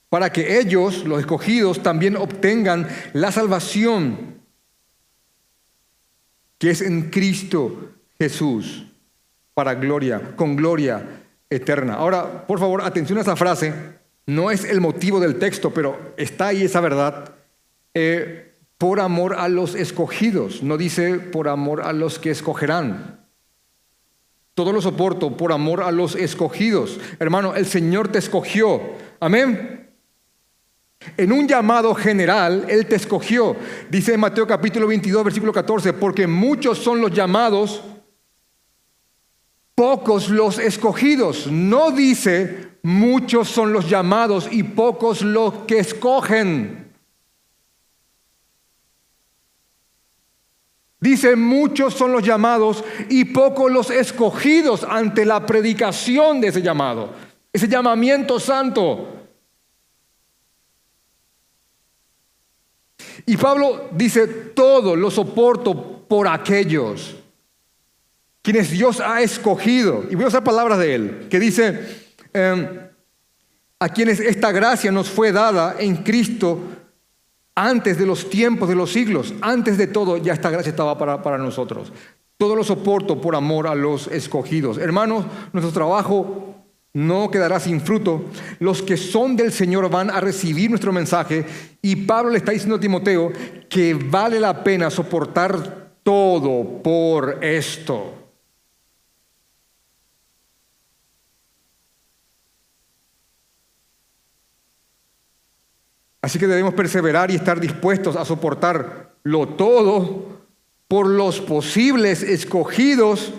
para 0.09 0.31
que 0.31 0.59
ellos, 0.59 1.05
los 1.05 1.19
escogidos, 1.19 1.83
también 1.83 2.15
obtengan 2.15 2.87
la 3.13 3.31
salvación 3.31 4.35
que 6.57 6.69
es 6.69 6.81
en 6.81 7.09
Cristo 7.09 7.91
Jesús, 8.17 8.85
para 9.53 9.75
gloria, 9.75 10.35
con 10.35 10.55
gloria 10.55 11.23
eterna. 11.49 11.95
Ahora, 11.95 12.47
por 12.47 12.59
favor, 12.59 12.81
atención 12.81 13.17
a 13.17 13.21
esa 13.21 13.35
frase, 13.35 13.73
no 14.25 14.51
es 14.51 14.63
el 14.63 14.81
motivo 14.81 15.19
del 15.19 15.37
texto, 15.37 15.71
pero 15.73 16.13
está 16.17 16.47
ahí 16.47 16.63
esa 16.63 16.81
verdad. 16.81 17.33
Eh, 17.93 18.53
por 18.77 18.99
amor 18.99 19.35
a 19.35 19.47
los 19.47 19.75
escogidos, 19.75 20.63
no 20.63 20.77
dice 20.77 21.19
por 21.19 21.47
amor 21.47 21.81
a 21.81 21.93
los 21.93 22.19
que 22.19 22.31
escogerán. 22.31 23.25
Todo 24.53 24.71
lo 24.71 24.81
soporto 24.81 25.35
por 25.35 25.51
amor 25.51 25.83
a 25.83 25.91
los 25.91 26.15
escogidos. 26.15 26.99
Hermano, 27.19 27.55
el 27.55 27.65
Señor 27.65 28.09
te 28.09 28.19
escogió. 28.19 28.81
Amén. 29.19 29.84
En 31.17 31.31
un 31.31 31.47
llamado 31.47 31.93
general, 31.95 32.65
Él 32.67 32.85
te 32.85 32.95
escogió. 32.95 33.55
Dice 33.89 34.13
en 34.13 34.19
Mateo 34.19 34.45
capítulo 34.47 34.87
22, 34.87 35.23
versículo 35.23 35.53
14, 35.53 35.93
porque 35.93 36.27
muchos 36.27 36.77
son 36.77 37.01
los 37.01 37.11
llamados, 37.11 37.81
pocos 39.73 40.29
los 40.29 40.59
escogidos. 40.59 41.47
No 41.47 41.91
dice 41.91 42.65
muchos 42.85 43.49
son 43.49 43.73
los 43.73 43.89
llamados 43.89 44.47
y 44.51 44.61
pocos 44.61 45.23
los 45.23 45.53
que 45.65 45.79
escogen. 45.79 46.93
Dice, 50.99 51.35
muchos 51.35 51.95
son 51.95 52.11
los 52.11 52.23
llamados 52.23 52.83
y 53.09 53.25
pocos 53.25 53.71
los 53.71 53.89
escogidos 53.89 54.83
ante 54.83 55.25
la 55.25 55.45
predicación 55.47 56.39
de 56.39 56.49
ese 56.49 56.61
llamado, 56.61 57.09
ese 57.51 57.67
llamamiento 57.67 58.39
santo. 58.39 59.14
Y 63.25 63.37
Pablo 63.37 63.89
dice, 63.91 64.27
todo 64.27 64.95
lo 64.95 65.09
soporto 65.09 66.05
por 66.07 66.27
aquellos 66.27 67.15
quienes 68.45 68.69
Dios 68.69 68.99
ha 68.99 69.23
escogido. 69.23 70.03
Y 70.07 70.13
voy 70.13 70.25
a 70.25 70.27
usar 70.27 70.43
palabras 70.43 70.77
de 70.77 70.93
él, 70.93 71.27
que 71.31 71.39
dice, 71.39 71.79
em, 72.31 72.67
a 73.79 73.89
quienes 73.89 74.19
esta 74.19 74.51
gracia 74.51 74.91
nos 74.91 75.09
fue 75.09 75.31
dada 75.31 75.75
en 75.79 75.97
Cristo 75.97 76.59
antes 77.55 77.97
de 77.97 78.05
los 78.05 78.29
tiempos 78.29 78.69
de 78.69 78.75
los 78.75 78.91
siglos, 78.91 79.33
antes 79.41 79.79
de 79.79 79.87
todo, 79.87 80.17
ya 80.17 80.33
esta 80.33 80.51
gracia 80.51 80.69
estaba 80.69 80.95
para, 80.95 81.23
para 81.23 81.39
nosotros. 81.39 81.91
Todo 82.37 82.55
lo 82.55 82.63
soporto 82.63 83.19
por 83.19 83.35
amor 83.35 83.65
a 83.65 83.73
los 83.73 84.07
escogidos. 84.07 84.77
Hermanos, 84.77 85.25
nuestro 85.51 85.73
trabajo 85.73 86.54
no 86.95 87.29
quedará 87.29 87.59
sin 87.59 87.81
fruto. 87.81 88.25
Los 88.59 88.81
que 88.81 88.95
son 88.95 89.35
del 89.35 89.51
Señor 89.51 89.89
van 89.89 90.09
a 90.09 90.21
recibir 90.21 90.69
nuestro 90.69 90.93
mensaje 90.93 91.45
y 91.81 91.95
Pablo 91.97 92.31
le 92.31 92.37
está 92.37 92.53
diciendo 92.53 92.77
a 92.77 92.79
Timoteo 92.79 93.31
que 93.69 93.93
vale 93.93 94.39
la 94.39 94.63
pena 94.63 94.89
soportar 94.89 95.91
todo 96.03 96.81
por 96.81 97.43
esto. 97.43 98.13
Así 106.21 106.39
que 106.39 106.47
debemos 106.47 106.73
perseverar 106.73 107.29
y 107.29 107.35
estar 107.35 107.59
dispuestos 107.59 108.15
a 108.15 108.23
soportarlo 108.23 109.49
todo 109.49 110.39
por 110.87 111.07
los 111.07 111.41
posibles 111.41 112.23
escogidos 112.23 113.33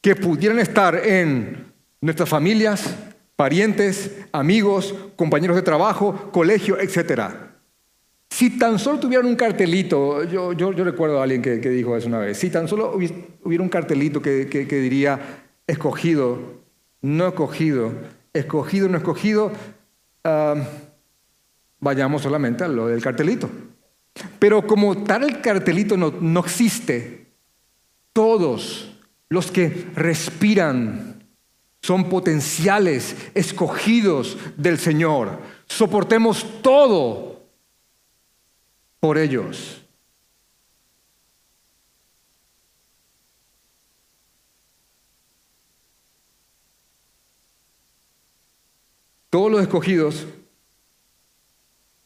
que 0.00 0.16
pudieran 0.16 0.58
estar 0.58 0.94
en 0.94 1.65
nuestras 2.06 2.28
familias, 2.28 2.94
parientes, 3.34 4.16
amigos, 4.30 4.94
compañeros 5.16 5.56
de 5.56 5.62
trabajo, 5.62 6.30
colegio, 6.32 6.78
etc. 6.78 7.32
Si 8.30 8.58
tan 8.58 8.78
solo 8.78 9.00
tuvieran 9.00 9.26
un 9.26 9.34
cartelito, 9.34 10.22
yo, 10.24 10.52
yo, 10.52 10.70
recuerdo 10.72 11.18
a 11.18 11.24
alguien 11.24 11.42
que, 11.42 11.58
dijo 11.58 11.96
eso 11.96 12.06
una 12.06 12.18
vez, 12.18 12.38
si 12.38 12.48
tan 12.48 12.68
solo 12.68 12.96
hubiera 13.42 13.62
un 13.62 13.68
cartelito 13.68 14.22
que, 14.22 14.46
diría 14.46 15.18
escogido, 15.66 16.62
no 17.02 17.26
escogido, 17.26 17.92
escogido, 18.32 18.88
no 18.88 18.98
escogido, 18.98 19.50
vayamos 21.80 22.22
solamente 22.22 22.62
a 22.62 22.68
lo 22.68 22.86
del 22.86 23.02
cartelito. 23.02 23.50
Pero 24.38 24.64
como 24.64 25.02
tal 25.02 25.24
el 25.24 25.40
cartelito 25.40 25.96
no, 25.96 26.14
no 26.20 26.40
existe, 26.40 27.26
todos 28.12 28.96
los 29.28 29.50
que 29.50 29.88
respiran 29.96 31.15
son 31.86 32.08
potenciales 32.08 33.14
escogidos 33.32 34.36
del 34.56 34.76
Señor. 34.76 35.38
Soportemos 35.66 36.44
todo 36.60 37.46
por 38.98 39.16
ellos. 39.18 39.84
Todos 49.30 49.52
los 49.52 49.62
escogidos 49.62 50.26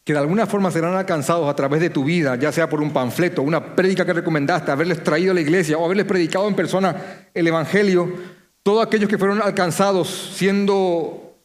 que 0.04 0.12
de 0.12 0.18
alguna 0.18 0.46
forma 0.46 0.70
serán 0.70 0.94
alcanzados 0.94 1.48
a 1.48 1.56
través 1.56 1.80
de 1.80 1.88
tu 1.88 2.04
vida, 2.04 2.36
ya 2.36 2.52
sea 2.52 2.68
por 2.68 2.82
un 2.82 2.92
panfleto, 2.92 3.40
una 3.40 3.74
prédica 3.74 4.04
que 4.04 4.12
recomendaste, 4.12 4.70
haberles 4.70 5.02
traído 5.02 5.30
a 5.30 5.34
la 5.34 5.40
iglesia 5.40 5.78
o 5.78 5.86
haberles 5.86 6.04
predicado 6.04 6.48
en 6.48 6.54
persona 6.54 7.30
el 7.32 7.46
Evangelio, 7.46 8.39
todos 8.62 8.86
aquellos 8.86 9.08
que 9.08 9.18
fueron 9.18 9.40
alcanzados 9.42 10.32
siendo, 10.34 11.36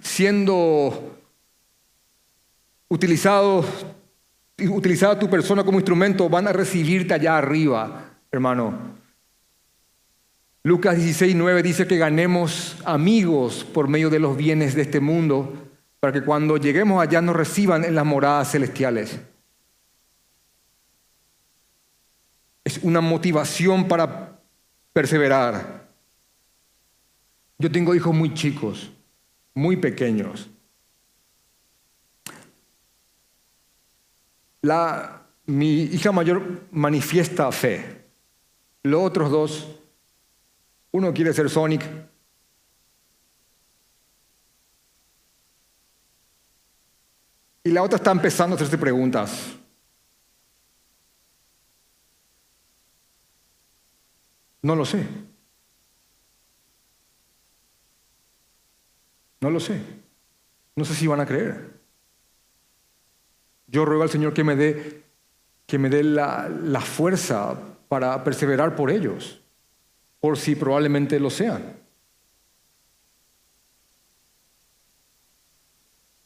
siendo 0.00 1.18
utilizados, 2.88 3.66
utilizada 4.58 5.18
tu 5.18 5.28
persona 5.30 5.64
como 5.64 5.78
instrumento, 5.78 6.28
van 6.28 6.48
a 6.48 6.52
recibirte 6.52 7.14
allá 7.14 7.38
arriba, 7.38 8.10
hermano. 8.30 8.98
Lucas 10.62 10.96
16, 10.96 11.34
9 11.34 11.62
dice 11.62 11.86
que 11.86 11.96
ganemos 11.96 12.76
amigos 12.84 13.64
por 13.64 13.88
medio 13.88 14.10
de 14.10 14.18
los 14.18 14.36
bienes 14.36 14.74
de 14.74 14.82
este 14.82 15.00
mundo 15.00 15.68
para 16.00 16.12
que 16.12 16.22
cuando 16.22 16.56
lleguemos 16.58 17.02
allá 17.02 17.22
nos 17.22 17.36
reciban 17.36 17.84
en 17.84 17.94
las 17.94 18.04
moradas 18.04 18.50
celestiales. 18.50 19.18
Es 22.64 22.78
una 22.82 23.00
motivación 23.00 23.88
para 23.88 24.40
perseverar. 24.92 25.87
Yo 27.58 27.70
tengo 27.70 27.94
hijos 27.94 28.14
muy 28.14 28.34
chicos, 28.34 28.90
muy 29.54 29.76
pequeños. 29.76 30.48
La, 34.62 35.26
mi 35.46 35.82
hija 35.82 36.12
mayor 36.12 36.62
manifiesta 36.70 37.50
fe. 37.50 38.04
Los 38.82 39.02
otros 39.02 39.30
dos, 39.30 39.68
uno 40.92 41.12
quiere 41.12 41.32
ser 41.32 41.50
Sonic, 41.50 41.84
Y 47.68 47.70
la 47.70 47.82
otra 47.82 47.96
está 47.96 48.10
empezando 48.12 48.54
a 48.54 48.56
hacerse 48.56 48.78
preguntas. 48.78 49.54
No 54.62 54.74
lo 54.74 54.86
sé. 54.86 55.27
No 59.40 59.50
lo 59.50 59.60
sé. 59.60 59.80
No 60.76 60.84
sé 60.84 60.94
si 60.94 61.06
van 61.06 61.20
a 61.20 61.26
creer. 61.26 61.78
Yo 63.66 63.84
ruego 63.84 64.02
al 64.02 64.10
Señor 64.10 64.32
que 64.32 64.44
me 64.44 64.56
dé, 64.56 65.02
que 65.66 65.78
me 65.78 65.90
dé 65.90 66.02
la, 66.02 66.48
la 66.48 66.80
fuerza 66.80 67.58
para 67.88 68.24
perseverar 68.24 68.76
por 68.76 68.90
ellos, 68.90 69.40
por 70.20 70.38
si 70.38 70.54
probablemente 70.54 71.20
lo 71.20 71.30
sean. 71.30 71.78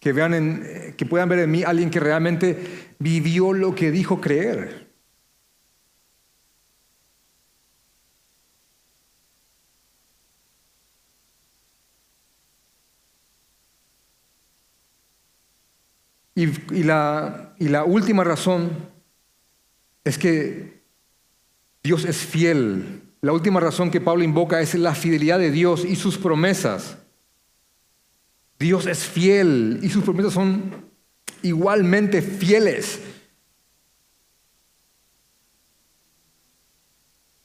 que, 0.02 0.12
vean 0.12 0.34
en, 0.34 0.94
que 0.96 1.06
puedan 1.06 1.28
ver 1.28 1.38
en 1.38 1.50
mí 1.52 1.62
alguien 1.62 1.88
que 1.88 2.00
realmente 2.00 2.92
vivió 2.98 3.52
lo 3.52 3.72
que 3.72 3.92
dijo 3.92 4.20
creer. 4.20 4.91
Y, 16.34 16.82
la, 16.82 17.84
última 17.86 18.24
razón 18.24 18.70
es 20.04 20.16
que 20.16 20.82
Dios 21.82 22.04
es 22.04 22.16
fiel. 22.16 23.02
La 23.20 23.32
última 23.32 23.60
razón 23.60 23.90
que 23.90 24.00
Pablo 24.00 24.24
invoca 24.24 24.60
es 24.60 24.74
la 24.74 24.94
fidelidad 24.94 25.38
de 25.38 25.50
Dios 25.50 25.84
y 25.84 25.96
sus 25.96 26.16
promesas. 26.16 26.96
Dios 28.58 28.86
es 28.86 29.04
fiel 29.04 29.80
y 29.82 29.88
sus 29.90 30.04
promesas 30.04 30.32
son 30.32 30.90
igualmente 31.42 32.22
fieles. 32.22 33.00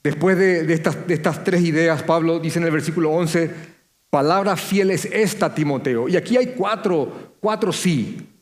Después 0.01 0.37
de, 0.37 0.73
estas, 0.73 1.05
de 1.05 1.13
estas 1.13 1.43
tres 1.43 1.61
ideas, 1.63 2.03
Pablo 2.03 2.39
dice 2.39 2.59
en 2.59 2.65
el 2.65 2.71
versículo 2.71 3.11
11, 3.11 3.51
palabra 4.09 4.55
fiel 4.55 4.91
es 4.91 5.03
esta, 5.05 5.53
Timoteo. 5.53 6.07
Y 6.07 6.15
aquí 6.15 6.37
hay 6.37 6.53
cuatro, 6.55 7.35
cuatro 7.41 7.73
sí. 7.73 8.36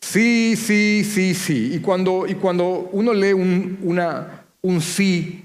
Sí, 0.00 0.56
sí, 0.56 1.04
sí, 1.04 1.34
sí. 1.34 1.74
Y 1.74 1.80
cuando, 1.80 2.26
y 2.26 2.34
cuando 2.34 2.88
uno 2.92 3.12
lee 3.12 3.32
un, 3.32 3.78
una, 3.82 4.44
un 4.62 4.80
sí 4.80 5.44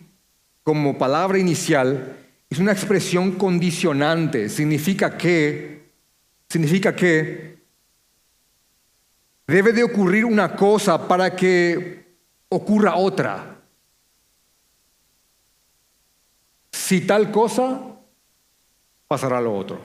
como 0.63 0.97
palabra 0.97 1.37
inicial, 1.37 2.17
es 2.49 2.59
una 2.59 2.71
expresión 2.71 3.33
condicionante. 3.33 4.49
Significa 4.49 5.17
que, 5.17 5.89
significa 6.47 6.95
que 6.95 7.57
debe 9.47 9.73
de 9.73 9.83
ocurrir 9.83 10.25
una 10.25 10.55
cosa 10.55 11.07
para 11.07 11.35
que 11.35 12.05
ocurra 12.49 12.95
otra. 12.95 13.59
Si 16.71 17.01
tal 17.01 17.31
cosa, 17.31 17.81
pasará 19.07 19.41
lo 19.41 19.55
otro. 19.57 19.79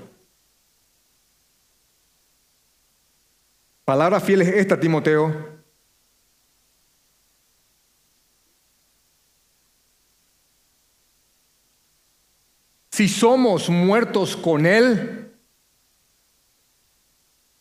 Palabra 3.89 4.21
fiel 4.21 4.43
es 4.43 4.49
esta, 4.49 4.79
Timoteo. 4.79 5.35
Si 12.91 13.09
somos 13.09 13.71
muertos 13.71 14.37
con 14.37 14.67
Él, 14.67 15.33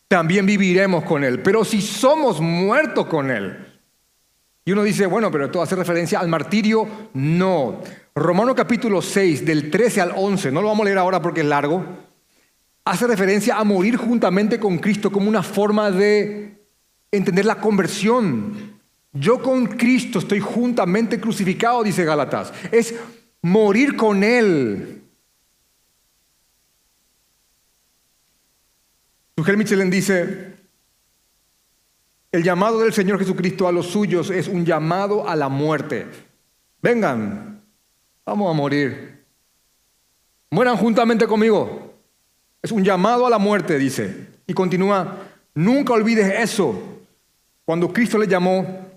también 0.09 0.45
viviremos 0.45 1.05
con 1.05 1.23
Él. 1.23 1.41
Pero 1.41 1.63
si 1.63 1.81
somos 1.81 2.41
muertos 2.41 3.05
con 3.05 3.31
Él, 3.31 3.79
y 4.65 4.73
uno 4.73 4.83
dice, 4.83 5.05
bueno, 5.05 5.31
pero 5.31 5.45
esto 5.45 5.61
hace 5.61 5.77
referencia 5.77 6.19
al 6.19 6.27
martirio, 6.27 7.09
no. 7.13 7.81
Romano 8.13 8.53
capítulo 8.53 9.01
6, 9.01 9.45
del 9.45 9.71
13 9.71 10.01
al 10.01 10.11
11, 10.13 10.51
no 10.51 10.61
lo 10.61 10.67
vamos 10.67 10.81
a 10.81 10.85
leer 10.87 10.97
ahora 10.97 11.21
porque 11.21 11.39
es 11.39 11.47
largo, 11.47 11.85
hace 12.89 13.07
referencia 13.07 13.57
a 13.57 13.63
morir 13.63 13.97
juntamente 13.97 14.59
con 14.59 14.77
Cristo 14.77 15.11
como 15.11 15.27
una 15.27 15.43
forma 15.43 15.91
de 15.91 16.65
entender 17.11 17.45
la 17.45 17.59
conversión. 17.59 18.79
Yo 19.11 19.41
con 19.41 19.65
Cristo 19.67 20.19
estoy 20.19 20.39
juntamente 20.39 21.19
crucificado, 21.19 21.83
dice 21.83 22.05
Gálatas. 22.05 22.53
Es 22.71 22.95
morir 23.41 23.95
con 23.95 24.23
Él. 24.23 25.03
Sugel 29.35 29.57
Michelin 29.57 29.89
dice, 29.89 30.55
el 32.31 32.43
llamado 32.43 32.79
del 32.79 32.93
Señor 32.93 33.19
Jesucristo 33.19 33.67
a 33.67 33.71
los 33.71 33.87
suyos 33.87 34.29
es 34.29 34.47
un 34.47 34.65
llamado 34.65 35.27
a 35.27 35.35
la 35.35 35.49
muerte. 35.49 36.07
Vengan, 36.81 37.63
vamos 38.25 38.49
a 38.49 38.53
morir. 38.53 39.25
Mueran 40.49 40.77
juntamente 40.77 41.27
conmigo. 41.27 41.86
Es 42.67 42.73
un 42.73 42.83
llamado 42.83 43.25
a 43.25 43.29
la 43.29 43.37
muerte, 43.37 43.79
dice. 43.79 44.27
Y 44.45 44.53
continúa, 44.53 45.19
nunca 45.55 45.93
olvides 45.93 46.33
eso. 46.37 46.77
Cuando 47.63 47.93
Cristo 47.93 48.17
le 48.17 48.27
llamó, 48.27 48.89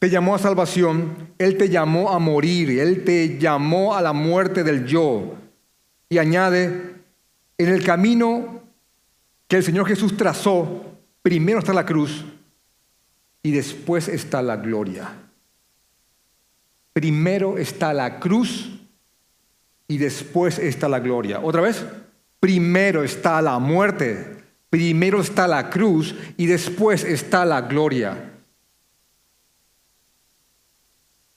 te 0.00 0.10
llamó 0.10 0.34
a 0.34 0.40
salvación, 0.40 1.30
Él 1.38 1.56
te 1.56 1.68
llamó 1.68 2.10
a 2.10 2.18
morir, 2.18 2.80
Él 2.80 3.04
te 3.04 3.38
llamó 3.38 3.94
a 3.94 4.02
la 4.02 4.12
muerte 4.12 4.64
del 4.64 4.86
yo. 4.86 5.36
Y 6.08 6.18
añade, 6.18 6.96
en 7.56 7.68
el 7.68 7.84
camino 7.84 8.64
que 9.46 9.58
el 9.58 9.62
Señor 9.62 9.86
Jesús 9.86 10.16
trazó, 10.16 10.84
primero 11.22 11.60
está 11.60 11.72
la 11.72 11.86
cruz 11.86 12.24
y 13.44 13.52
después 13.52 14.08
está 14.08 14.42
la 14.42 14.56
gloria. 14.56 15.12
Primero 16.92 17.56
está 17.56 17.94
la 17.94 18.18
cruz 18.18 18.75
y 19.88 19.98
después 19.98 20.58
está 20.58 20.88
la 20.88 21.00
gloria. 21.00 21.40
¿Otra 21.40 21.62
vez? 21.62 21.84
Primero 22.40 23.02
está 23.02 23.40
la 23.40 23.58
muerte, 23.58 24.44
primero 24.70 25.20
está 25.20 25.46
la 25.46 25.70
cruz 25.70 26.14
y 26.36 26.46
después 26.46 27.04
está 27.04 27.44
la 27.44 27.62
gloria. 27.62 28.32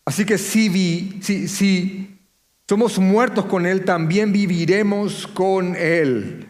Así 0.05 0.25
que 0.25 0.37
si, 0.37 1.21
si, 1.21 1.47
si 1.47 2.19
somos 2.67 2.97
muertos 2.97 3.45
con 3.45 3.65
Él, 3.65 3.85
también 3.85 4.31
viviremos 4.31 5.27
con 5.27 5.75
Él. 5.75 6.49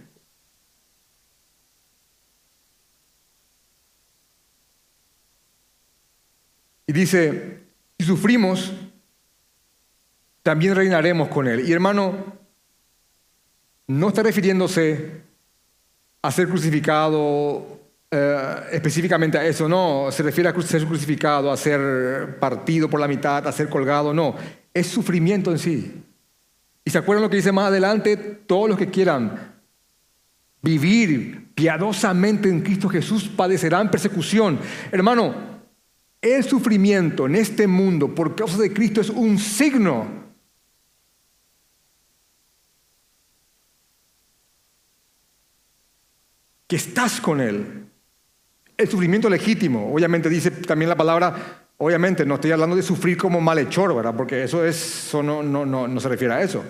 Y 6.87 6.91
dice, 6.91 7.59
si 7.99 8.05
sufrimos, 8.05 8.73
también 10.49 10.73
reinaremos 10.73 11.27
con 11.27 11.47
Él. 11.47 11.69
Y 11.69 11.71
hermano, 11.71 12.11
no 13.85 14.07
está 14.07 14.23
refiriéndose 14.23 15.21
a 16.23 16.31
ser 16.31 16.47
crucificado 16.47 17.81
eh, 18.09 18.61
específicamente 18.71 19.37
a 19.37 19.45
eso, 19.45 19.69
no, 19.69 20.07
se 20.09 20.23
refiere 20.23 20.49
a 20.49 20.61
ser 20.63 20.87
crucificado, 20.87 21.51
a 21.51 21.55
ser 21.55 22.39
partido 22.39 22.89
por 22.89 22.99
la 22.99 23.07
mitad, 23.07 23.47
a 23.47 23.51
ser 23.51 23.69
colgado, 23.69 24.11
no, 24.11 24.33
es 24.73 24.87
sufrimiento 24.87 25.51
en 25.51 25.59
sí. 25.59 26.03
Y 26.83 26.89
se 26.89 26.97
acuerdan 26.97 27.21
lo 27.21 27.29
que 27.29 27.37
dice 27.37 27.51
más 27.51 27.67
adelante, 27.67 28.17
todos 28.17 28.69
los 28.69 28.77
que 28.79 28.89
quieran 28.89 29.53
vivir 30.63 31.53
piadosamente 31.53 32.49
en 32.49 32.61
Cristo 32.61 32.89
Jesús 32.89 33.27
padecerán 33.27 33.91
persecución. 33.91 34.57
Hermano, 34.91 35.35
el 36.19 36.43
sufrimiento 36.43 37.27
en 37.27 37.35
este 37.35 37.67
mundo 37.67 38.15
por 38.15 38.35
causa 38.35 38.57
de 38.57 38.73
Cristo 38.73 38.99
es 38.99 39.11
un 39.11 39.37
signo 39.37 40.18
que 46.70 46.76
estás 46.76 47.20
con 47.20 47.41
Él. 47.41 47.88
El 48.78 48.88
sufrimiento 48.88 49.28
legítimo, 49.28 49.91
obviamente 49.91 50.30
dice 50.30 50.51
también 50.51 50.88
la 50.88 50.95
palabra, 50.95 51.65
obviamente 51.78 52.28
no 52.28 52.36
estoy 52.36 52.51
hablando 52.51 52.76
de 52.76 52.84
sufrir 52.84 53.17
como 53.17 53.41
malhechor, 53.41 53.95
¿verdad? 53.95 54.15
Porque 54.15 54.43
eso, 54.43 54.63
es, 54.63 55.09
no, 55.13 55.41
no, 55.41 55.65
no, 55.65 55.88
no 55.88 55.99
se 55.99 56.07
refiere 56.07 56.36
a 56.36 56.41
eso, 56.43 56.63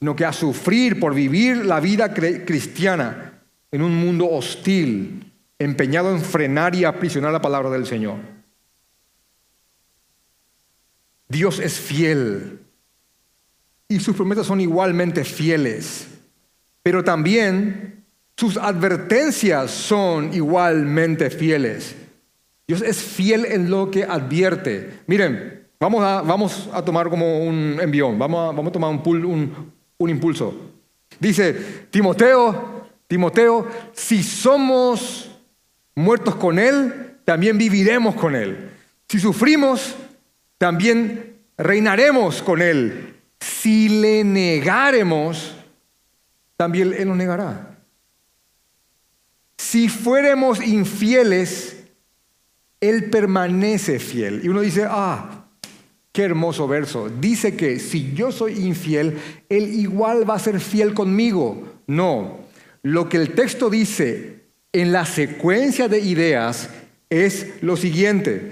sino 0.00 0.16
que 0.16 0.24
a 0.24 0.32
sufrir 0.32 0.98
por 0.98 1.14
vivir 1.14 1.66
la 1.66 1.78
vida 1.78 2.14
cristiana 2.14 3.42
en 3.70 3.82
un 3.82 3.94
mundo 3.94 4.30
hostil, 4.30 5.30
empeñado 5.58 6.10
en 6.10 6.22
frenar 6.22 6.74
y 6.74 6.84
aprisionar 6.84 7.30
la 7.30 7.42
palabra 7.42 7.68
del 7.68 7.84
Señor. 7.84 8.16
Dios 11.28 11.58
es 11.58 11.78
fiel 11.78 12.60
y 13.88 14.00
sus 14.00 14.16
promesas 14.16 14.46
son 14.46 14.62
igualmente 14.62 15.22
fieles, 15.22 16.08
pero 16.82 17.04
también 17.04 18.03
sus 18.36 18.56
advertencias 18.56 19.70
son 19.70 20.34
igualmente 20.34 21.30
fieles. 21.30 21.94
Dios 22.66 22.82
es 22.82 23.02
fiel 23.02 23.44
en 23.44 23.70
lo 23.70 23.90
que 23.90 24.04
advierte. 24.04 25.00
Miren, 25.06 25.66
vamos 25.78 26.02
a, 26.02 26.22
vamos 26.22 26.68
a 26.72 26.82
tomar 26.82 27.10
como 27.10 27.40
un 27.40 27.78
envión, 27.80 28.18
vamos 28.18 28.40
a, 28.40 28.56
vamos 28.56 28.68
a 28.68 28.72
tomar 28.72 28.90
un, 28.90 29.72
un 29.98 30.10
impulso. 30.10 30.72
Dice, 31.20 31.52
Timoteo, 31.90 32.88
Timoteo, 33.06 33.68
si 33.92 34.22
somos 34.22 35.30
muertos 35.94 36.34
con 36.36 36.58
Él, 36.58 37.18
también 37.24 37.56
viviremos 37.58 38.14
con 38.14 38.34
Él. 38.34 38.70
Si 39.08 39.20
sufrimos, 39.20 39.94
también 40.58 41.36
reinaremos 41.56 42.42
con 42.42 42.60
Él. 42.60 43.14
Si 43.38 43.88
le 44.00 44.24
negaremos, 44.24 45.54
también 46.56 46.94
Él 46.94 47.08
nos 47.08 47.16
negará. 47.16 47.73
Si 49.56 49.88
fuéramos 49.88 50.64
infieles, 50.64 51.84
Él 52.80 53.10
permanece 53.10 53.98
fiel. 53.98 54.40
Y 54.44 54.48
uno 54.48 54.60
dice, 54.60 54.86
ah, 54.88 55.46
qué 56.12 56.22
hermoso 56.22 56.68
verso. 56.68 57.08
Dice 57.08 57.56
que 57.56 57.78
si 57.78 58.12
yo 58.14 58.32
soy 58.32 58.64
infiel, 58.64 59.18
Él 59.48 59.74
igual 59.74 60.28
va 60.28 60.34
a 60.34 60.38
ser 60.38 60.60
fiel 60.60 60.94
conmigo. 60.94 61.80
No, 61.86 62.38
lo 62.82 63.08
que 63.08 63.16
el 63.16 63.34
texto 63.34 63.70
dice 63.70 64.44
en 64.72 64.92
la 64.92 65.06
secuencia 65.06 65.88
de 65.88 66.00
ideas 66.00 66.70
es 67.10 67.62
lo 67.62 67.76
siguiente. 67.76 68.50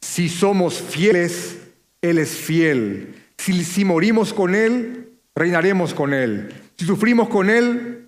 Si 0.00 0.28
somos 0.28 0.80
fieles, 0.80 1.58
Él 2.02 2.18
es 2.18 2.30
fiel. 2.30 3.14
Si, 3.38 3.64
si 3.64 3.84
morimos 3.84 4.32
con 4.32 4.54
Él, 4.54 5.10
reinaremos 5.34 5.94
con 5.94 6.14
Él. 6.14 6.52
Si 6.76 6.84
sufrimos 6.86 7.28
con 7.28 7.50
Él, 7.50 8.05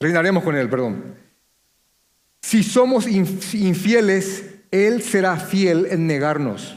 Reinaremos 0.00 0.44
con 0.44 0.54
Él, 0.56 0.68
perdón. 0.70 1.16
Si 2.40 2.62
somos 2.62 3.06
infieles, 3.06 4.44
Él 4.70 5.02
será 5.02 5.36
fiel 5.36 5.86
en 5.90 6.06
negarnos. 6.06 6.76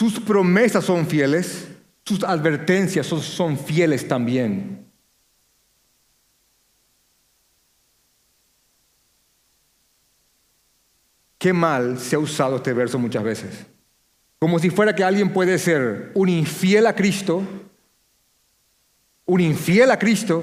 Sus 0.00 0.18
promesas 0.18 0.86
son 0.86 1.06
fieles, 1.06 1.68
sus 2.06 2.24
advertencias 2.24 3.06
son, 3.06 3.20
son, 3.20 3.58
fieles 3.58 4.08
también. 4.08 4.90
Qué 11.36 11.52
mal 11.52 11.98
se 11.98 12.16
ha 12.16 12.18
usado 12.18 12.56
este 12.56 12.72
verso 12.72 12.98
muchas 12.98 13.22
veces. 13.22 13.66
Como 14.40 14.58
si 14.58 14.70
fuera 14.70 14.94
que 14.96 15.04
alguien 15.04 15.34
puede 15.34 15.58
ser 15.58 16.12
un 16.14 16.30
infiel 16.30 16.86
a 16.86 16.94
Cristo, 16.94 17.42
un 19.26 19.40
infiel 19.40 19.90
a 19.90 19.98
Cristo, 19.98 20.42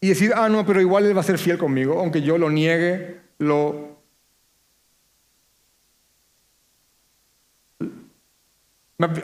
y 0.00 0.08
decir, 0.08 0.32
ah, 0.34 0.48
no, 0.48 0.64
pero 0.64 0.80
igual 0.80 1.04
Él 1.04 1.14
va 1.16 1.20
a 1.20 1.24
ser 1.24 1.38
fiel 1.38 1.58
conmigo, 1.58 2.00
aunque 2.00 2.22
yo 2.22 2.38
lo 2.38 2.50
niegue, 2.50 3.20
lo... 3.38 3.98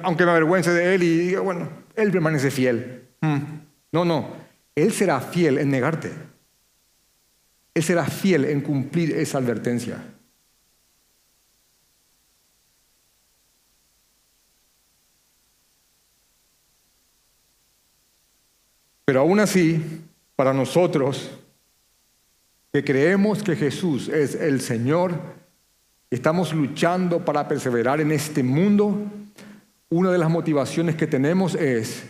Aunque 0.02 0.26
me 0.26 0.32
avergüence 0.32 0.70
de 0.70 0.94
Él 0.94 1.02
y 1.02 1.18
diga, 1.18 1.40
bueno, 1.40 1.70
Él 1.96 2.12
permanece 2.12 2.50
fiel. 2.50 3.08
Hmm. 3.22 3.38
No, 3.92 4.04
no, 4.04 4.36
Él 4.74 4.92
será 4.92 5.20
fiel 5.20 5.56
en 5.56 5.70
negarte. 5.70 6.10
Él 7.72 7.82
será 7.82 8.04
fiel 8.04 8.44
en 8.44 8.60
cumplir 8.60 9.12
esa 9.12 9.38
advertencia. 9.38 9.96
Pero 19.10 19.22
aún 19.22 19.40
así, 19.40 19.82
para 20.36 20.52
nosotros 20.54 21.32
que 22.72 22.84
creemos 22.84 23.42
que 23.42 23.56
Jesús 23.56 24.08
es 24.08 24.36
el 24.36 24.60
Señor, 24.60 25.14
estamos 26.08 26.54
luchando 26.54 27.24
para 27.24 27.48
perseverar 27.48 28.00
en 28.00 28.12
este 28.12 28.44
mundo, 28.44 28.96
una 29.88 30.12
de 30.12 30.18
las 30.18 30.30
motivaciones 30.30 30.94
que 30.94 31.08
tenemos 31.08 31.56
es, 31.56 32.04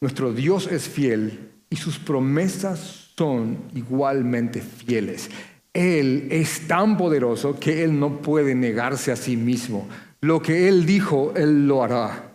nuestro 0.00 0.32
Dios 0.32 0.66
es 0.72 0.88
fiel 0.88 1.50
y 1.68 1.76
sus 1.76 1.98
promesas 1.98 3.10
son 3.18 3.58
igualmente 3.74 4.62
fieles. 4.62 5.28
Él 5.74 6.28
es 6.30 6.66
tan 6.66 6.96
poderoso 6.96 7.60
que 7.60 7.84
Él 7.84 8.00
no 8.00 8.22
puede 8.22 8.54
negarse 8.54 9.12
a 9.12 9.16
sí 9.16 9.36
mismo. 9.36 9.86
Lo 10.22 10.40
que 10.40 10.68
Él 10.68 10.86
dijo, 10.86 11.34
Él 11.36 11.66
lo 11.66 11.84
hará. 11.84 12.29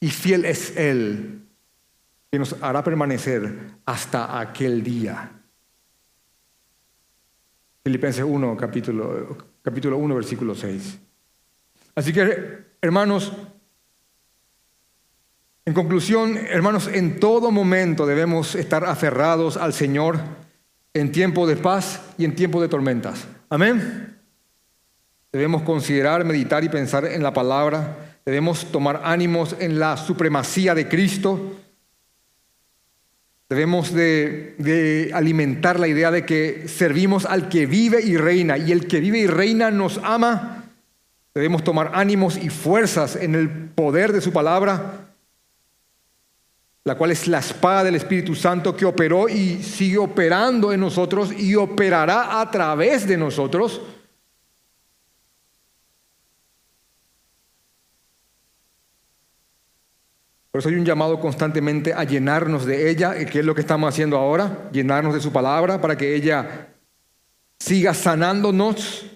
Y 0.00 0.10
fiel 0.10 0.44
es 0.44 0.76
Él, 0.76 1.42
que 2.30 2.38
nos 2.38 2.54
hará 2.62 2.84
permanecer 2.84 3.72
hasta 3.84 4.38
aquel 4.38 4.82
día. 4.82 5.32
Filipenses 7.82 8.24
1, 8.26 8.56
capítulo, 8.56 9.36
capítulo 9.62 9.98
1, 9.98 10.14
versículo 10.14 10.54
6. 10.54 10.98
Así 11.94 12.12
que, 12.12 12.74
hermanos, 12.80 13.32
en 15.64 15.74
conclusión, 15.74 16.36
hermanos, 16.36 16.88
en 16.88 17.18
todo 17.18 17.50
momento 17.50 18.06
debemos 18.06 18.54
estar 18.54 18.84
aferrados 18.84 19.56
al 19.56 19.72
Señor 19.72 20.18
en 20.94 21.12
tiempo 21.12 21.46
de 21.46 21.56
paz 21.56 22.00
y 22.16 22.24
en 22.24 22.34
tiempo 22.34 22.62
de 22.62 22.68
tormentas. 22.68 23.26
Amén. 23.50 24.18
Debemos 25.32 25.62
considerar, 25.62 26.24
meditar 26.24 26.64
y 26.64 26.68
pensar 26.68 27.04
en 27.04 27.22
la 27.22 27.32
palabra 27.32 28.07
Debemos 28.28 28.66
tomar 28.66 29.00
ánimos 29.04 29.56
en 29.58 29.78
la 29.78 29.96
supremacía 29.96 30.74
de 30.74 30.86
Cristo. 30.86 31.56
Debemos 33.48 33.94
de, 33.94 35.10
alimentar 35.14 35.80
la 35.80 35.88
idea 35.88 36.10
de 36.10 36.26
que 36.26 36.68
servimos 36.68 37.24
al 37.24 37.48
que 37.48 37.64
vive 37.64 38.02
y 38.02 38.18
reina 38.18 38.58
y 38.58 38.70
el 38.70 38.86
que 38.86 39.00
vive 39.00 39.20
y 39.20 39.26
reina 39.26 39.70
nos 39.70 39.98
ama. 40.04 40.66
Debemos 41.32 41.64
tomar 41.64 41.92
ánimos 41.94 42.36
y 42.36 42.50
fuerzas 42.50 43.16
en 43.16 43.34
el 43.34 43.48
poder 43.48 44.12
de 44.12 44.20
su 44.20 44.30
palabra, 44.30 45.08
la 46.84 46.98
cual 46.98 47.12
es 47.12 47.28
la 47.28 47.38
espada 47.38 47.84
del 47.84 47.94
Espíritu 47.94 48.34
Santo 48.34 48.76
que 48.76 48.84
operó 48.84 49.30
y 49.30 49.62
sigue 49.62 49.96
operando 49.96 50.70
en 50.70 50.80
nosotros 50.80 51.32
y 51.32 51.54
operará 51.54 52.42
a 52.42 52.50
través 52.50 53.08
de 53.08 53.16
nosotros. 53.16 53.80
Por 60.58 60.62
eso 60.62 60.70
hay 60.70 60.74
un 60.74 60.84
llamado 60.84 61.20
constantemente 61.20 61.94
a 61.94 62.02
llenarnos 62.02 62.66
de 62.66 62.90
ella, 62.90 63.14
que 63.26 63.38
es 63.38 63.44
lo 63.44 63.54
que 63.54 63.60
estamos 63.60 63.88
haciendo 63.88 64.16
ahora, 64.16 64.68
llenarnos 64.72 65.14
de 65.14 65.20
su 65.20 65.30
palabra 65.30 65.80
para 65.80 65.96
que 65.96 66.16
ella 66.16 66.74
siga 67.60 67.94
sanándonos. 67.94 69.06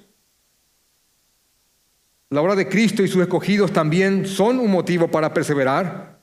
La 2.31 2.41
obra 2.41 2.55
de 2.55 2.69
Cristo 2.69 3.03
y 3.03 3.09
sus 3.09 3.23
escogidos 3.23 3.73
también 3.73 4.25
son 4.25 4.61
un 4.61 4.71
motivo 4.71 5.09
para 5.09 5.35
perseverar. 5.35 6.21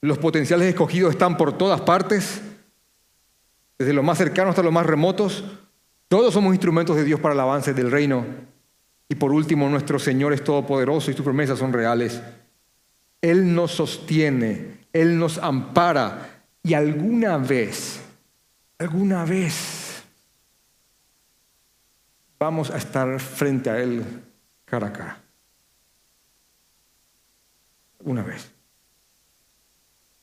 Los 0.00 0.18
potenciales 0.18 0.66
escogidos 0.66 1.12
están 1.12 1.36
por 1.36 1.56
todas 1.56 1.80
partes, 1.82 2.42
desde 3.78 3.92
los 3.92 4.04
más 4.04 4.18
cercanos 4.18 4.50
hasta 4.50 4.64
los 4.64 4.72
más 4.72 4.86
remotos. 4.86 5.44
Todos 6.08 6.34
somos 6.34 6.52
instrumentos 6.52 6.96
de 6.96 7.04
Dios 7.04 7.20
para 7.20 7.34
el 7.34 7.40
avance 7.40 7.74
del 7.74 7.92
reino. 7.92 8.26
Y 9.08 9.14
por 9.14 9.30
último, 9.30 9.68
nuestro 9.68 10.00
Señor 10.00 10.32
es 10.32 10.42
todopoderoso 10.42 11.12
y 11.12 11.14
sus 11.14 11.24
promesas 11.24 11.60
son 11.60 11.72
reales. 11.72 12.20
Él 13.20 13.54
nos 13.54 13.72
sostiene, 13.72 14.86
Él 14.92 15.18
nos 15.18 15.38
ampara 15.38 16.44
y 16.62 16.74
alguna 16.74 17.38
vez, 17.38 18.00
alguna 18.78 19.24
vez 19.24 20.02
vamos 22.38 22.70
a 22.70 22.78
estar 22.78 23.20
frente 23.20 23.70
a 23.70 23.78
Él 23.78 24.04
cara 24.64 24.86
a 24.88 24.92
cara. 24.92 25.22
Una 28.04 28.22
vez. 28.22 28.50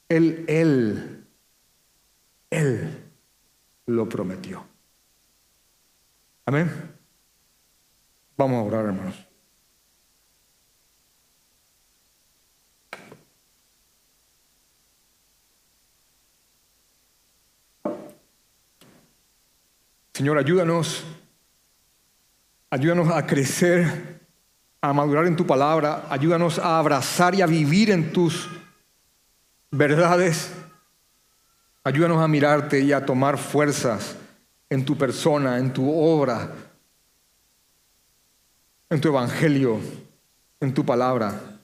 Él, 0.09 0.45
Él, 0.47 1.27
Él 2.49 3.03
lo 3.85 4.09
prometió. 4.09 4.65
Amén. 6.45 6.71
Vamos 8.37 8.57
a 8.57 8.63
orar, 8.63 8.85
hermanos. 8.85 9.26
Señor, 20.17 20.39
ayúdanos, 20.39 21.03
ayúdanos 22.71 23.13
a 23.13 23.27
crecer, 23.27 24.19
a 24.81 24.91
madurar 24.91 25.27
en 25.27 25.35
tu 25.35 25.45
palabra, 25.45 26.07
ayúdanos 26.09 26.57
a 26.57 26.79
abrazar 26.79 27.35
y 27.35 27.43
a 27.43 27.45
vivir 27.45 27.91
en 27.91 28.11
tus 28.11 28.49
verdades. 29.69 30.51
Ayúdanos 31.83 32.17
a 32.17 32.27
mirarte 32.27 32.79
y 32.79 32.93
a 32.93 33.05
tomar 33.05 33.37
fuerzas 33.37 34.15
en 34.71 34.83
tu 34.83 34.97
persona, 34.97 35.59
en 35.59 35.71
tu 35.71 35.87
obra, 35.87 36.51
en 38.89 38.99
tu 38.99 39.09
evangelio, 39.09 39.79
en 40.59 40.73
tu 40.73 40.83
palabra. 40.83 41.59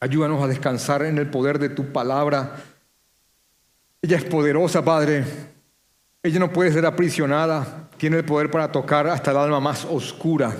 Ayúdanos 0.00 0.44
a 0.44 0.48
descansar 0.48 1.02
en 1.02 1.16
el 1.16 1.30
poder 1.30 1.58
de 1.58 1.70
tu 1.70 1.90
palabra. 1.92 2.56
Ella 4.02 4.18
es 4.18 4.24
poderosa, 4.24 4.84
Padre 4.84 5.53
ella 6.24 6.38
no 6.38 6.50
puede 6.50 6.72
ser 6.72 6.86
aprisionada, 6.86 7.90
tiene 7.98 8.16
el 8.16 8.24
poder 8.24 8.50
para 8.50 8.72
tocar 8.72 9.06
hasta 9.06 9.30
el 9.30 9.36
alma 9.36 9.60
más 9.60 9.84
oscura. 9.84 10.56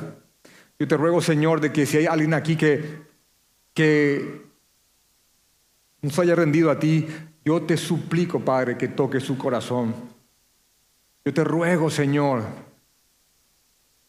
Yo 0.79 0.87
te 0.87 0.95
ruego, 0.95 1.23
Señor, 1.23 1.59
de 1.63 1.73
que 1.73 1.87
si 1.87 1.97
hay 1.97 2.07
alguien 2.07 2.35
aquí 2.35 2.55
que, 2.55 3.03
que 3.73 4.45
no 6.03 6.11
se 6.11 6.21
haya 6.21 6.35
rendido 6.35 6.71
a 6.71 6.79
ti, 6.79 7.09
yo 7.47 7.63
te 7.63 7.79
suplico, 7.79 8.41
Padre, 8.41 8.77
que 8.77 8.89
toque 8.89 9.21
su 9.21 9.39
corazón. 9.39 9.95
Yo 11.25 11.33
te 11.33 11.43
ruego, 11.43 11.89
Señor, 11.89 12.43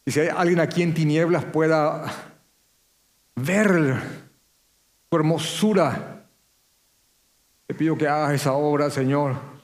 y 0.04 0.10
si 0.10 0.20
hay 0.20 0.28
alguien 0.28 0.60
aquí 0.60 0.82
en 0.82 0.92
tinieblas 0.92 1.46
pueda 1.46 2.04
ver 3.34 3.94
tu 5.08 5.16
hermosura, 5.16 6.26
te 7.66 7.74
pido 7.74 7.96
que 7.96 8.06
hagas 8.06 8.34
esa 8.34 8.52
obra, 8.52 8.90
Señor. 8.90 9.55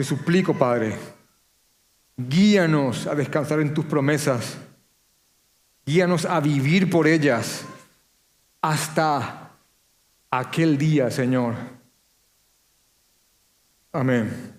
Te 0.00 0.04
suplico, 0.04 0.54
Padre, 0.54 0.96
guíanos 2.16 3.06
a 3.06 3.14
descansar 3.14 3.60
en 3.60 3.74
tus 3.74 3.84
promesas, 3.84 4.56
guíanos 5.84 6.24
a 6.24 6.40
vivir 6.40 6.88
por 6.88 7.06
ellas 7.06 7.66
hasta 8.62 9.50
aquel 10.30 10.78
día, 10.78 11.10
Señor. 11.10 11.54
Amén. 13.92 14.54